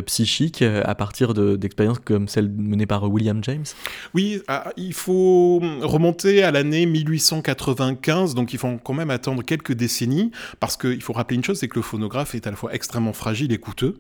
psychiques 0.06 0.62
à 0.62 0.96
partir 0.96 1.34
d'expériences 1.34 2.00
comme 2.00 2.30
celle 2.30 2.50
menée 2.50 2.86
par 2.86 3.12
William 3.12 3.44
James? 3.44 3.66
Oui, 4.14 4.42
ah, 4.48 4.72
il 4.78 4.94
faut 4.94 5.62
remonter 5.82 6.44
à 6.44 6.52
l'année 6.52 6.86
1895, 6.86 8.36
donc 8.36 8.54
il 8.54 8.60
faut 8.60 8.80
quand 8.84 8.94
même 8.94 9.10
attendre 9.10 9.44
quelques 9.44 9.81
décennies, 9.82 10.32
parce 10.60 10.78
qu'il 10.78 11.02
faut 11.02 11.14
rappeler 11.14 11.36
une 11.36 11.44
chose, 11.44 11.60
c'est 11.60 11.68
que 11.68 11.76
le 11.76 11.82
phonographe 11.82 12.36
est 12.36 12.48
à 12.48 12.52
la 12.52 12.56
fois 12.56 12.74
extrêmement 12.74 13.14
fragile 13.14 13.52
et 13.52 13.58
coûteux. 13.58 13.98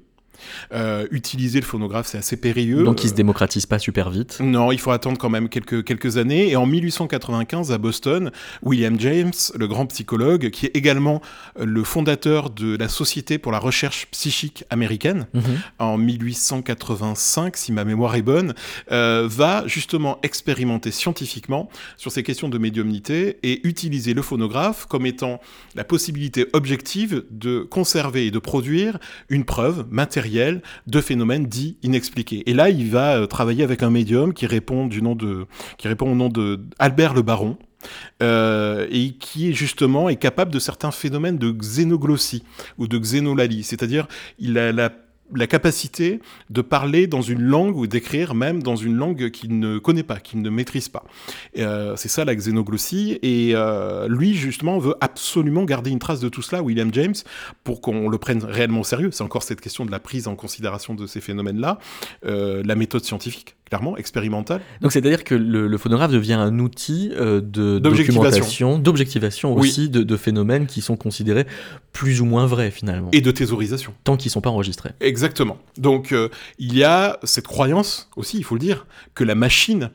Euh, 0.73 1.07
utiliser 1.11 1.59
le 1.59 1.65
phonographe, 1.65 2.07
c'est 2.07 2.17
assez 2.17 2.37
périlleux. 2.37 2.83
Donc 2.83 3.03
il 3.03 3.09
se 3.09 3.13
démocratise 3.13 3.65
pas 3.65 3.79
super 3.79 4.09
vite. 4.09 4.39
Non, 4.41 4.71
il 4.71 4.79
faut 4.79 4.91
attendre 4.91 5.17
quand 5.17 5.29
même 5.29 5.49
quelques, 5.49 5.83
quelques 5.83 6.17
années. 6.17 6.49
Et 6.49 6.55
en 6.55 6.65
1895, 6.65 7.71
à 7.71 7.77
Boston, 7.77 8.31
William 8.63 8.99
James, 8.99 9.33
le 9.55 9.67
grand 9.67 9.85
psychologue, 9.87 10.49
qui 10.49 10.65
est 10.65 10.75
également 10.75 11.21
euh, 11.59 11.65
le 11.65 11.83
fondateur 11.83 12.49
de 12.49 12.77
la 12.77 12.87
Société 12.87 13.37
pour 13.37 13.51
la 13.51 13.59
recherche 13.59 14.07
psychique 14.11 14.63
américaine, 14.69 15.27
mhm. 15.33 15.43
en 15.79 15.97
1885, 15.97 17.57
si 17.57 17.71
ma 17.71 17.85
mémoire 17.85 18.15
est 18.15 18.21
bonne, 18.21 18.53
euh, 18.91 19.27
va 19.29 19.63
justement 19.67 20.19
expérimenter 20.23 20.91
scientifiquement 20.91 21.69
sur 21.97 22.11
ces 22.11 22.23
questions 22.23 22.49
de 22.49 22.57
médiumnité 22.57 23.37
et 23.43 23.65
utiliser 23.67 24.13
le 24.13 24.21
phonographe 24.21 24.85
comme 24.85 25.05
étant 25.05 25.39
la 25.75 25.83
possibilité 25.83 26.47
objective 26.53 27.23
de 27.29 27.59
conserver 27.61 28.27
et 28.27 28.31
de 28.31 28.39
produire 28.39 28.99
une 29.29 29.45
preuve 29.45 29.85
matérielle 29.89 30.30
de 30.88 31.01
phénomènes 31.01 31.45
dits 31.45 31.77
inexpliqués. 31.84 32.43
Et 32.49 32.53
là, 32.53 32.69
il 32.69 32.89
va 32.89 33.17
euh, 33.17 33.25
travailler 33.25 33.63
avec 33.63 33.84
un 33.84 33.89
médium 33.89 34.34
qui 34.34 34.45
répond 34.45 34.88
du 34.88 35.01
nom 35.01 35.15
de, 35.15 35.45
qui 35.77 35.88
répond 35.88 36.11
au 36.11 36.15
nom 36.15 36.29
de 36.29 36.59
Albert 36.79 37.13
le 37.13 37.21
Baron. 37.21 37.57
Euh, 38.21 38.86
et 38.91 39.13
qui 39.13 39.55
justement 39.55 40.07
est 40.07 40.15
capable 40.15 40.51
de 40.51 40.59
certains 40.59 40.91
phénomènes 40.91 41.39
de 41.39 41.49
xénoglossie 41.51 42.43
ou 42.77 42.88
de 42.88 42.99
xénolalie, 42.99 43.63
c'est-à-dire 43.63 44.07
il 44.38 44.59
a 44.59 44.71
la 44.71 44.91
la 45.36 45.47
capacité 45.47 46.19
de 46.49 46.61
parler 46.61 47.07
dans 47.07 47.21
une 47.21 47.41
langue 47.41 47.77
ou 47.77 47.88
d'écrire 47.88 48.36
même 48.36 48.61
dans 48.61 48.75
une 48.75 48.95
langue 48.95 49.32
qu'il 49.32 49.59
ne 49.59 49.77
connaît 49.77 50.03
pas, 50.03 50.19
qu'il 50.19 50.41
ne 50.41 50.49
maîtrise 50.49 50.89
pas. 50.89 51.03
Euh, 51.57 51.95
c'est 51.95 52.09
ça 52.09 52.25
la 52.25 52.36
xénoglossie. 52.36 53.19
Et 53.21 53.51
euh, 53.55 54.07
lui, 54.07 54.34
justement, 54.34 54.77
veut 54.77 54.95
absolument 55.01 55.63
garder 55.63 55.91
une 55.91 55.99
trace 55.99 56.19
de 56.19 56.29
tout 56.29 56.41
cela, 56.41 56.61
William 56.61 56.93
James, 56.93 57.15
pour 57.63 57.82
qu'on 57.82 58.09
le 58.09 58.17
prenne 58.17 58.43
réellement 58.43 58.82
au 58.82 58.86
sérieux. 58.86 59.11
C'est 59.11 59.23
encore 59.23 59.43
cette 59.43 59.61
question 59.61 59.86
de 59.86 59.91
la 59.91 59.99
prise 59.99 60.27
en 60.27 60.36
considération 60.36 60.93
de 60.93 61.07
ces 61.07 61.21
phénomènes-là, 61.21 61.79
euh, 62.25 62.61
la 62.65 62.75
méthode 62.75 63.03
scientifique 63.03 63.55
clairement 63.72 63.95
expérimental. 63.95 64.59
Donc 64.82 64.91
c'est-à-dire 64.91 65.24
que 65.24 65.34
le, 65.34 65.78
phonographe 65.78 66.11
devient 66.11 66.34
un 66.34 66.59
outil 66.59 67.09
euh, 67.13 67.39
de 67.39 67.80
documentation, 67.80 68.78
d'objectivation 68.78 69.55
aussi 69.55 69.88
de, 69.89 70.17
phénomènes 70.17 70.67
qui 70.67 70.82
sont 70.82 70.97
considérés 70.97 71.47
plus 71.93 72.19
ou 72.19 72.26
moins 72.26 72.45
vrais 72.45 72.69
finalement. 72.69 73.07
Et 73.13 73.22
de 73.22 73.32
thésaurisation. 73.32 73.93
Tant 74.03 74.17
qu'ils 74.17 74.28
ne 74.28 74.34
sont 74.34 74.41
pas 74.41 74.49
enregistrés. 74.49 74.89
Exactement. 74.99 75.57
Donc 75.78 76.11
euh, 76.11 76.28
il 76.59 76.76
y 76.76 76.84
a 76.84 77.17
cette 77.24 77.47
croyance 77.47 78.09
aussi, 78.17 78.38
il 78.38 78.43
faut 78.43 78.55
le 78.55 78.59
dire, 78.59 78.86
que 79.15 79.24
la 79.24 79.36
machine 79.36 79.89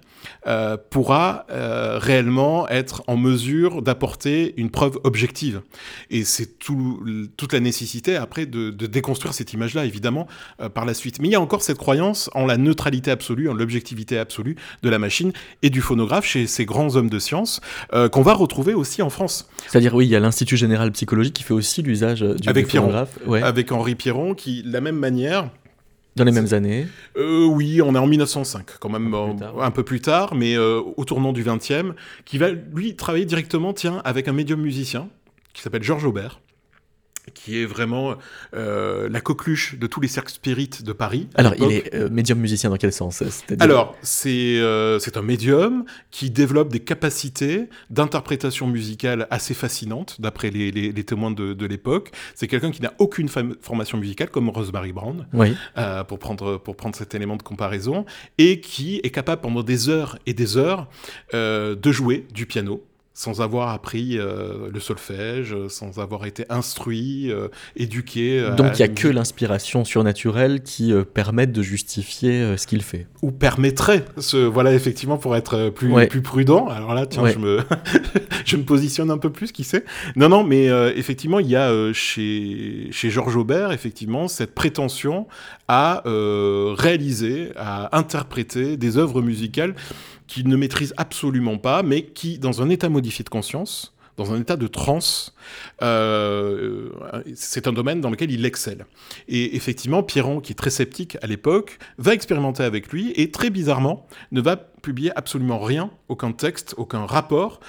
euh, 0.47 0.77
pourra 0.91 1.47
euh, 1.51 1.99
réellement 1.99 2.69
être 2.69 3.03
en 3.07 3.17
mesure 3.17 3.83
d'apporter 3.83 4.55
une 4.57 4.71
preuve 4.71 4.99
objective. 5.05 5.61
Et 6.11 6.25
c'est 6.25 6.59
tout, 6.59 7.05
toute 7.37 7.53
la 7.53 7.61
nécessité 7.61 8.17
après 8.17 8.47
de, 8.47 8.71
déconstruire 8.71 9.35
cette 9.35 9.53
image-là, 9.53 9.85
évidemment, 9.85 10.27
euh, 10.61 10.69
par 10.69 10.85
la 10.85 10.95
suite. 10.95 11.21
Mais 11.21 11.29
il 11.29 11.33
y 11.33 11.35
a 11.35 11.41
encore 11.41 11.62
cette 11.62 11.79
croyance 11.79 12.31
en 12.35 12.47
la 12.47 12.57
neutralité 12.57 13.11
absolue, 13.11 13.49
en 13.49 13.55
l'objectivité 13.55 14.19
absolue 14.19 14.57
de 14.83 14.89
la 14.89 14.99
machine 14.99 15.33
et 15.62 15.71
du 15.71 15.81
phonographe 15.81 16.27
chez 16.27 16.47
ces 16.47 16.64
grands 16.64 16.97
hommes 16.97 17.11
de 17.11 17.19
science 17.19 17.61
qu'on 18.12 18.23
va 18.23 18.35
retrouver 18.35 18.75
aussi 18.75 19.03
en 19.03 19.11
France. 19.11 19.49
C'est-à-dire, 19.69 19.95
oui, 19.95 20.07
il 20.07 20.11
y 20.11 20.17
a 20.17 20.21
l'Institut 20.21 20.57
général 20.57 20.93
psychologique 20.93 21.35
qui 21.35 21.43
fait 21.43 21.55
aussi 21.55 21.83
l'usage 21.83 22.21
du, 22.21 22.49
Avec 22.49 22.71
phonographe. 22.71 23.19
Avec 23.43 23.73
Henri 23.73 23.95
Pierron, 23.95 24.35
qui, 24.35 24.62
de 24.62 24.73
la 24.73 24.81
même 24.81 24.97
manière, 24.97 25.51
dans 26.17 26.25
les 26.25 26.33
mêmes 26.33 26.53
années 26.53 26.87
euh, 27.17 27.45
Oui, 27.45 27.81
on 27.83 27.95
est 27.95 27.99
en 27.99 28.07
1905, 28.07 28.79
quand 28.81 28.89
même, 28.89 29.14
un 29.61 29.71
peu 29.71 29.85
plus 29.85 30.01
tard, 30.01 30.35
mais 30.35 30.57
euh, 30.57 30.81
au 30.97 31.05
tournant 31.05 31.33
du 31.33 31.45
20e, 31.45 31.93
qui 32.25 32.39
va, 32.39 32.51
lui, 32.51 32.97
travailler 32.97 33.27
directement, 33.27 33.73
tiens, 33.73 34.01
avec 34.05 34.27
un 34.27 34.33
médium 34.33 34.61
musicien, 34.61 35.09
qui 35.53 35.62
s'appelle 35.62 35.83
Georges 35.83 36.05
Aubert, 36.05 36.41
qui 37.35 37.61
est 37.61 37.64
vraiment 37.64 38.14
euh, 38.55 39.09
la 39.09 39.20
coqueluche 39.20 39.79
de 39.79 39.87
tous 39.87 40.01
les 40.01 40.09
cercles 40.09 40.33
spirites 40.33 40.83
de 40.83 40.93
Paris. 40.93 41.29
Alors, 41.35 41.55
il 41.59 41.72
est 41.72 41.95
euh, 41.95 42.09
médium 42.09 42.39
musicien 42.39 42.70
dans 42.70 42.77
quel 42.77 42.93
sens 42.93 43.22
Alors, 43.61 43.97
c'est 44.03 44.59
euh, 44.59 44.99
c'est 44.99 45.16
un 45.16 45.22
médium 45.22 45.85
qui 46.11 46.31
développe 46.31 46.70
des 46.70 46.81
capacités 46.81 47.68
d'interprétation 47.91 48.66
musicale 48.66 49.27
assez 49.31 49.55
fascinantes, 49.55 50.20
d'après 50.20 50.51
les, 50.51 50.70
les, 50.70 50.93
les, 50.93 51.05
témoins 51.05 51.31
de, 51.31 51.53
de 51.53 51.66
l'époque. 51.66 52.11
C'est 52.35 52.49
quelqu'un 52.49 52.70
qui 52.70 52.83
n'a 52.83 52.93
aucune 52.99 53.29
formation 53.29 53.99
musicale, 53.99 54.31
comme 54.31 54.49
Rosemary 54.49 54.93
Brown, 54.93 55.27
oui. 55.33 55.55
pour, 56.09 56.18
prendre, 56.18 56.59
pour 56.59 56.77
prendre 56.77 56.97
cet 56.97 57.14
élément 57.14 57.37
de 57.37 57.43
comparaison, 57.43 58.05
et 58.39 58.61
qui 58.61 59.01
est 59.03 59.11
capable 59.11 59.43
pendant 59.43 59.62
des 59.62 59.89
heures 59.89 60.18
et 60.27 60.35
des 60.35 60.57
heures 60.57 60.89
de 61.33 61.93
jouer 61.93 62.27
du 62.33 62.47
piano 62.47 62.83
sans 63.17 63.41
avoir 63.41 63.71
appris 63.71 64.19
euh, 64.19 64.69
le 64.71 64.79
solfège, 64.79 65.57
sans 65.69 66.01
avoir 66.01 66.27
été 66.27 66.45
instruit, 66.51 67.33
euh, 67.33 67.49
éduqué. 67.75 68.39
Euh, 68.39 68.55
Donc 68.55 68.73
il 68.75 68.77
n'y 68.77 68.83
a 68.83 68.89
que 68.89 69.09
l'inspiration 69.09 69.87
surnaturelle 69.87 70.62
qui 70.62 70.93
permet 71.14 71.47
de 71.47 71.62
justifier 71.62 72.59
ce 72.59 72.67
qu'il 72.67 72.83
fait. 72.83 73.07
Ou 73.23 73.33
permettrait, 73.33 74.05
ce, 74.19 74.37
voilà 74.37 74.75
effectivement 74.75 75.17
pour 75.17 75.35
être 75.35 75.71
plus, 75.71 76.07
plus 76.09 76.21
prudent. 76.21 76.69
Alors 76.69 76.93
là, 76.93 77.07
tiens, 77.07 77.27
je, 77.27 77.39
me 77.39 77.61
je 78.45 78.57
me 78.59 78.64
positionne 78.64 79.11
un 79.11 79.19
peu 79.19 79.31
plus, 79.31 79.51
qui 79.51 79.64
sait. 79.64 79.87
Non, 80.14 80.29
non, 80.29 80.45
mais 80.45 80.67
effectivement, 80.95 81.39
il 81.39 81.49
y 81.49 81.57
a 81.57 81.73
chez, 81.95 82.89
chez 82.91 83.09
Georges 83.09 83.37
Aubert, 83.37 83.73
effectivement, 83.73 84.29
cette 84.29 84.55
prétention 84.55 85.27
à 85.69 86.03
réaliser, 86.05 87.53
à 87.57 87.97
interpréter 87.97 88.77
des 88.77 88.99
œuvres 88.99 89.23
musicales 89.23 89.75
qu'il 90.27 90.49
ne 90.49 90.57
maîtrise 90.57 90.95
absolument 90.97 91.59
pas, 91.59 91.83
mais 91.83 92.03
qui, 92.03 92.39
dans 92.39 92.62
un 92.62 92.68
état 92.68 92.89
modifié 92.89 93.24
de 93.24 93.29
conscience, 93.29 93.97
dans 94.16 94.33
un 94.33 94.41
état 94.41 94.57
de 94.57 94.66
transe, 94.66 95.35
euh, 95.83 96.89
c'est 97.35 97.68
un 97.68 97.72
domaine 97.72 98.01
dans 98.01 98.11
lequel 98.11 98.31
il 98.31 98.45
excelle. 98.45 98.87
Et 99.29 99.57
effectivement, 99.57 100.03
Pierron, 100.03 100.41
qui 100.41 100.53
est 100.53 100.57
très 100.57 100.70
sceptique 100.70 101.18
à 101.22 101.27
l'époque, 101.27 101.79
va 101.99 102.14
expérimenter 102.14 102.62
avec 102.62 102.93
lui 102.93 103.12
et 103.16 103.31
très 103.31 103.51
bizarrement 103.51 104.07
ne 104.33 104.41
va 104.41 104.57
publier 104.57 105.11
absolument 105.16 105.59
rien, 105.59 105.91
aucun 106.09 106.33
texte, 106.33 106.74
aucun 106.79 107.05
rapport 107.05 107.61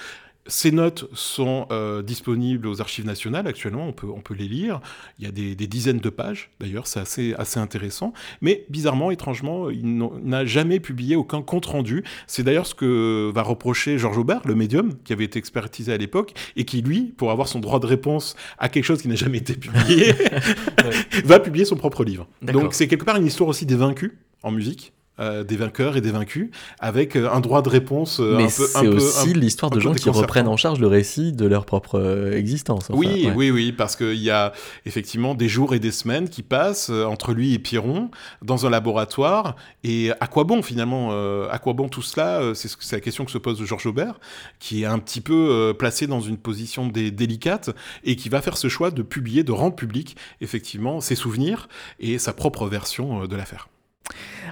ces 0.48 0.72
notes 0.72 1.08
sont 1.12 1.66
euh, 1.70 2.02
disponibles 2.02 2.66
aux 2.66 2.80
archives 2.80 3.06
nationales 3.06 3.46
actuellement, 3.46 3.86
on 3.86 3.92
peut, 3.92 4.08
on 4.08 4.20
peut 4.20 4.34
les 4.34 4.48
lire. 4.48 4.80
Il 5.18 5.24
y 5.24 5.28
a 5.28 5.30
des, 5.30 5.54
dizaines 5.54 5.98
de 5.98 6.08
pages, 6.08 6.50
d'ailleurs, 6.58 6.86
c'est 6.86 7.00
assez, 7.00 7.34
assez 7.34 7.60
intéressant. 7.60 8.12
Mais 8.40 8.64
bizarrement, 8.70 9.10
étrangement, 9.10 9.68
il 9.70 9.98
n'a 10.24 10.46
jamais 10.46 10.80
publié 10.80 11.14
aucun 11.16 11.42
compte-rendu. 11.42 12.02
C'est 12.26 12.42
d'ailleurs 12.42 12.66
ce 12.66 12.74
que 12.74 13.30
va 13.34 13.42
reprocher 13.42 13.98
Georges 13.98 14.18
Aubert, 14.18 14.40
le 14.46 14.54
médium, 14.54 14.94
qui 15.04 15.12
avait 15.12 15.24
été 15.24 15.38
expertisé 15.38 15.92
à 15.92 15.98
l'époque, 15.98 16.32
et 16.56 16.64
qui, 16.64 16.80
lui, 16.80 17.12
pour 17.16 17.30
avoir 17.30 17.46
son 17.46 17.60
droit 17.60 17.78
de 17.78 17.86
réponse 17.86 18.34
à 18.58 18.68
quelque 18.68 18.84
chose 18.84 19.02
qui 19.02 19.08
n'a 19.08 19.16
jamais 19.16 19.38
été 19.38 19.54
publié, 19.54 20.12
va 21.24 21.40
publier 21.40 21.66
son 21.66 21.76
propre 21.76 22.04
livre. 22.04 22.26
Donc 22.40 22.72
c'est 22.72 22.88
quelque 22.88 23.04
part 23.04 23.16
une 23.16 23.26
histoire 23.26 23.50
aussi 23.50 23.66
des 23.66 23.76
vaincus 23.76 24.12
en 24.42 24.50
musique. 24.50 24.92
Euh, 25.20 25.42
des 25.42 25.56
vainqueurs 25.56 25.96
et 25.96 26.00
des 26.00 26.12
vaincus, 26.12 26.50
avec 26.78 27.16
euh, 27.16 27.28
un 27.28 27.40
droit 27.40 27.60
de 27.60 27.68
réponse 27.68 28.20
euh, 28.20 28.36
Mais 28.36 28.44
un 28.44 28.46
peu. 28.46 29.00
C'est 29.00 29.22
aussi 29.22 29.34
l'histoire 29.34 29.68
de 29.68 29.80
gens 29.80 29.92
qui 29.92 30.08
reprennent 30.10 30.46
en 30.46 30.56
charge 30.56 30.78
le 30.78 30.86
récit 30.86 31.32
de 31.32 31.44
leur 31.44 31.66
propre 31.66 32.30
existence. 32.36 32.88
oui, 32.90 33.28
oui, 33.34 33.50
oui, 33.50 33.72
parce 33.72 33.96
qu'il 33.96 34.14
y 34.14 34.30
a 34.30 34.52
effectivement 34.86 35.34
des 35.34 35.48
jours 35.48 35.74
et 35.74 35.80
des 35.80 35.90
semaines 35.90 36.28
qui 36.28 36.42
passent 36.42 36.90
entre 36.90 37.32
lui 37.32 37.52
et 37.52 37.58
Piron 37.58 38.12
dans 38.42 38.64
un 38.64 38.70
laboratoire. 38.70 39.56
Et 39.82 40.12
à 40.20 40.28
quoi 40.28 40.44
bon 40.44 40.62
finalement 40.62 41.10
À 41.48 41.58
quoi 41.58 41.72
bon 41.72 41.88
tout 41.88 42.02
cela 42.02 42.52
C'est 42.54 42.92
la 42.92 43.00
question 43.00 43.24
que 43.24 43.32
se 43.32 43.38
pose 43.38 43.60
Georges 43.64 43.86
Aubert, 43.86 44.20
qui 44.60 44.82
est 44.84 44.86
un 44.86 45.00
petit 45.00 45.20
peu 45.20 45.74
placé 45.76 46.06
dans 46.06 46.20
une 46.20 46.36
position 46.36 46.86
délicate 46.86 47.70
et 48.04 48.14
qui 48.14 48.28
va 48.28 48.40
faire 48.40 48.56
ce 48.56 48.68
choix 48.68 48.92
de 48.92 49.02
publier, 49.02 49.42
de 49.42 49.52
rendre 49.52 49.74
public 49.74 50.16
effectivement 50.40 51.00
ses 51.00 51.16
souvenirs 51.16 51.68
et 51.98 52.18
sa 52.18 52.32
propre 52.32 52.66
version 52.66 53.26
de 53.26 53.34
l'affaire. 53.34 53.68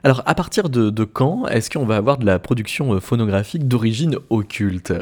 Alors, 0.02 0.22
à 0.26 0.34
partir 0.34 0.68
de, 0.68 1.04
quand 1.04 1.48
est-ce 1.48 1.70
qu'on 1.70 1.86
va 1.86 1.96
avoir 1.96 2.18
de 2.18 2.26
la 2.26 2.38
production 2.38 2.94
euh, 2.94 3.00
phonographique 3.00 3.66
d'origine 3.66 4.18
occulte? 4.30 4.92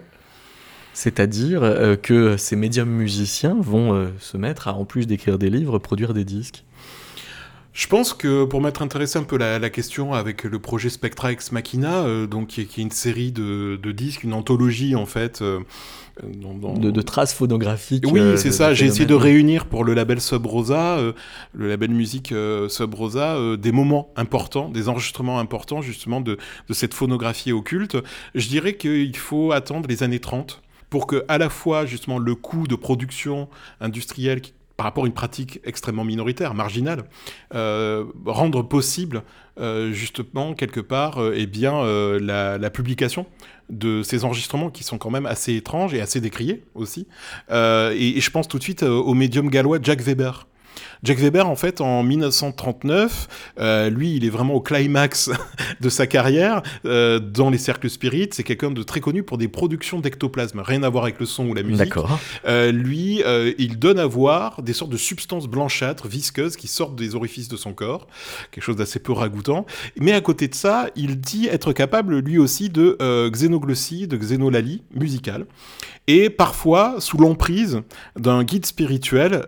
C'est-à-dire 0.92 1.62
euh, 1.62 1.96
que 1.96 2.36
ces 2.36 2.56
médiums 2.56 2.88
musiciens 2.88 3.56
vont 3.60 3.94
euh, 3.94 4.06
se 4.20 4.36
mettre 4.36 4.68
à, 4.68 4.74
en 4.74 4.84
plus 4.84 5.06
d'écrire 5.06 5.38
des 5.38 5.50
livres, 5.50 5.78
produire 5.78 6.14
des 6.14 6.24
disques? 6.24 6.64
Je 7.74 7.88
pense 7.88 8.14
que 8.14 8.44
pour 8.44 8.60
m'être 8.60 8.82
intéressé 8.82 9.18
un 9.18 9.24
peu 9.24 9.36
la, 9.36 9.58
la 9.58 9.68
question 9.68 10.14
avec 10.14 10.44
le 10.44 10.58
projet 10.60 10.88
Spectra 10.88 11.32
Ex 11.32 11.50
Machina, 11.50 12.04
euh, 12.04 12.26
donc 12.28 12.46
qui 12.46 12.60
est, 12.60 12.64
qui 12.66 12.80
est 12.80 12.84
une 12.84 12.92
série 12.92 13.32
de, 13.32 13.76
de 13.82 13.90
disques, 13.92 14.22
une 14.22 14.32
anthologie 14.32 14.94
en 14.94 15.06
fait. 15.06 15.42
euh, 15.42 15.58
dans- 16.22 16.54
dans- 16.54 16.74
De, 16.78 16.92
de 16.92 17.02
traces 17.02 17.34
phonographiques. 17.34 18.04
Oui, 18.06 18.20
euh, 18.20 18.36
c'est 18.36 18.52
ça. 18.52 18.72
J'ai 18.74 18.86
essayé 18.86 19.06
de 19.06 19.14
réunir 19.14 19.66
pour 19.66 19.82
le 19.82 19.92
label 19.94 20.20
Sub 20.20 20.46
Rosa, 20.46 20.98
euh, 20.98 21.12
le 21.52 21.68
label 21.68 21.90
musique 21.90 22.30
euh, 22.30 22.68
Sub 22.68 22.94
Rosa, 22.94 23.34
euh, 23.34 23.56
des 23.56 23.72
moments 23.72 24.08
importants, 24.14 24.68
des 24.68 24.88
enregistrements 24.88 25.40
importants 25.40 25.82
justement 25.82 26.20
de, 26.20 26.38
de 26.68 26.74
cette 26.74 26.94
phonographie 26.94 27.50
occulte. 27.50 27.96
Je 28.36 28.46
dirais 28.46 28.76
qu'il 28.76 29.16
faut 29.16 29.50
attendre 29.50 29.88
les 29.88 30.04
années 30.04 30.20
30 30.20 30.62
pour 30.90 31.08
que 31.08 31.24
à 31.26 31.38
la 31.38 31.48
fois 31.50 31.86
justement 31.86 32.20
le 32.20 32.36
coût 32.36 32.68
de 32.68 32.76
production 32.76 33.48
industrielle 33.80 34.40
qui- 34.42 34.52
par 34.76 34.84
rapport 34.84 35.04
à 35.04 35.06
une 35.06 35.14
pratique 35.14 35.60
extrêmement 35.64 36.04
minoritaire, 36.04 36.54
marginale, 36.54 37.04
euh, 37.54 38.04
rendre 38.26 38.62
possible 38.62 39.22
euh, 39.60 39.92
justement 39.92 40.54
quelque 40.54 40.80
part 40.80 41.18
euh, 41.18 41.34
eh 41.36 41.46
bien, 41.46 41.84
la, 42.18 42.70
publication 42.70 43.26
de 43.70 44.02
ces 44.02 44.24
enregistrements 44.24 44.70
qui 44.70 44.82
sont 44.82 44.98
quand 44.98 45.10
même 45.10 45.26
assez 45.26 45.54
étranges 45.54 45.94
et 45.94 46.00
assez 46.00 46.20
décriés 46.20 46.64
aussi. 46.74 47.06
Et, 47.50 48.18
et 48.18 48.20
je 48.20 48.30
pense 48.30 48.48
tout 48.48 48.58
de 48.58 48.62
suite 48.62 48.82
au 48.82 49.14
médium 49.14 49.48
gallois 49.48 49.78
Jack 49.80 50.00
Weber. 50.00 50.46
Jack 51.04 51.18
Weber, 51.18 51.46
en 51.46 51.54
fait, 51.54 51.82
en 51.82 52.02
1939, 52.02 53.28
euh, 53.60 53.90
lui, 53.90 54.16
il 54.16 54.24
est 54.24 54.30
vraiment 54.30 54.54
au 54.54 54.62
climax 54.62 55.30
de 55.82 55.88
sa 55.90 56.06
carrière 56.06 56.62
euh, 56.86 57.18
dans 57.18 57.50
les 57.50 57.58
cercles 57.58 57.90
spirites. 57.90 58.32
C'est 58.32 58.42
quelqu'un 58.42 58.70
de 58.70 58.82
très 58.82 59.00
connu 59.00 59.22
pour 59.22 59.36
des 59.36 59.48
productions 59.48 60.00
d'ectoplasme, 60.00 60.60
rien 60.60 60.82
à 60.82 60.88
voir 60.88 61.04
avec 61.04 61.20
le 61.20 61.26
son 61.26 61.46
ou 61.46 61.52
la 61.52 61.62
musique. 61.62 61.78
D'accord. 61.78 62.18
Euh, 62.46 62.72
lui, 62.72 63.22
il 63.58 63.78
donne 63.78 63.98
à 63.98 64.06
voir 64.06 64.62
des 64.62 64.72
sortes 64.72 64.90
de 64.90 64.96
substances 64.96 65.46
blanchâtres, 65.46 66.08
visqueuses, 66.08 66.56
qui 66.56 66.68
sortent 66.68 66.96
des 66.96 67.14
orifices 67.14 67.48
de 67.48 67.56
son 67.56 67.74
corps, 67.74 68.06
quelque 68.50 68.64
chose 68.64 68.76
d'assez 68.76 68.98
peu 68.98 69.12
ragoûtant. 69.12 69.66
Mais 70.00 70.12
à 70.12 70.22
côté 70.22 70.48
de 70.48 70.54
ça, 70.54 70.88
il 70.96 71.20
dit 71.20 71.48
être 71.48 71.74
capable, 71.74 72.18
lui 72.18 72.38
aussi, 72.38 72.70
de 72.70 72.96
xénoglossie, 73.28 74.08
de 74.08 74.16
xénolalie 74.16 74.82
musicale. 74.94 75.44
Et 76.06 76.28
parfois, 76.30 76.96
sous 76.98 77.16
l'emprise 77.18 77.80
d'un 78.18 78.42
guide 78.42 78.64
spirituel, 78.64 79.44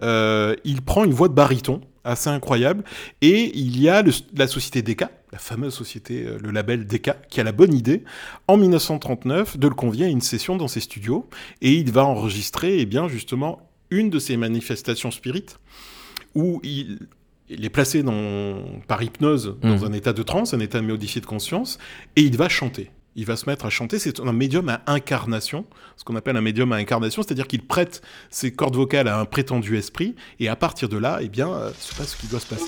il 0.64 0.82
prend 0.82 1.04
une 1.04 1.12
voix 1.12 1.28
de 1.28 1.34
baryton 1.46 1.80
assez 2.04 2.28
incroyable. 2.30 2.84
Et 3.20 3.56
il 3.58 3.80
y 3.80 3.88
a 3.88 4.02
le- 4.02 4.12
la 4.36 4.46
société 4.46 4.82
Decca, 4.82 5.10
la 5.32 5.38
fameuse 5.38 5.74
société, 5.74 6.24
euh, 6.26 6.38
le 6.40 6.50
label 6.50 6.86
Decca, 6.86 7.14
qui 7.28 7.40
a 7.40 7.44
la 7.44 7.52
bonne 7.52 7.74
idée, 7.74 8.04
en 8.48 8.56
1939, 8.56 9.56
de 9.58 9.68
le 9.68 9.74
convier 9.74 10.06
à 10.06 10.08
une 10.08 10.20
session 10.20 10.56
dans 10.56 10.68
ses 10.68 10.80
studios. 10.80 11.28
Et 11.62 11.72
il 11.72 11.90
va 11.92 12.04
enregistrer, 12.04 12.78
eh 12.80 12.86
bien, 12.86 13.08
justement, 13.08 13.60
une 13.90 14.10
de 14.10 14.18
ces 14.18 14.36
manifestations 14.36 15.10
spirites, 15.10 15.58
où 16.34 16.60
il, 16.64 16.98
il 17.48 17.64
est 17.64 17.70
placé 17.70 18.02
dans, 18.02 18.56
par 18.88 19.02
hypnose 19.02 19.56
dans 19.62 19.78
Mhm. 19.78 19.84
un 19.84 19.92
état 19.92 20.12
de 20.12 20.22
transe, 20.22 20.54
un 20.54 20.60
état 20.60 20.80
modifié 20.82 21.20
de 21.20 21.26
conscience, 21.26 21.78
et 22.16 22.22
il 22.22 22.36
va 22.36 22.48
chanter. 22.48 22.90
Il 23.18 23.24
va 23.24 23.34
se 23.36 23.48
mettre 23.48 23.64
à 23.64 23.70
chanter. 23.70 23.98
C'est 23.98 24.20
un 24.20 24.32
médium 24.32 24.68
à 24.68 24.82
incarnation, 24.86 25.64
ce 25.96 26.04
qu'on 26.04 26.16
appelle 26.16 26.36
un 26.36 26.42
médium 26.42 26.70
à 26.72 26.76
incarnation, 26.76 27.22
c'est-à-dire 27.22 27.46
qu'il 27.46 27.62
prête 27.62 28.02
ses 28.28 28.52
cordes 28.52 28.76
vocales 28.76 29.08
à 29.08 29.18
un 29.18 29.24
prétendu 29.24 29.78
esprit, 29.78 30.14
et 30.38 30.48
à 30.48 30.56
partir 30.56 30.90
de 30.90 30.98
là, 30.98 31.18
eh 31.22 31.28
bien, 31.28 31.48
euh, 31.48 31.70
se 31.80 31.94
passe 31.94 32.10
ce 32.12 32.16
qui 32.16 32.26
doit 32.26 32.40
se 32.40 32.46
passer. 32.46 32.66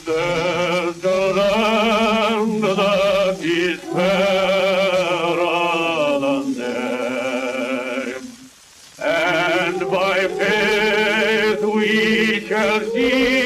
And 9.00 9.78
by 9.90 10.26
faith 10.36 11.62
we 11.62 12.44
shall 12.48 12.80
see 12.92 13.37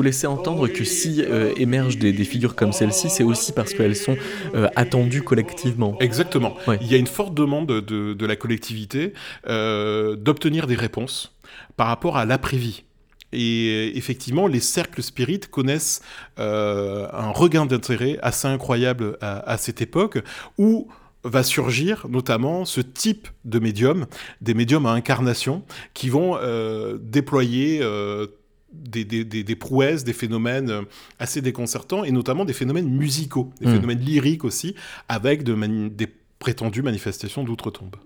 vous, 0.00 0.04
laissez 0.04 0.26
entendre 0.26 0.66
que 0.68 0.84
si 0.84 1.22
euh, 1.22 1.52
émergent 1.56 1.98
des, 1.98 2.12
des 2.12 2.24
figures 2.24 2.54
comme 2.54 2.72
celle-ci, 2.72 3.10
c'est 3.10 3.22
aussi 3.22 3.52
parce 3.52 3.74
qu'elles 3.74 3.96
sont 3.96 4.16
euh, 4.54 4.68
attendues 4.76 5.22
collectivement. 5.22 5.96
Exactement. 6.00 6.56
Ouais. 6.66 6.78
Il 6.80 6.86
y 6.86 6.94
a 6.94 6.96
une 6.96 7.06
forte 7.06 7.34
demande 7.34 7.66
de, 7.66 8.14
de 8.14 8.26
la 8.26 8.36
collectivité 8.36 9.12
euh, 9.46 10.16
d'obtenir 10.16 10.66
des 10.66 10.74
réponses 10.74 11.36
par 11.76 11.88
rapport 11.88 12.16
à 12.16 12.24
l'après-vie. 12.24 12.84
Et 13.32 13.96
effectivement, 13.96 14.46
les 14.46 14.58
cercles 14.58 15.02
spirites 15.02 15.48
connaissent 15.50 16.00
un 16.36 17.30
regain 17.30 17.64
d'intérêt 17.64 18.18
assez 18.22 18.48
incroyable 18.48 19.18
à, 19.20 19.38
à 19.48 19.56
cette 19.56 19.80
époque 19.82 20.18
où 20.58 20.88
va 21.24 21.42
surgir 21.42 22.06
notamment 22.08 22.64
ce 22.64 22.80
type 22.80 23.28
de 23.44 23.58
médium, 23.58 24.06
des 24.40 24.54
médiums 24.54 24.86
à 24.86 24.90
incarnation, 24.90 25.62
qui 25.94 26.08
vont 26.08 26.36
euh, 26.36 26.98
déployer 27.00 27.80
euh, 27.82 28.26
des, 28.72 29.04
des- 29.04 29.24
des- 29.24 29.42
des 29.44 29.56
prouesses, 29.56 30.04
des 30.04 30.12
phénomènes 30.12 30.70
euh, 30.70 30.82
assez 31.18 31.40
déconcertants, 31.42 32.04
et 32.04 32.12
notamment 32.12 32.44
des 32.44 32.52
phénomènes 32.52 32.88
musicaux, 32.88 33.50
des 33.60 33.66
Mm. 33.66 33.74
phénomènes 33.74 34.00
lyriques 34.00 34.44
aussi, 34.44 34.74
avec 35.08 35.42
de 35.42 35.54
mani- 35.54 35.90
des 35.90 36.08
prétendues 36.38 36.82
manifestations 36.82 37.44
d'outre-tombe. 37.44 37.96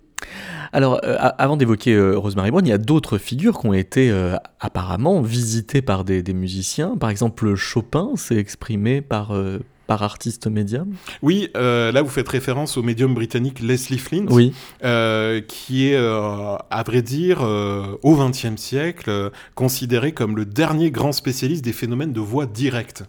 Alors, 0.73 1.01
euh, 1.05 1.17
avant 1.39 1.57
d'évoquer 1.57 1.93
euh, 1.95 2.17
Rosemary 2.19 2.51
Brown, 2.51 2.67
il 2.67 2.71
y 2.71 2.73
a 2.73 2.79
d'autres 2.79 3.19
figures 3.19 3.61
qui 3.61 3.67
ont 3.67 3.75
été 3.75 4.11
euh, 4.11 4.37
apparemment 4.59 5.21
visitées 5.21 5.83
par 5.83 6.05
des, 6.05 6.23
des 6.23 6.33
musiciens. 6.33 6.97
Par 6.97 7.11
exemple, 7.11 7.55
Chopin 7.55 8.13
s'est 8.17 8.37
exprimé 8.37 9.03
par, 9.03 9.33
par 9.87 10.03
artiste 10.03 10.47
médium. 10.47 10.95
Oui, 11.23 11.51
euh, 11.57 11.93
là 11.93 12.03
vous 12.03 12.09
faites 12.11 12.29
référence 12.29 12.77
au 12.77 12.83
médium 12.83 13.15
britannique 13.15 13.61
Leslie 13.61 13.99
Flint, 13.99 14.27
Oui. 14.31 14.53
euh, 14.85 15.41
qui 15.41 15.89
est, 15.89 15.97
euh, 15.97 16.57
à 16.71 16.83
vrai 16.83 17.03
dire, 17.03 17.43
au 17.43 18.17
XXe 18.17 18.57
siècle, 18.57 19.31
considéré 19.55 20.13
comme 20.13 20.37
le 20.37 20.45
dernier 20.47 20.91
grand 20.91 21.13
spécialiste 21.13 21.65
des 21.65 21.73
phénomènes 21.73 22.13
de 22.13 22.21
voix 22.21 22.47
directe. 22.47 23.05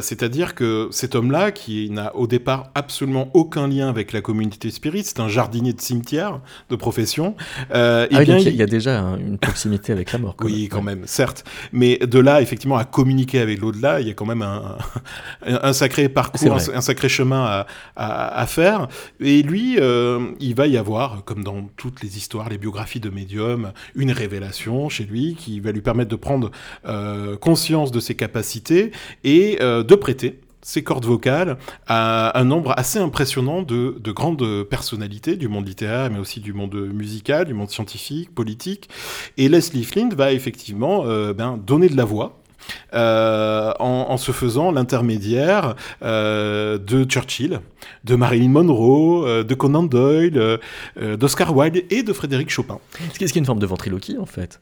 C'est-à-dire 0.00 0.54
que 0.54 0.88
cet 0.90 1.14
homme-là, 1.14 1.52
qui 1.52 1.90
n'a 1.90 2.14
au 2.16 2.26
départ 2.26 2.70
absolument 2.74 3.28
aucun 3.34 3.68
lien 3.68 3.88
avec 3.88 4.12
la 4.12 4.20
communauté 4.20 4.70
spirit, 4.70 5.04
c'est 5.04 5.20
un 5.20 5.28
jardinier 5.28 5.72
de 5.72 5.80
cimetière 5.80 6.40
de 6.70 6.76
profession. 6.76 7.34
Eh 7.70 7.74
Ah 7.74 8.06
oui, 8.10 8.24
bien, 8.24 8.36
donc 8.36 8.44
il 8.46 8.54
y 8.56 8.62
a- 8.62 8.66
déjà 8.66 9.00
hein, 9.00 9.18
une 9.18 9.38
proximité 9.38 9.92
avec 9.92 10.12
la 10.12 10.18
mort. 10.18 10.34
quand 10.36 10.46
oui, 10.46 10.62
même. 10.62 10.68
quand 10.68 10.82
même, 10.82 11.02
certes. 11.06 11.44
Mais 11.72 11.98
de 11.98 12.18
là, 12.18 12.40
effectivement, 12.42 12.76
à 12.76 12.84
communiquer 12.84 13.40
avec 13.40 13.60
l'au-delà, 13.60 14.00
il 14.00 14.08
y 14.08 14.10
a 14.10 14.14
quand 14.14 14.26
même 14.26 14.42
un, 14.42 14.76
un, 15.46 15.63
un 15.64 15.72
sacré 15.72 16.08
parcours, 16.08 16.52
un, 16.52 16.76
un 16.76 16.80
sacré 16.80 17.08
chemin 17.08 17.44
à, 17.44 17.66
à, 17.96 18.40
à 18.40 18.46
faire. 18.46 18.88
Et 19.20 19.42
lui, 19.42 19.76
euh, 19.80 20.26
il 20.40 20.54
va 20.54 20.66
y 20.66 20.76
avoir, 20.76 21.24
comme 21.24 21.42
dans 21.42 21.68
toutes 21.76 22.02
les 22.02 22.16
histoires, 22.16 22.48
les 22.48 22.58
biographies 22.58 23.00
de 23.00 23.10
médiums, 23.10 23.72
une 23.94 24.12
révélation 24.12 24.88
chez 24.88 25.04
lui 25.04 25.34
qui 25.34 25.60
va 25.60 25.72
lui 25.72 25.80
permettre 25.80 26.10
de 26.10 26.16
prendre 26.16 26.50
euh, 26.86 27.36
conscience 27.36 27.90
de 27.90 28.00
ses 28.00 28.14
capacités 28.14 28.92
et 29.24 29.58
euh, 29.60 29.82
de 29.82 29.94
prêter 29.94 30.40
ses 30.60 30.82
cordes 30.82 31.04
vocales 31.04 31.58
à 31.86 32.38
un 32.40 32.44
nombre 32.44 32.72
assez 32.78 32.98
impressionnant 32.98 33.62
de, 33.62 33.96
de 34.00 34.12
grandes 34.12 34.64
personnalités 34.64 35.36
du 35.36 35.46
monde 35.46 35.68
littéraire, 35.68 36.10
mais 36.10 36.18
aussi 36.18 36.40
du 36.40 36.54
monde 36.54 36.74
musical, 36.74 37.44
du 37.44 37.52
monde 37.52 37.70
scientifique, 37.70 38.34
politique. 38.34 38.88
Et 39.36 39.48
Leslie 39.50 39.84
Flint 39.84 40.08
va 40.14 40.32
effectivement 40.32 41.04
euh, 41.04 41.34
ben, 41.34 41.58
donner 41.58 41.88
de 41.90 41.96
la 41.96 42.06
voix. 42.06 42.40
Euh, 42.94 43.72
en, 43.78 44.06
en 44.10 44.16
se 44.16 44.32
faisant 44.32 44.70
l'intermédiaire 44.72 45.74
euh, 46.02 46.78
de 46.78 47.04
Churchill, 47.04 47.60
de 48.04 48.14
Marilyn 48.16 48.48
Monroe, 48.50 49.26
euh, 49.26 49.44
de 49.44 49.54
Conan 49.54 49.82
Doyle, 49.82 50.58
d'Oscar 51.18 51.56
Wilde 51.56 51.84
et 51.90 52.02
de 52.02 52.12
Frédéric 52.12 52.50
Chopin. 52.50 52.78
Ce 53.12 53.18
qui 53.18 53.24
est 53.24 53.36
une 53.36 53.44
forme 53.44 53.58
de 53.60 53.66
ventriloquie, 53.66 54.16
en 54.18 54.26
fait. 54.26 54.60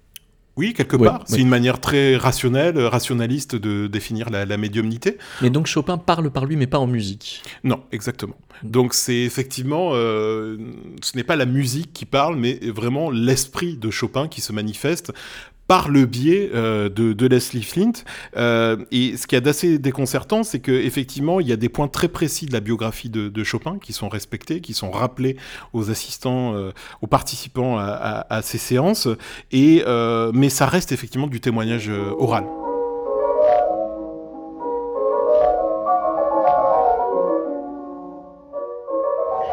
Oui, 0.57 0.75
quelque 0.75 0.97
part. 0.97 1.15
ouais. 1.21 1.25
C'est 1.25 1.41
une 1.41 1.49
manière 1.49 1.81
très 1.81 2.15
rationnelle, 2.17 2.79
rationaliste 2.79 3.57
de 3.57 3.87
définir 3.87 4.29
la, 4.29 4.45
la 4.45 4.59
médiumnité. 4.59 5.17
Mais 5.41 5.49
donc 5.49 5.67
Chopin 5.67 5.97
parle 5.97 6.31
par 6.31 6.45
lui, 6.45 6.57
mais 6.57 6.67
pas 6.67 6.79
en 6.79 6.87
musique. 6.87 7.43
Non, 7.65 7.81
exactement. 7.91 8.37
Donc 8.63 8.93
c'est 8.93 9.23
effectivement, 9.23 9.93
euh, 9.95 10.59
ce 11.03 11.17
n'est 11.17 11.25
pas 11.25 11.37
la 11.37 11.47
musique 11.47 11.95
qui 11.95 12.05
parle, 12.05 12.37
mais 12.37 12.61
vraiment 12.65 13.11
l'esprit 13.11 13.79
de 13.79 13.91
Chopin 13.91 14.29
qui 14.29 14.43
se 14.43 14.53
manifeste 14.53 15.15
par 15.69 15.89
le 15.89 16.07
biais 16.07 16.51
euh, 16.55 16.89
de, 16.89 17.13
de, 17.13 17.27
Leslie 17.27 17.63
Flint. 17.63 17.93
Euh, 18.37 18.77
et 18.91 19.17
ce 19.17 19.27
qui 19.27 19.37
est 19.37 19.41
d'assez 19.41 19.79
déconcertant, 19.79 20.43
c'est 20.43 20.61
qu'effectivement, 20.61 21.41
il 21.41 21.49
y 21.49 21.53
a 21.53 21.57
des 21.57 21.69
points 21.69 21.89
très 21.89 22.09
précis 22.09 22.47
de 22.47 22.53
la 22.53 22.61
biographie 22.61 23.09
de, 23.11 23.29
de 23.29 23.45
Chopin 23.45 23.79
qui 23.79 23.93
sont 23.93 24.09
respectés, 24.09 24.61
qui 24.61 24.75
sont 24.75 24.91
rappelés 24.91 25.37
aux 25.73 25.91
assistants, 25.91 26.55
euh, 26.55 26.73
aux 27.01 27.07
participants 27.07 27.79
à, 27.79 27.85
à, 27.85 28.37
à, 28.37 28.43
ces 28.43 28.59
séances. 28.59 29.09
Et, 29.51 29.83
euh, 29.87 30.31
mais 30.35 30.49
ça 30.49 30.67
reste 30.67 30.93
effectivement 30.93 31.27
du 31.27 31.41
témoignage 31.41 31.91
oral. 32.19 32.45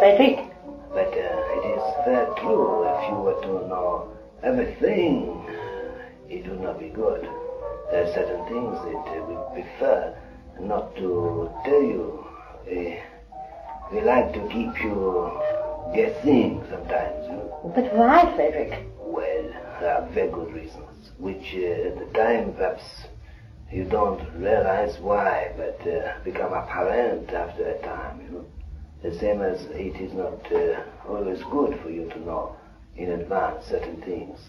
I 0.01 0.15
think 0.15 0.39
that 0.95 1.11
uh, 1.11 1.57
it 1.57 1.75
is 1.75 1.83
very 2.05 2.25
true 2.37 2.85
if 2.87 3.09
you 3.09 3.17
were 3.17 3.39
to 3.41 3.67
know 3.67 4.07
everything, 4.43 5.38
it 6.39 6.49
would 6.49 6.61
not 6.61 6.79
be 6.79 6.87
good. 6.89 7.21
There 7.91 8.03
are 8.03 8.13
certain 8.13 8.45
things 8.47 8.75
that 8.87 9.05
uh, 9.11 9.25
we 9.27 9.61
prefer 9.61 10.17
not 10.61 10.95
to 10.95 11.49
tell 11.65 11.81
you. 11.81 12.25
We 13.91 14.01
like 14.01 14.31
to 14.33 14.41
keep 14.47 14.81
you 14.83 15.31
guessing 15.93 16.63
sometimes. 16.69 17.25
You 17.25 17.33
know? 17.33 17.71
But 17.75 17.93
why, 17.93 18.31
Frederick? 18.35 18.85
Well, 18.99 19.49
there 19.81 19.95
are 19.95 20.09
very 20.13 20.31
good 20.31 20.53
reasons, 20.53 21.11
which 21.17 21.55
uh, 21.55 21.89
at 21.89 21.99
the 21.99 22.09
time 22.13 22.53
perhaps 22.53 22.83
you 23.71 23.83
don't 23.85 24.21
realize 24.37 24.97
why, 25.01 25.51
but 25.57 25.85
uh, 25.87 26.13
become 26.23 26.53
apparent 26.53 27.31
after 27.31 27.67
a 27.67 27.81
time. 27.81 28.21
You 28.21 28.29
know? 28.31 28.45
The 29.03 29.17
same 29.19 29.41
as 29.41 29.61
it 29.71 29.99
is 29.99 30.13
not 30.13 30.51
uh, 30.53 30.83
always 31.09 31.41
good 31.51 31.79
for 31.81 31.89
you 31.89 32.07
to 32.09 32.19
know 32.19 32.55
in 32.95 33.11
advance 33.11 33.65
certain 33.65 34.01
things. 34.01 34.39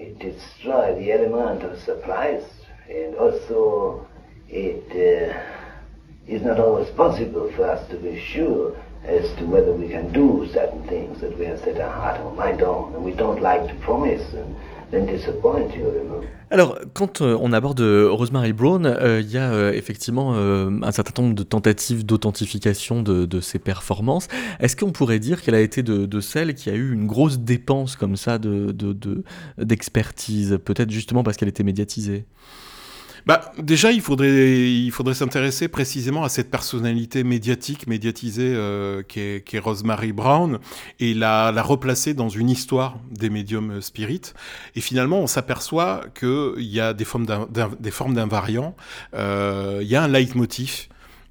It 0.00 0.18
destroys 0.18 0.96
the 0.96 1.12
element 1.12 1.62
of 1.62 1.78
surprise, 1.78 2.42
and 2.88 3.14
also 3.16 4.06
it 4.48 4.82
uh, 4.92 5.38
is 6.26 6.42
not 6.42 6.58
always 6.58 6.88
possible 6.88 7.52
for 7.52 7.64
us 7.64 7.86
to 7.90 7.96
be 7.96 8.18
sure 8.18 8.74
as 9.04 9.30
to 9.36 9.44
whether 9.44 9.72
we 9.72 9.88
can 9.88 10.10
do 10.10 10.48
certain 10.54 10.82
things 10.84 11.20
that 11.20 11.38
we 11.38 11.44
have 11.44 11.60
set 11.60 11.78
our 11.78 11.90
heart 11.90 12.18
or 12.18 12.32
mind 12.32 12.62
on, 12.62 12.94
and 12.94 13.04
we 13.04 13.12
don't 13.12 13.42
like 13.42 13.68
to 13.68 13.74
promise 13.74 14.32
and 14.32 14.56
Alors, 16.52 16.78
quand 16.94 17.20
euh, 17.20 17.38
on 17.40 17.52
aborde 17.52 17.80
Rosemary 17.80 18.52
Brown, 18.52 18.82
il 18.82 19.04
euh, 19.04 19.20
y 19.20 19.38
a 19.38 19.52
euh, 19.52 19.72
effectivement 19.72 20.34
un 20.34 20.92
certain 20.92 21.22
nombre 21.22 21.36
de 21.36 21.44
tentatives 21.44 22.04
d'authentification 22.04 23.02
de, 23.02 23.40
ses 23.40 23.60
performances. 23.60 24.26
Est-ce 24.58 24.74
qu'on 24.76 24.90
pourrait 24.90 25.20
dire 25.20 25.42
qu'elle 25.42 25.54
a 25.54 25.60
été 25.60 25.82
de, 25.82 26.20
celle 26.20 26.54
qui 26.54 26.70
a 26.70 26.74
eu 26.74 26.92
une 26.92 27.06
grosse 27.06 27.38
dépense 27.38 27.94
comme 27.96 28.16
ça 28.16 28.38
d'expertise, 29.58 30.50
de, 30.50 30.56
peut-être 30.56 30.90
justement 30.90 31.22
parce 31.22 31.36
qu'elle 31.36 31.48
était 31.48 31.62
médiatisée? 31.62 32.24
Bah, 33.26 33.52
déjà, 33.58 33.92
il 33.92 34.00
faudrait, 34.00 34.70
il 34.70 34.90
faudrait 34.90 35.14
s'intéresser 35.14 35.68
précisément 35.68 36.24
à 36.24 36.28
cette 36.28 36.50
personnalité 36.50 37.24
médiatique, 37.24 37.86
médiatisée, 37.86 38.52
euh, 38.54 39.02
qui, 39.02 39.20
est, 39.20 39.46
qui 39.46 39.56
est 39.56 39.60
Rosemary 39.60 40.12
Brown, 40.12 40.58
et 40.98 41.14
la, 41.14 41.52
la 41.52 41.62
replacer 41.62 42.14
dans 42.14 42.28
une 42.28 42.50
histoire 42.50 42.98
des 43.10 43.30
médiums 43.30 43.80
spirites. 43.80 44.34
Et 44.74 44.80
finalement, 44.80 45.20
on 45.20 45.26
s'aperçoit 45.26 46.02
qu'il 46.18 46.64
y 46.64 46.80
a 46.80 46.94
des 46.94 47.04
formes 47.04 47.26
d'invariants, 48.14 48.74
euh, 49.14 49.78
il 49.82 49.88
y 49.88 49.96
a 49.96 50.02
un 50.02 50.08
leitmotiv 50.08 50.88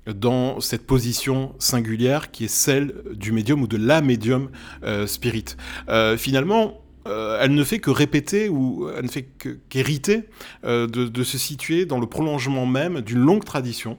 dans 0.07 0.59
cette 0.59 0.85
position 0.87 1.53
singulière 1.59 2.31
qui 2.31 2.45
est 2.45 2.47
celle 2.47 2.93
du 3.13 3.31
médium 3.31 3.61
ou 3.61 3.67
de 3.67 3.77
la 3.77 4.01
médium 4.01 4.49
euh, 4.83 5.07
spirit. 5.07 5.55
Euh, 5.89 6.17
finalement, 6.17 6.81
euh, 7.10 7.38
elle 7.41 7.53
ne 7.53 7.64
fait 7.64 7.80
que 7.80 7.89
répéter 7.89 8.49
ou 8.49 8.88
elle 8.95 9.05
ne 9.05 9.10
fait 9.10 9.28
qu'hériter 9.70 10.26
euh, 10.64 10.88
de, 10.88 11.24
se 11.24 11.38
situer 11.38 11.86
dans 11.86 11.99
le 11.99 12.07
prolongement 12.07 12.66
même 12.66 13.01
d'une 13.01 13.20
longue 13.20 13.43
tradition 13.43 13.97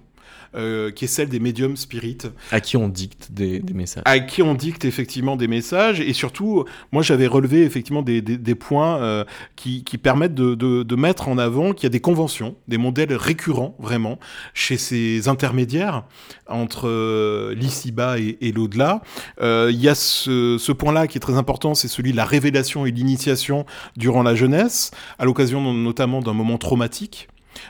euh, 0.54 0.90
qui 0.90 1.04
est 1.04 1.08
celle 1.08 1.28
des 1.28 1.40
médiums 1.40 1.76
spirites. 1.76 2.28
À 2.50 2.60
qui 2.60 2.76
on 2.76 2.88
dicte 2.88 3.30
des, 3.30 3.60
des, 3.60 3.74
messages. 3.74 4.02
À 4.04 4.18
qui 4.18 4.42
on 4.42 4.54
dicte 4.54 4.84
effectivement 4.84 5.36
des 5.36 5.48
messages. 5.48 6.00
Et 6.00 6.12
surtout, 6.12 6.64
moi 6.92 7.02
j'avais 7.02 7.26
relevé 7.26 7.62
effectivement 7.62 8.02
des, 8.02 8.20
des, 8.20 8.36
des 8.36 8.54
points 8.54 8.98
euh, 8.98 9.24
qui, 9.56 9.84
qui, 9.84 9.98
permettent 9.98 10.34
de, 10.34 10.54
de, 10.54 10.82
de, 10.82 10.96
mettre 10.96 11.28
en 11.28 11.38
avant 11.38 11.72
qu'il 11.72 11.84
y 11.84 11.86
a 11.86 11.90
des 11.90 12.00
conventions, 12.00 12.56
des 12.68 12.78
modèles 12.78 13.14
récurrents 13.14 13.76
vraiment 13.78 14.18
chez 14.54 14.76
ces 14.76 15.28
intermédiaires 15.28 16.04
entre 16.48 16.88
euh, 16.88 17.54
l'ici-bas 17.54 18.18
et, 18.18 18.38
et 18.40 18.52
l'au-delà. 18.52 19.02
Euh, 19.40 19.70
il 19.72 19.80
y 19.80 19.88
a 19.88 19.94
ce, 19.94 20.56
ce 20.58 20.72
point-là 20.72 21.06
qui 21.06 21.18
est 21.18 21.20
très 21.20 21.36
important, 21.36 21.74
c'est 21.74 21.88
celui 21.88 22.12
de 22.12 22.16
la 22.16 22.24
révélation 22.24 22.86
et 22.86 22.90
l'initiation 22.90 23.66
durant 23.96 24.22
la 24.22 24.34
jeunesse, 24.34 24.90
à 25.18 25.24
l'occasion 25.24 25.72
notamment 25.72 26.20
d'un 26.20 26.34
moment 26.34 26.58
traumatique. 26.58 27.28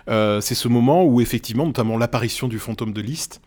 Euh, 0.08 0.40
c'est 0.40 0.54
ce 0.54 0.68
moment 0.68 1.04
où 1.04 1.20
effectivement, 1.20 1.66
notamment 1.66 1.96
l'apparition 1.96 2.48
du 2.48 2.58
fantôme 2.58 2.92
de 2.92 3.00
Liszt, 3.00 3.40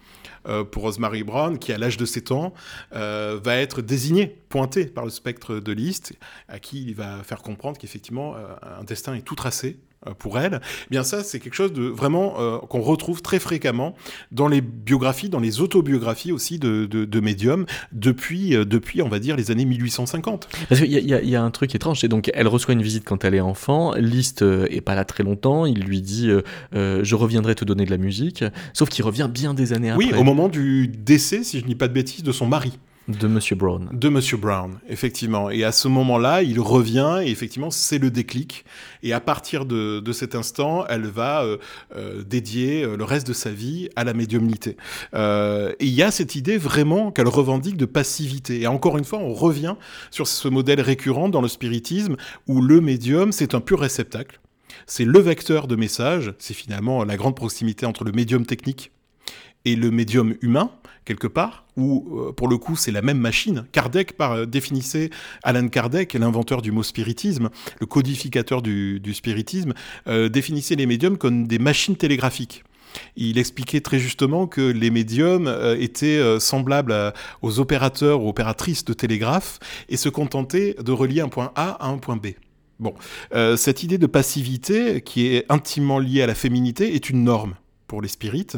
euh, 0.45 0.63
pour 0.65 0.84
Rosemary 0.84 1.23
Brown, 1.23 1.57
qui 1.57 1.71
à 1.71 1.77
l'âge 1.77 1.95
de 1.95 2.05
7 2.05 2.31
ans 2.31 2.53
euh, 2.93 3.39
va 3.41 3.55
être 3.57 3.81
désigné, 3.81 4.27
pointé 4.49 4.86
par 4.86 5.05
le 5.05 5.11
spectre 5.11 5.55
de 5.55 5.71
Liszt, 5.71 6.13
à 6.49 6.59
qui 6.59 6.84
il 6.84 6.95
va 6.95 7.23
faire 7.23 7.41
comprendre 7.41 7.77
qu'effectivement 7.77 8.36
un 8.61 8.84
destin 8.84 9.13
est 9.15 9.21
tout 9.21 9.36
tracé 9.36 9.77
pour 10.20 10.39
elle, 10.39 10.62
eh 10.64 10.88
bien 10.91 11.04
ça 11.04 11.24
c'est 11.24 11.39
quelque 11.39 11.54
chose 11.54 11.74
de 11.74 11.84
vraiment 11.84 12.36
euh, 12.39 12.58
qu'on 12.58 12.82
retrouve 12.82 13.22
très 13.22 13.39
fréquemment 13.39 13.95
dans 14.32 14.47
les 14.47 14.62
biographies, 14.62 15.30
dans 15.30 15.39
les 15.39 15.62
autobiographies 15.62 16.32
aussi 16.32 16.60
de, 16.60 16.86
de, 16.86 17.06
de 17.06 17.20
médiums 17.20 17.66
depuis, 17.91 18.56
euh, 18.56 18.66
depuis 18.66 19.01
on 19.01 19.10
va 19.10 19.20
dire 19.20 19.36
les 19.36 19.51
années 19.51 19.66
1850. 19.66 20.47
Parce 20.70 20.82
qu'il 20.82 20.91
y, 20.91 20.99
y, 20.99 21.30
y, 21.30 21.36
a 21.36 21.43
un 21.43 21.51
truc 21.51 21.74
étrange, 21.76 21.99
c'est 22.01 22.08
donc 22.08 22.32
elle 22.34 22.47
reçoit 22.47 22.74
une 22.74 22.82
visite 22.82 23.04
quand 23.06 23.24
elle 23.26 23.36
est 23.36 23.41
enfant, 23.41 23.93
Liszt 23.95 24.41
euh, 24.41 24.68
est 24.70 24.82
pas 24.82 24.95
là 24.95 25.06
très 25.06 25.24
longtemps, 25.24 25.66
il 25.66 25.80
lui 25.80 26.01
dit 26.01 26.30
je 26.74 27.16
reviendrai 27.16 27.56
te 27.56 27.66
donner 27.66 27.86
de 27.86 27.91
la 27.91 27.97
musique, 27.97 28.43
sauf 28.74 28.89
qu'il 28.89 29.06
revient 29.06 29.30
bien 29.32 29.54
des 29.54 29.74
années 29.74 29.93
oui, 29.93 30.06
après. 30.06 30.16
Oui, 30.18 30.22
au 30.22 30.24
moment 30.24 30.49
du 30.49 30.88
décès, 30.88 31.43
si 31.43 31.60
je 31.60 31.64
ne 31.64 31.70
dis 31.70 31.76
pas 31.76 31.88
de 31.88 31.93
bêtises, 31.93 32.24
de 32.24 32.32
son 32.32 32.47
mari. 32.47 32.74
De 33.10 33.28
Monsieur 33.28 33.58
Brown. 33.58 33.89
De 33.91 34.08
Monsieur 34.08 34.38
Brown, 34.38 34.80
effectivement. 34.88 35.49
Et 35.49 35.66
à 35.66 35.74
ce 35.74 35.89
moment-là, 35.89 36.41
il 36.41 36.62
revient, 36.62 37.20
et 37.22 37.30
effectivement, 37.32 37.70
c'est 37.70 37.97
le 37.97 38.10
déclic. 38.10 38.64
Et 39.04 39.12
à 39.12 39.20
partir 39.20 39.66
de, 39.66 39.99
de 39.99 40.12
cet 40.14 40.36
instant, 40.36 40.86
elle 40.88 41.08
va 41.08 41.43
euh, 41.43 41.58
euh, 41.97 42.24
dédier 42.24 42.86
le 42.86 43.04
reste 43.04 43.28
de 43.28 43.34
sa 43.34 43.49
vie 43.49 43.89
à 43.97 44.06
la 44.06 44.14
médiumnité. 44.14 44.78
Euh, 45.16 45.74
et 45.82 45.86
il 45.86 45.93
y 45.93 46.01
a 46.01 46.12
cette 46.12 46.36
idée 46.36 46.58
vraiment 46.58 47.12
qu'elle 47.12 47.28
revendique 47.28 47.76
de 47.76 47.86
passivité. 47.86 48.62
Et 48.62 48.68
encore 48.68 48.97
une 48.97 49.04
fois, 49.04 49.20
on 49.20 49.34
revient 49.34 49.76
sur 50.10 50.26
ce 50.26 50.47
modèle 50.47 50.80
récurrent 50.80 51.28
dans 51.28 51.41
le 51.41 51.49
spiritisme, 51.49 52.16
où 52.47 52.62
le 52.62 52.80
médium, 52.80 53.34
c'est 53.34 53.54
un 53.54 53.60
pur 53.60 53.82
réceptacle. 53.82 54.39
C'est 54.88 55.06
le 55.06 55.20
vecteur 55.20 55.68
de 55.68 55.76
message. 55.76 56.34
C'est 56.39 56.54
finalement 56.54 57.04
la 57.04 57.18
grande 57.18 57.36
proximité 57.36 57.86
entre 57.86 58.06
le 58.06 58.14
médium 58.14 58.45
technique 58.45 58.91
et 59.66 59.76
le 59.76 59.91
médium 59.91 60.36
humain, 60.41 60.72
quelque 61.05 61.28
part, 61.28 61.66
où 61.78 62.20
euh, 62.20 62.32
pour 62.32 62.47
le 62.47 62.57
coup 62.57 62.76
c'est 62.76 62.91
la 62.91 63.01
même 63.01 63.18
machine. 63.18 63.66
Kardec 63.72 64.14
par, 64.14 64.34
euh, 64.34 64.45
définissait, 64.45 65.09
Alan 65.43 65.68
Kardec, 65.68 66.14
l'inventeur 66.14 66.61
du 66.61 66.72
mot 66.72 66.84
spiritisme, 66.84 67.49
le 67.80 67.86
codificateur 67.86 68.61
du, 68.61 68.99
du 68.99 69.14
spiritisme, 69.14 69.74
euh, 70.07 70.30
définissait 70.30 70.76
les 70.76 70.86
médiums 70.86 71.18
comme 71.18 71.47
des 71.47 71.59
machines 71.59 71.95
télégraphiques. 71.95 72.64
Il 73.16 73.39
expliquait 73.39 73.82
très 73.82 73.97
justement 73.97 74.45
que 74.45 74.61
les 74.61 74.91
médiums 74.91 75.47
euh, 75.47 75.76
étaient 75.80 76.39
semblables 76.39 77.14
aux 77.41 77.59
opérateurs 77.59 78.22
ou 78.22 78.30
opératrices 78.30 78.86
de 78.86 78.93
télégraphe 78.93 79.59
et 79.89 79.97
se 79.97 80.09
contentaient 80.09 80.76
de 80.80 80.91
relier 80.91 81.22
un 81.22 81.30
point 81.30 81.51
A 81.55 81.72
à 81.84 81.88
un 81.88 81.97
point 81.97 82.18
B. 82.18 82.28
Bon, 82.80 82.95
euh, 83.34 83.55
cette 83.55 83.84
idée 83.84 83.97
de 83.97 84.07
passivité 84.07 85.01
qui 85.01 85.28
est 85.28 85.45
intimement 85.49 85.99
liée 85.99 86.22
à 86.22 86.28
la 86.28 86.36
féminité 86.36 86.95
est 86.95 87.09
une 87.09 87.24
norme 87.24 87.55
pour 87.94 88.02
les 88.02 88.08
spirites, 88.08 88.58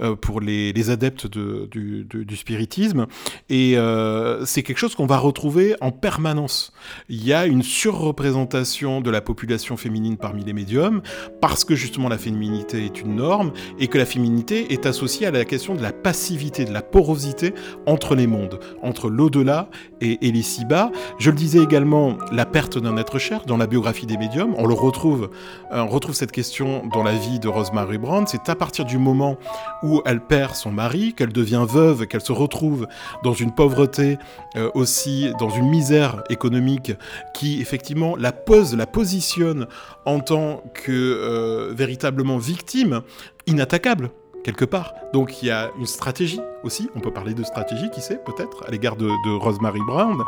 euh, 0.00 0.16
pour 0.16 0.40
les, 0.40 0.88
adeptes 0.88 1.26
de, 1.26 1.68
du, 1.70 2.36
spiritisme. 2.36 3.08
Et 3.50 3.76
euh, 3.76 4.46
c'est 4.46 4.62
quelque 4.62 4.78
chose 4.78 4.94
qu'on 4.94 5.04
va 5.04 5.18
retrouver 5.18 5.76
en 5.82 5.90
permanence. 5.90 6.72
Il 7.10 7.22
y 7.22 7.34
a 7.34 7.44
une 7.44 7.62
surreprésentation 7.62 9.02
de 9.02 9.10
la 9.10 9.20
population 9.20 9.76
féminine 9.76 10.16
parmi 10.16 10.44
les 10.44 10.54
médiums, 10.54 11.02
parce 11.42 11.64
que 11.64 11.74
justement 11.74 12.08
la 12.08 12.16
féminité 12.16 12.86
est 12.86 13.02
une 13.02 13.16
norme, 13.16 13.52
et 13.78 13.86
que 13.86 13.98
la 13.98 14.06
féminité 14.06 14.72
est 14.72 14.86
associée 14.86 15.26
à 15.26 15.30
la 15.30 15.44
question 15.44 15.74
de 15.74 15.82
la 15.82 15.92
passivité, 15.92 16.64
de 16.64 16.72
la 16.72 16.80
porosité 16.80 17.52
entre 17.84 18.14
les 18.14 18.26
mondes, 18.26 18.60
entre 18.82 19.10
l'au-delà 19.10 19.68
et, 20.00 20.16
les 20.22 20.42
ci-bas. 20.42 20.90
Je 21.18 21.28
le 21.28 21.36
disais 21.36 21.62
également, 21.62 22.16
la 22.32 22.46
perte 22.46 22.78
d'un 22.78 22.96
être 22.96 23.18
cher, 23.18 23.44
dans 23.44 23.58
la 23.58 23.66
biographie 23.66 24.06
des 24.06 24.16
médiums, 24.16 24.54
on 24.56 24.66
le 24.66 24.72
retrouve, 24.72 25.28
euh, 25.70 25.82
on 25.82 25.88
retrouve 25.88 26.14
cette 26.14 26.32
question 26.32 26.86
dans 26.86 27.02
la 27.02 27.12
vie 27.12 27.38
de 27.40 27.48
Rosemary 27.48 27.98
Brown, 27.98 28.26
c'est 28.26 28.48
à 28.48 28.54
partir 28.70 28.84
du 28.84 28.98
moment 28.98 29.36
où 29.82 30.00
elle 30.06 30.20
perd 30.20 30.54
son 30.54 30.70
mari, 30.70 31.12
qu'elle 31.12 31.32
devient 31.32 31.66
veuve, 31.68 32.06
qu'elle 32.06 32.20
se 32.20 32.30
retrouve 32.30 32.86
dans 33.24 33.32
une 33.32 33.52
pauvreté 33.52 34.16
euh, 34.54 34.70
aussi, 34.74 35.32
dans 35.40 35.50
une 35.50 35.68
misère 35.68 36.22
économique 36.30 36.92
qui 37.34 37.60
effectivement 37.60 38.14
la 38.14 38.30
pose, 38.30 38.76
la 38.76 38.86
positionne 38.86 39.66
en 40.06 40.20
tant 40.20 40.62
que 40.72 40.92
euh, 40.92 41.72
véritablement 41.74 42.38
victime 42.38 43.02
inattaquable 43.48 44.10
quelque 44.44 44.64
part. 44.64 44.94
Donc 45.12 45.42
il 45.42 45.46
y 45.46 45.50
a 45.50 45.72
une 45.76 45.86
stratégie 45.86 46.40
aussi, 46.62 46.88
on 46.94 47.00
peut 47.00 47.12
parler 47.12 47.34
de 47.34 47.42
stratégie, 47.42 47.90
qui 47.90 48.00
sait, 48.00 48.20
peut-être, 48.24 48.64
à 48.68 48.70
l'égard 48.70 48.94
de, 48.94 49.08
de 49.08 49.36
Rosemary 49.36 49.80
Brown, 49.84 50.22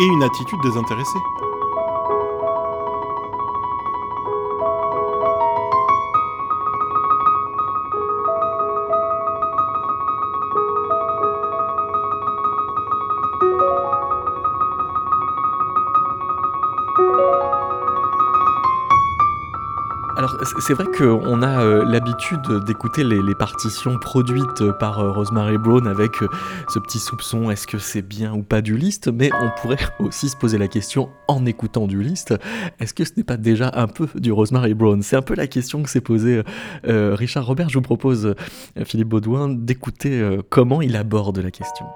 et 0.00 0.04
une 0.04 0.22
attitude 0.22 0.58
désintéressée. 0.62 1.55
C'est 20.60 20.74
vrai 20.74 20.86
qu'on 20.96 21.42
a 21.42 21.60
euh, 21.60 21.84
l'habitude 21.84 22.40
d'écouter 22.66 23.04
les, 23.04 23.34
partitions 23.34 23.98
produites 23.98 24.70
par 24.78 25.00
euh, 25.00 25.10
Rosemary 25.10 25.58
Brown 25.58 25.86
avec 25.86 26.22
euh, 26.22 26.28
ce 26.68 26.78
petit 26.78 26.98
soupçon 26.98 27.50
est-ce 27.50 27.66
que 27.66 27.78
c'est 27.78 28.02
bien 28.02 28.32
ou 28.32 28.42
pas 28.42 28.62
du 28.62 28.76
list 28.76 29.10
mais 29.12 29.30
on 29.34 29.50
pourrait 29.60 29.78
aussi 29.98 30.28
se 30.28 30.36
poser 30.36 30.56
la 30.56 30.68
question 30.68 31.10
en 31.28 31.44
écoutant 31.46 31.86
du 31.86 32.02
list 32.02 32.34
est-ce 32.80 32.94
que 32.94 33.04
ce 33.04 33.12
n'est 33.16 33.24
pas 33.24 33.36
déjà 33.36 33.70
un 33.74 33.88
peu 33.88 34.08
du 34.14 34.32
Rosemary 34.32 34.74
Brown? 34.74 35.02
C'est 35.02 35.16
un 35.16 35.22
peu 35.22 35.34
la 35.34 35.46
question 35.46 35.82
que 35.82 35.90
s'est 35.90 36.00
posée 36.00 36.42
Richard 36.84 37.46
Robert. 37.46 37.68
Je 37.68 37.74
vous 37.74 37.82
propose, 37.82 38.34
Philippe 38.84 39.08
Baudouin, 39.08 39.48
d'écouter 39.48 40.38
comment 40.48 40.82
il 40.82 40.96
aborde 40.96 41.38
la 41.38 41.50
question 41.50 41.86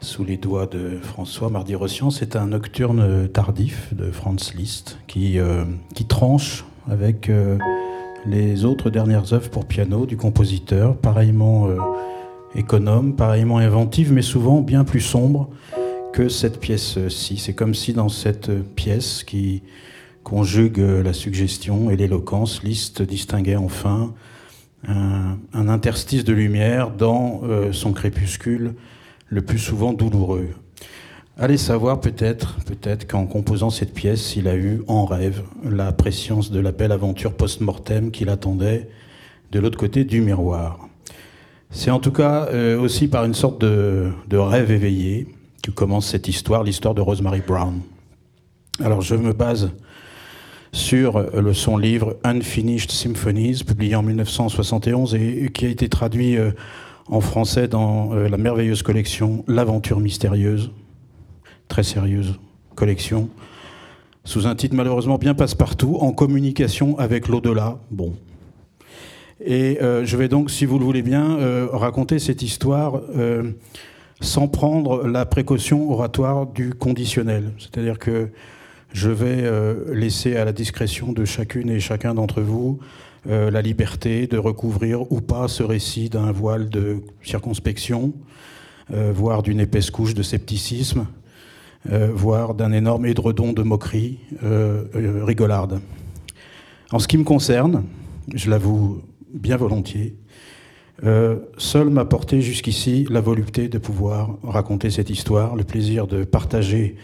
sous 0.00 0.24
les 0.24 0.36
doigts 0.36 0.66
de 0.66 0.98
François 1.02 1.50
Mardi-Rossian. 1.50 2.10
C'est 2.10 2.36
un 2.36 2.48
nocturne 2.48 3.28
tardif 3.28 3.92
de 3.94 4.10
Franz 4.10 4.54
Liszt 4.56 4.98
euh, 5.16 5.64
qui 5.94 6.04
tranche 6.06 6.64
avec 6.90 7.28
euh, 7.28 7.58
les 8.26 8.64
autres 8.64 8.90
dernières 8.90 9.32
œuvres 9.32 9.50
pour 9.50 9.66
piano 9.66 10.06
du 10.06 10.16
compositeur, 10.16 10.96
pareillement 10.96 11.68
euh, 11.68 11.76
économe, 12.54 13.16
pareillement 13.16 13.58
inventive, 13.58 14.12
mais 14.12 14.22
souvent 14.22 14.60
bien 14.60 14.84
plus 14.84 15.00
sombre 15.00 15.50
que 16.12 16.28
cette 16.28 16.60
pièce-ci. 16.60 17.36
C'est 17.38 17.54
comme 17.54 17.74
si 17.74 17.92
dans 17.92 18.08
cette 18.08 18.50
pièce 18.74 19.22
qui 19.24 19.62
conjugue 20.24 20.78
la 20.78 21.12
suggestion 21.12 21.90
et 21.90 21.96
l'éloquence, 21.96 22.62
Liszt 22.62 23.02
distinguait 23.02 23.56
enfin 23.56 24.12
un, 24.86 25.38
interstice 25.54 26.24
de 26.24 26.32
lumière 26.32 26.90
dans 26.90 27.42
son 27.72 27.92
crépuscule 27.92 28.74
le 29.28 29.42
plus 29.42 29.58
souvent 29.58 29.92
douloureux. 29.92 30.50
Allez 31.40 31.56
savoir 31.56 32.00
peut-être, 32.00 32.56
peut-être 32.66 33.06
qu'en 33.06 33.24
composant 33.26 33.70
cette 33.70 33.94
pièce, 33.94 34.34
il 34.34 34.48
a 34.48 34.56
eu 34.56 34.82
en 34.88 35.04
rêve 35.04 35.44
la 35.62 35.92
préscience 35.92 36.50
de 36.50 36.58
la 36.58 36.72
belle 36.72 36.90
aventure 36.90 37.32
post-mortem 37.32 38.10
qu'il 38.10 38.28
attendait 38.28 38.88
de 39.52 39.60
l'autre 39.60 39.78
côté 39.78 40.02
du 40.02 40.20
miroir. 40.20 40.88
C'est 41.70 41.92
en 41.92 42.00
tout 42.00 42.10
cas 42.10 42.48
euh, 42.52 42.76
aussi 42.76 43.06
par 43.06 43.24
une 43.24 43.34
sorte 43.34 43.60
de, 43.60 44.10
de, 44.26 44.36
rêve 44.36 44.72
éveillé 44.72 45.28
que 45.62 45.70
commence 45.70 46.08
cette 46.08 46.26
histoire, 46.26 46.64
l'histoire 46.64 46.94
de 46.94 47.02
Rosemary 47.02 47.42
Brown. 47.46 47.82
Alors 48.82 49.00
je 49.00 49.14
me 49.14 49.32
base 49.32 49.70
sur 50.72 51.20
le, 51.20 51.52
son 51.52 51.76
livre 51.76 52.16
Unfinished 52.24 52.90
Symphonies, 52.90 53.62
publié 53.64 53.94
en 53.94 54.02
1971 54.02 55.14
et, 55.14 55.50
qui 55.54 55.66
a 55.66 55.68
été 55.68 55.88
traduit 55.88 56.36
euh, 56.36 56.50
en 57.06 57.20
français 57.20 57.68
dans 57.68 58.12
euh, 58.12 58.28
la 58.28 58.38
merveilleuse 58.38 58.82
collection 58.82 59.44
L'aventure 59.46 60.00
mystérieuse, 60.00 60.72
très 61.68 61.82
sérieuse 61.82 62.38
collection, 62.74 63.28
sous 64.24 64.46
un 64.46 64.54
titre 64.54 64.74
malheureusement 64.74 65.18
bien 65.18 65.34
passe-partout, 65.34 65.96
en 66.00 66.12
communication 66.12 66.98
avec 66.98 67.28
l'au-delà. 67.28 67.78
Bon. 67.90 68.14
Et 69.40 69.78
euh, 69.82 70.04
je 70.04 70.16
vais 70.16 70.28
donc, 70.28 70.50
si 70.50 70.64
vous 70.64 70.78
le 70.78 70.84
voulez 70.84 71.02
bien, 71.02 71.38
euh, 71.38 71.68
raconter 71.72 72.18
cette 72.18 72.42
histoire 72.42 73.00
euh, 73.16 73.52
sans 74.20 74.48
prendre 74.48 75.06
la 75.06 75.26
précaution 75.26 75.90
oratoire 75.90 76.46
du 76.46 76.74
conditionnel. 76.74 77.52
C'est-à-dire 77.58 77.98
que 77.98 78.28
je 78.92 79.10
vais 79.10 79.44
laisser 79.92 80.36
à 80.36 80.46
la 80.46 80.52
discrétion 80.52 81.12
de 81.12 81.26
chacune 81.26 81.68
et 81.68 81.78
chacun 81.78 82.14
d'entre 82.14 82.40
vous 82.40 82.78
la 83.26 83.60
liberté 83.60 84.26
de 84.26 84.38
recouvrir 84.38 85.12
ou 85.12 85.20
pas 85.20 85.46
ce 85.46 85.62
récit 85.62 86.08
d'un 86.08 86.32
voile 86.32 86.70
de 86.70 87.02
circonspection, 87.22 88.14
voire 88.88 89.42
d'une 89.42 89.60
épaisse 89.60 89.90
couche 89.90 90.14
de 90.14 90.22
scepticisme, 90.22 91.06
voire 91.88 92.54
d'un 92.54 92.72
énorme 92.72 93.06
édredon 93.06 93.52
de 93.52 93.62
moquerie 93.62 94.18
euh, 94.42 94.84
euh, 94.94 95.24
rigolarde. 95.24 95.80
En 96.92 96.98
ce 96.98 97.08
qui 97.08 97.18
me 97.18 97.24
concerne, 97.24 97.84
je 98.34 98.50
l'avoue 98.50 99.02
bien 99.32 99.56
volontiers, 99.56 100.16
seul 101.58 101.90
m'a 101.90 102.04
porté 102.04 102.40
jusqu'ici 102.40 103.06
la 103.08 103.20
volupté 103.20 103.68
de 103.68 103.78
pouvoir 103.78 104.36
raconter 104.42 104.90
cette 104.90 105.10
histoire, 105.10 105.54
le 105.54 105.62
plaisir 105.62 106.08
de 106.08 106.24
partager 106.24 106.96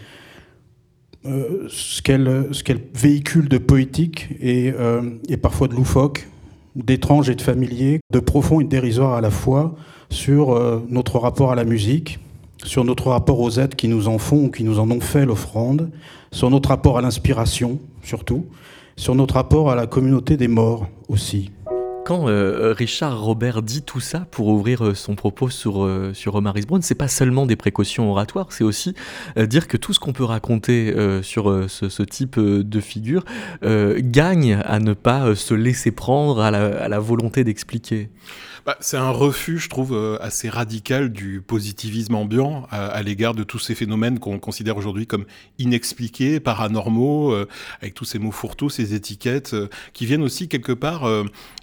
euh, 1.25 1.65
ce 1.69 2.03
qu'elle 2.03 2.49
qu 2.63 2.73
véhicule 2.93 3.49
de 3.49 3.57
poétique 3.57 4.29
et, 4.39 4.71
euh, 4.77 5.01
et 5.27 5.37
parfois 5.37 5.67
de 5.67 5.73
loufoque, 5.73 6.27
d'étrange 6.75 7.29
et 7.31 7.35
de 7.35 7.41
familier, 7.41 7.99
de 8.11 8.19
profond 8.19 8.61
et 8.61 8.63
de 8.63 8.69
dérisoire 8.69 9.13
à 9.13 9.21
la 9.21 9.31
fois 9.31 9.75
sur 10.11 10.51
euh, 10.51 10.85
notre 10.87 11.17
rapport 11.17 11.51
à 11.51 11.55
la 11.55 11.63
musique, 11.63 12.19
sur 12.63 12.83
notre 12.83 13.09
rapport 13.09 13.39
aux 13.39 13.59
êtres 13.59 13.75
qui 13.75 13.87
nous 13.87 14.07
en 14.07 14.17
font 14.17 14.45
ou 14.45 14.51
qui 14.51 14.63
nous 14.63 14.79
en 14.79 14.89
ont 14.91 15.01
fait 15.01 15.25
l'offrande, 15.25 15.91
sur 16.31 16.49
notre 16.49 16.69
rapport 16.69 16.97
à 16.97 17.01
l'inspiration 17.01 17.79
surtout, 18.05 18.45
sur 18.95 19.15
notre 19.15 19.35
rapport 19.35 19.69
à 19.69 19.75
la 19.75 19.87
communauté 19.87 20.37
des 20.37 20.47
morts 20.47 20.87
aussi. 21.09 21.51
Quand 22.05 22.29
euh, 22.29 22.71
Richard 22.77 23.19
Robert 23.19 23.63
dit 23.63 23.81
tout 23.81 23.99
ça 23.99 24.27
pour 24.29 24.47
ouvrir 24.47 24.85
euh, 24.85 24.93
son 24.93 25.15
propos 25.15 25.49
sur, 25.49 25.83
euh, 25.83 26.13
sur 26.13 26.33
Romaris 26.33 26.61
Brown, 26.67 26.83
c'est 26.83 26.93
pas 26.93 27.07
seulement 27.07 27.47
des 27.47 27.55
précautions 27.55 28.11
oratoires, 28.11 28.51
c'est 28.51 28.63
aussi 28.63 28.93
euh, 29.37 29.47
dire 29.47 29.67
que 29.67 29.75
tout 29.75 29.91
ce 29.91 29.99
qu'on 29.99 30.13
peut 30.13 30.23
raconter 30.23 30.93
euh, 30.95 31.23
sur 31.23 31.49
euh, 31.49 31.67
ce, 31.67 32.03
type 32.03 32.39
de 32.39 32.79
figure 32.79 33.25
gagne 33.63 34.59
à 34.63 34.77
ne 34.77 34.93
pas 34.93 35.33
se 35.33 35.55
laisser 35.55 35.89
prendre 35.89 36.39
à 36.39 36.51
la 36.51 36.99
volonté 36.99 37.43
d'expliquer. 37.43 38.09
Bah, 38.65 38.75
c'est 38.79 38.97
un 38.97 39.11
refus, 39.11 39.59
je 39.59 39.69
trouve, 39.69 39.93
euh, 39.93 40.17
assez 40.21 40.49
radical 40.49 41.11
du 41.11 41.39
positivisme 41.39 42.15
ambiant 42.15 42.65
à, 42.71 43.03
l'égard 43.03 43.35
de 43.35 43.43
tous 43.43 43.59
ces 43.59 43.75
phénomènes 43.75 44.17
qu'on 44.17 44.39
considère 44.39 44.75
aujourd'hui 44.75 45.05
comme 45.05 45.25
inexpliqués, 45.59 46.39
paranormaux, 46.39 47.31
euh, 47.31 47.47
avec 47.79 47.93
tous 47.93 48.05
ces 48.05 48.17
mots 48.17 48.31
fourre-tout, 48.31 48.71
ces 48.71 48.95
étiquettes, 48.95 49.53
euh, 49.53 49.67
qui 49.93 50.07
viennent 50.07 50.23
aussi 50.23 50.47
quelque 50.47 50.71
part 50.71 51.03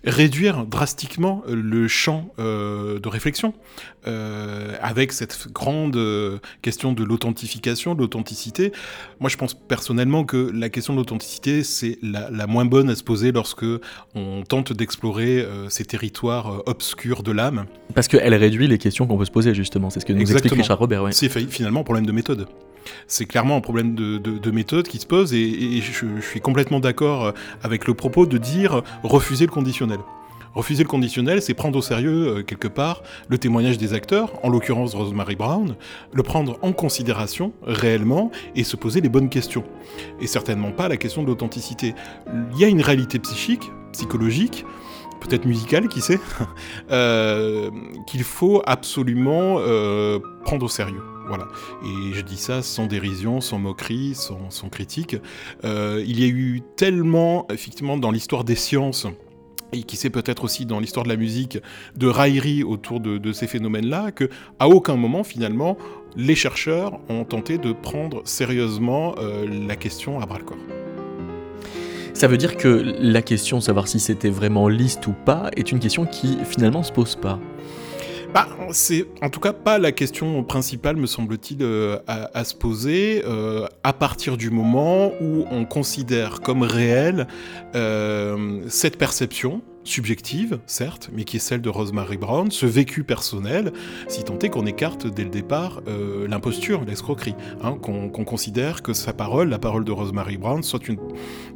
réduire 0.04 0.64
drastiquement 0.64 1.42
le 1.48 1.88
champ 1.88 2.32
de 2.38 3.08
réflexion, 3.08 3.54
avec 4.04 5.12
cette 5.12 5.48
grande 5.52 5.98
question 6.60 6.92
de 6.92 7.02
l'authentification, 7.02 7.94
de 7.94 8.00
l'authenticité. 8.00 8.72
Moi, 9.20 9.28
je 9.28 9.36
pense 9.36 9.54
personnellement 9.54 10.24
que 10.24 10.50
la 10.54 10.68
question 10.68 10.92
de 10.92 10.98
l'authenticité, 10.98 11.62
c'est 11.64 11.98
la, 12.02 12.30
la, 12.30 12.46
moins 12.46 12.64
bonne 12.64 12.90
à 12.90 12.94
se 12.94 13.02
poser 13.02 13.32
lorsque 13.32 13.66
on 14.14 14.42
tente 14.48 14.72
d'explorer 14.72 15.46
ces 15.68 15.84
territoires 15.84 16.62
obscurs 16.66 16.91
obscure 16.92 17.22
de 17.22 17.32
l'âme. 17.32 17.64
Parce 17.94 18.08
qu'elle 18.08 18.34
réduit 18.34 18.68
les 18.68 18.78
questions 18.78 19.06
qu'on 19.06 19.16
peut 19.16 19.24
se 19.24 19.30
poser, 19.30 19.54
justement. 19.54 19.90
C'est 19.90 20.00
ce 20.00 20.06
que 20.06 20.12
nous 20.12 20.20
Exactement. 20.20 20.46
explique 20.46 20.62
Richard 20.62 20.78
Robert. 20.78 21.02
Ouais. 21.02 21.12
C'est 21.12 21.28
finalement 21.28 21.80
un 21.80 21.84
problème 21.84 22.06
de 22.06 22.12
méthode. 22.12 22.46
C'est 23.06 23.26
clairement 23.26 23.56
un 23.56 23.60
problème 23.60 23.94
de, 23.94 24.18
de, 24.18 24.38
de, 24.38 24.50
méthode 24.50 24.88
qui 24.88 24.98
se 24.98 25.06
pose, 25.06 25.32
et, 25.34 25.38
et 25.40 25.80
je, 25.80 25.92
je, 25.92 26.20
suis 26.20 26.40
complètement 26.40 26.80
d'accord 26.80 27.32
avec 27.62 27.86
le 27.86 27.94
propos 27.94 28.26
de 28.26 28.38
dire 28.38 28.82
refuser 29.04 29.46
le 29.46 29.52
conditionnel. 29.52 30.00
Refuser 30.54 30.82
le 30.82 30.88
conditionnel, 30.88 31.40
c'est 31.40 31.54
prendre 31.54 31.78
au 31.78 31.82
sérieux, 31.82 32.38
euh, 32.38 32.42
quelque 32.42 32.68
part, 32.68 33.02
le 33.28 33.38
témoignage 33.38 33.78
des 33.78 33.94
acteurs, 33.94 34.32
en 34.44 34.50
l'occurrence 34.50 34.94
Rosemary 34.94 35.36
Brown, 35.36 35.76
le 36.12 36.22
prendre 36.22 36.58
en 36.60 36.72
considération 36.72 37.52
réellement 37.62 38.30
et 38.54 38.64
se 38.64 38.76
poser 38.76 39.00
les 39.00 39.08
bonnes 39.08 39.30
questions. 39.30 39.64
Et 40.20 40.26
certainement 40.26 40.72
pas 40.72 40.88
la 40.88 40.98
question 40.98 41.22
de 41.22 41.28
l'authenticité. 41.28 41.94
Il 42.52 42.60
y 42.60 42.64
a 42.64 42.68
une 42.68 42.82
réalité 42.82 43.18
psychique, 43.18 43.70
psychologique, 43.92 44.66
peut-être 45.22 45.44
musicale, 45.44 45.88
qui 45.88 46.00
sait, 46.00 46.20
euh, 46.90 47.70
qu'il 48.06 48.24
faut 48.24 48.62
absolument 48.66 49.56
euh, 49.58 50.18
prendre 50.44 50.64
au 50.64 50.68
sérieux. 50.68 51.02
Voilà. 51.28 51.46
Et 51.84 52.14
je 52.14 52.20
dis 52.20 52.36
ça 52.36 52.62
sans 52.62 52.86
dérision, 52.86 53.40
sans 53.40 53.58
moquerie, 53.58 54.14
sans, 54.14 54.68
critique. 54.70 55.16
Euh, 55.64 56.02
il 56.06 56.20
y 56.20 56.24
a 56.24 56.28
eu 56.28 56.62
tellement, 56.76 57.46
effectivement, 57.50 57.96
dans 57.96 58.10
l'histoire 58.10 58.44
des 58.44 58.56
sciences, 58.56 59.06
et 59.72 59.84
qui 59.84 59.96
sait 59.96 60.10
peut-être 60.10 60.44
aussi 60.44 60.66
dans 60.66 60.80
l'histoire 60.80 61.04
de 61.04 61.08
la 61.08 61.16
musique, 61.16 61.58
de 61.96 62.06
raillerie 62.06 62.62
autour 62.62 63.00
de, 63.00 63.32
ces 63.32 63.46
phénomènes-là, 63.46 64.12
que 64.12 64.28
à 64.58 64.68
aucun 64.68 64.96
moment, 64.96 65.24
finalement, 65.24 65.78
les 66.16 66.34
chercheurs 66.34 67.00
ont 67.08 67.24
tenté 67.24 67.56
de 67.56 67.72
prendre 67.72 68.20
sérieusement 68.26 69.14
la 69.48 69.76
question 69.76 70.20
à 70.20 70.26
bras-le-corps. 70.26 70.81
Ça 72.14 72.28
veut 72.28 72.36
dire 72.36 72.56
que 72.56 72.68
la 73.00 73.22
question 73.22 73.58
de 73.58 73.62
savoir 73.62 73.88
si 73.88 73.98
c'était 73.98 74.30
vraiment 74.30 74.68
liste 74.68 75.06
ou 75.06 75.12
pas 75.12 75.50
est 75.56 75.72
une 75.72 75.80
question 75.80 76.04
qui 76.06 76.38
finalement 76.44 76.82
se 76.82 76.92
pose 76.92 77.16
pas. 77.16 77.38
Bah, 78.34 78.48
c'est 78.70 79.06
en 79.20 79.28
tout 79.28 79.40
cas 79.40 79.52
pas 79.52 79.78
la 79.78 79.92
question 79.92 80.42
principale, 80.42 80.96
me 80.96 81.06
semble-t-il, 81.06 81.58
euh, 81.62 81.98
à, 82.06 82.44
se 82.44 82.54
poser 82.54 83.22
euh, 83.26 83.66
à 83.82 83.92
partir 83.92 84.38
du 84.38 84.50
moment 84.50 85.12
où 85.20 85.44
on 85.50 85.66
considère 85.66 86.40
comme 86.40 86.62
réelle 86.62 87.26
euh, 87.74 88.62
cette 88.68 88.96
perception 88.96 89.60
subjective, 89.84 90.60
certes, 90.66 91.10
mais 91.12 91.24
qui 91.24 91.36
est 91.36 91.40
celle 91.40 91.60
de 91.60 91.68
Rosemary 91.68 92.16
Brown, 92.16 92.50
ce 92.50 92.66
vécu 92.66 93.04
personnel, 93.04 93.72
si 94.08 94.24
tant 94.24 94.38
est 94.38 94.48
qu'on 94.48 94.66
écarte 94.66 95.06
dès 95.06 95.24
le 95.24 95.30
départ 95.30 95.82
euh, 95.88 96.26
l'imposture, 96.28 96.84
l'escroquerie, 96.84 97.34
hein, 97.62 97.76
qu'on 97.80 98.08
qu 98.08 98.24
considère 98.24 98.82
que 98.82 98.92
sa 98.92 99.12
parole, 99.12 99.48
la 99.48 99.58
parole 99.58 99.84
de 99.84 99.92
Rosemary 99.92 100.36
Brown, 100.36 100.62
soit 100.62 100.88
une, 100.88 100.98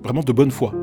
vraiment 0.02 0.22
de 0.22 0.32
bonne 0.32 0.50
foi, 0.50 0.74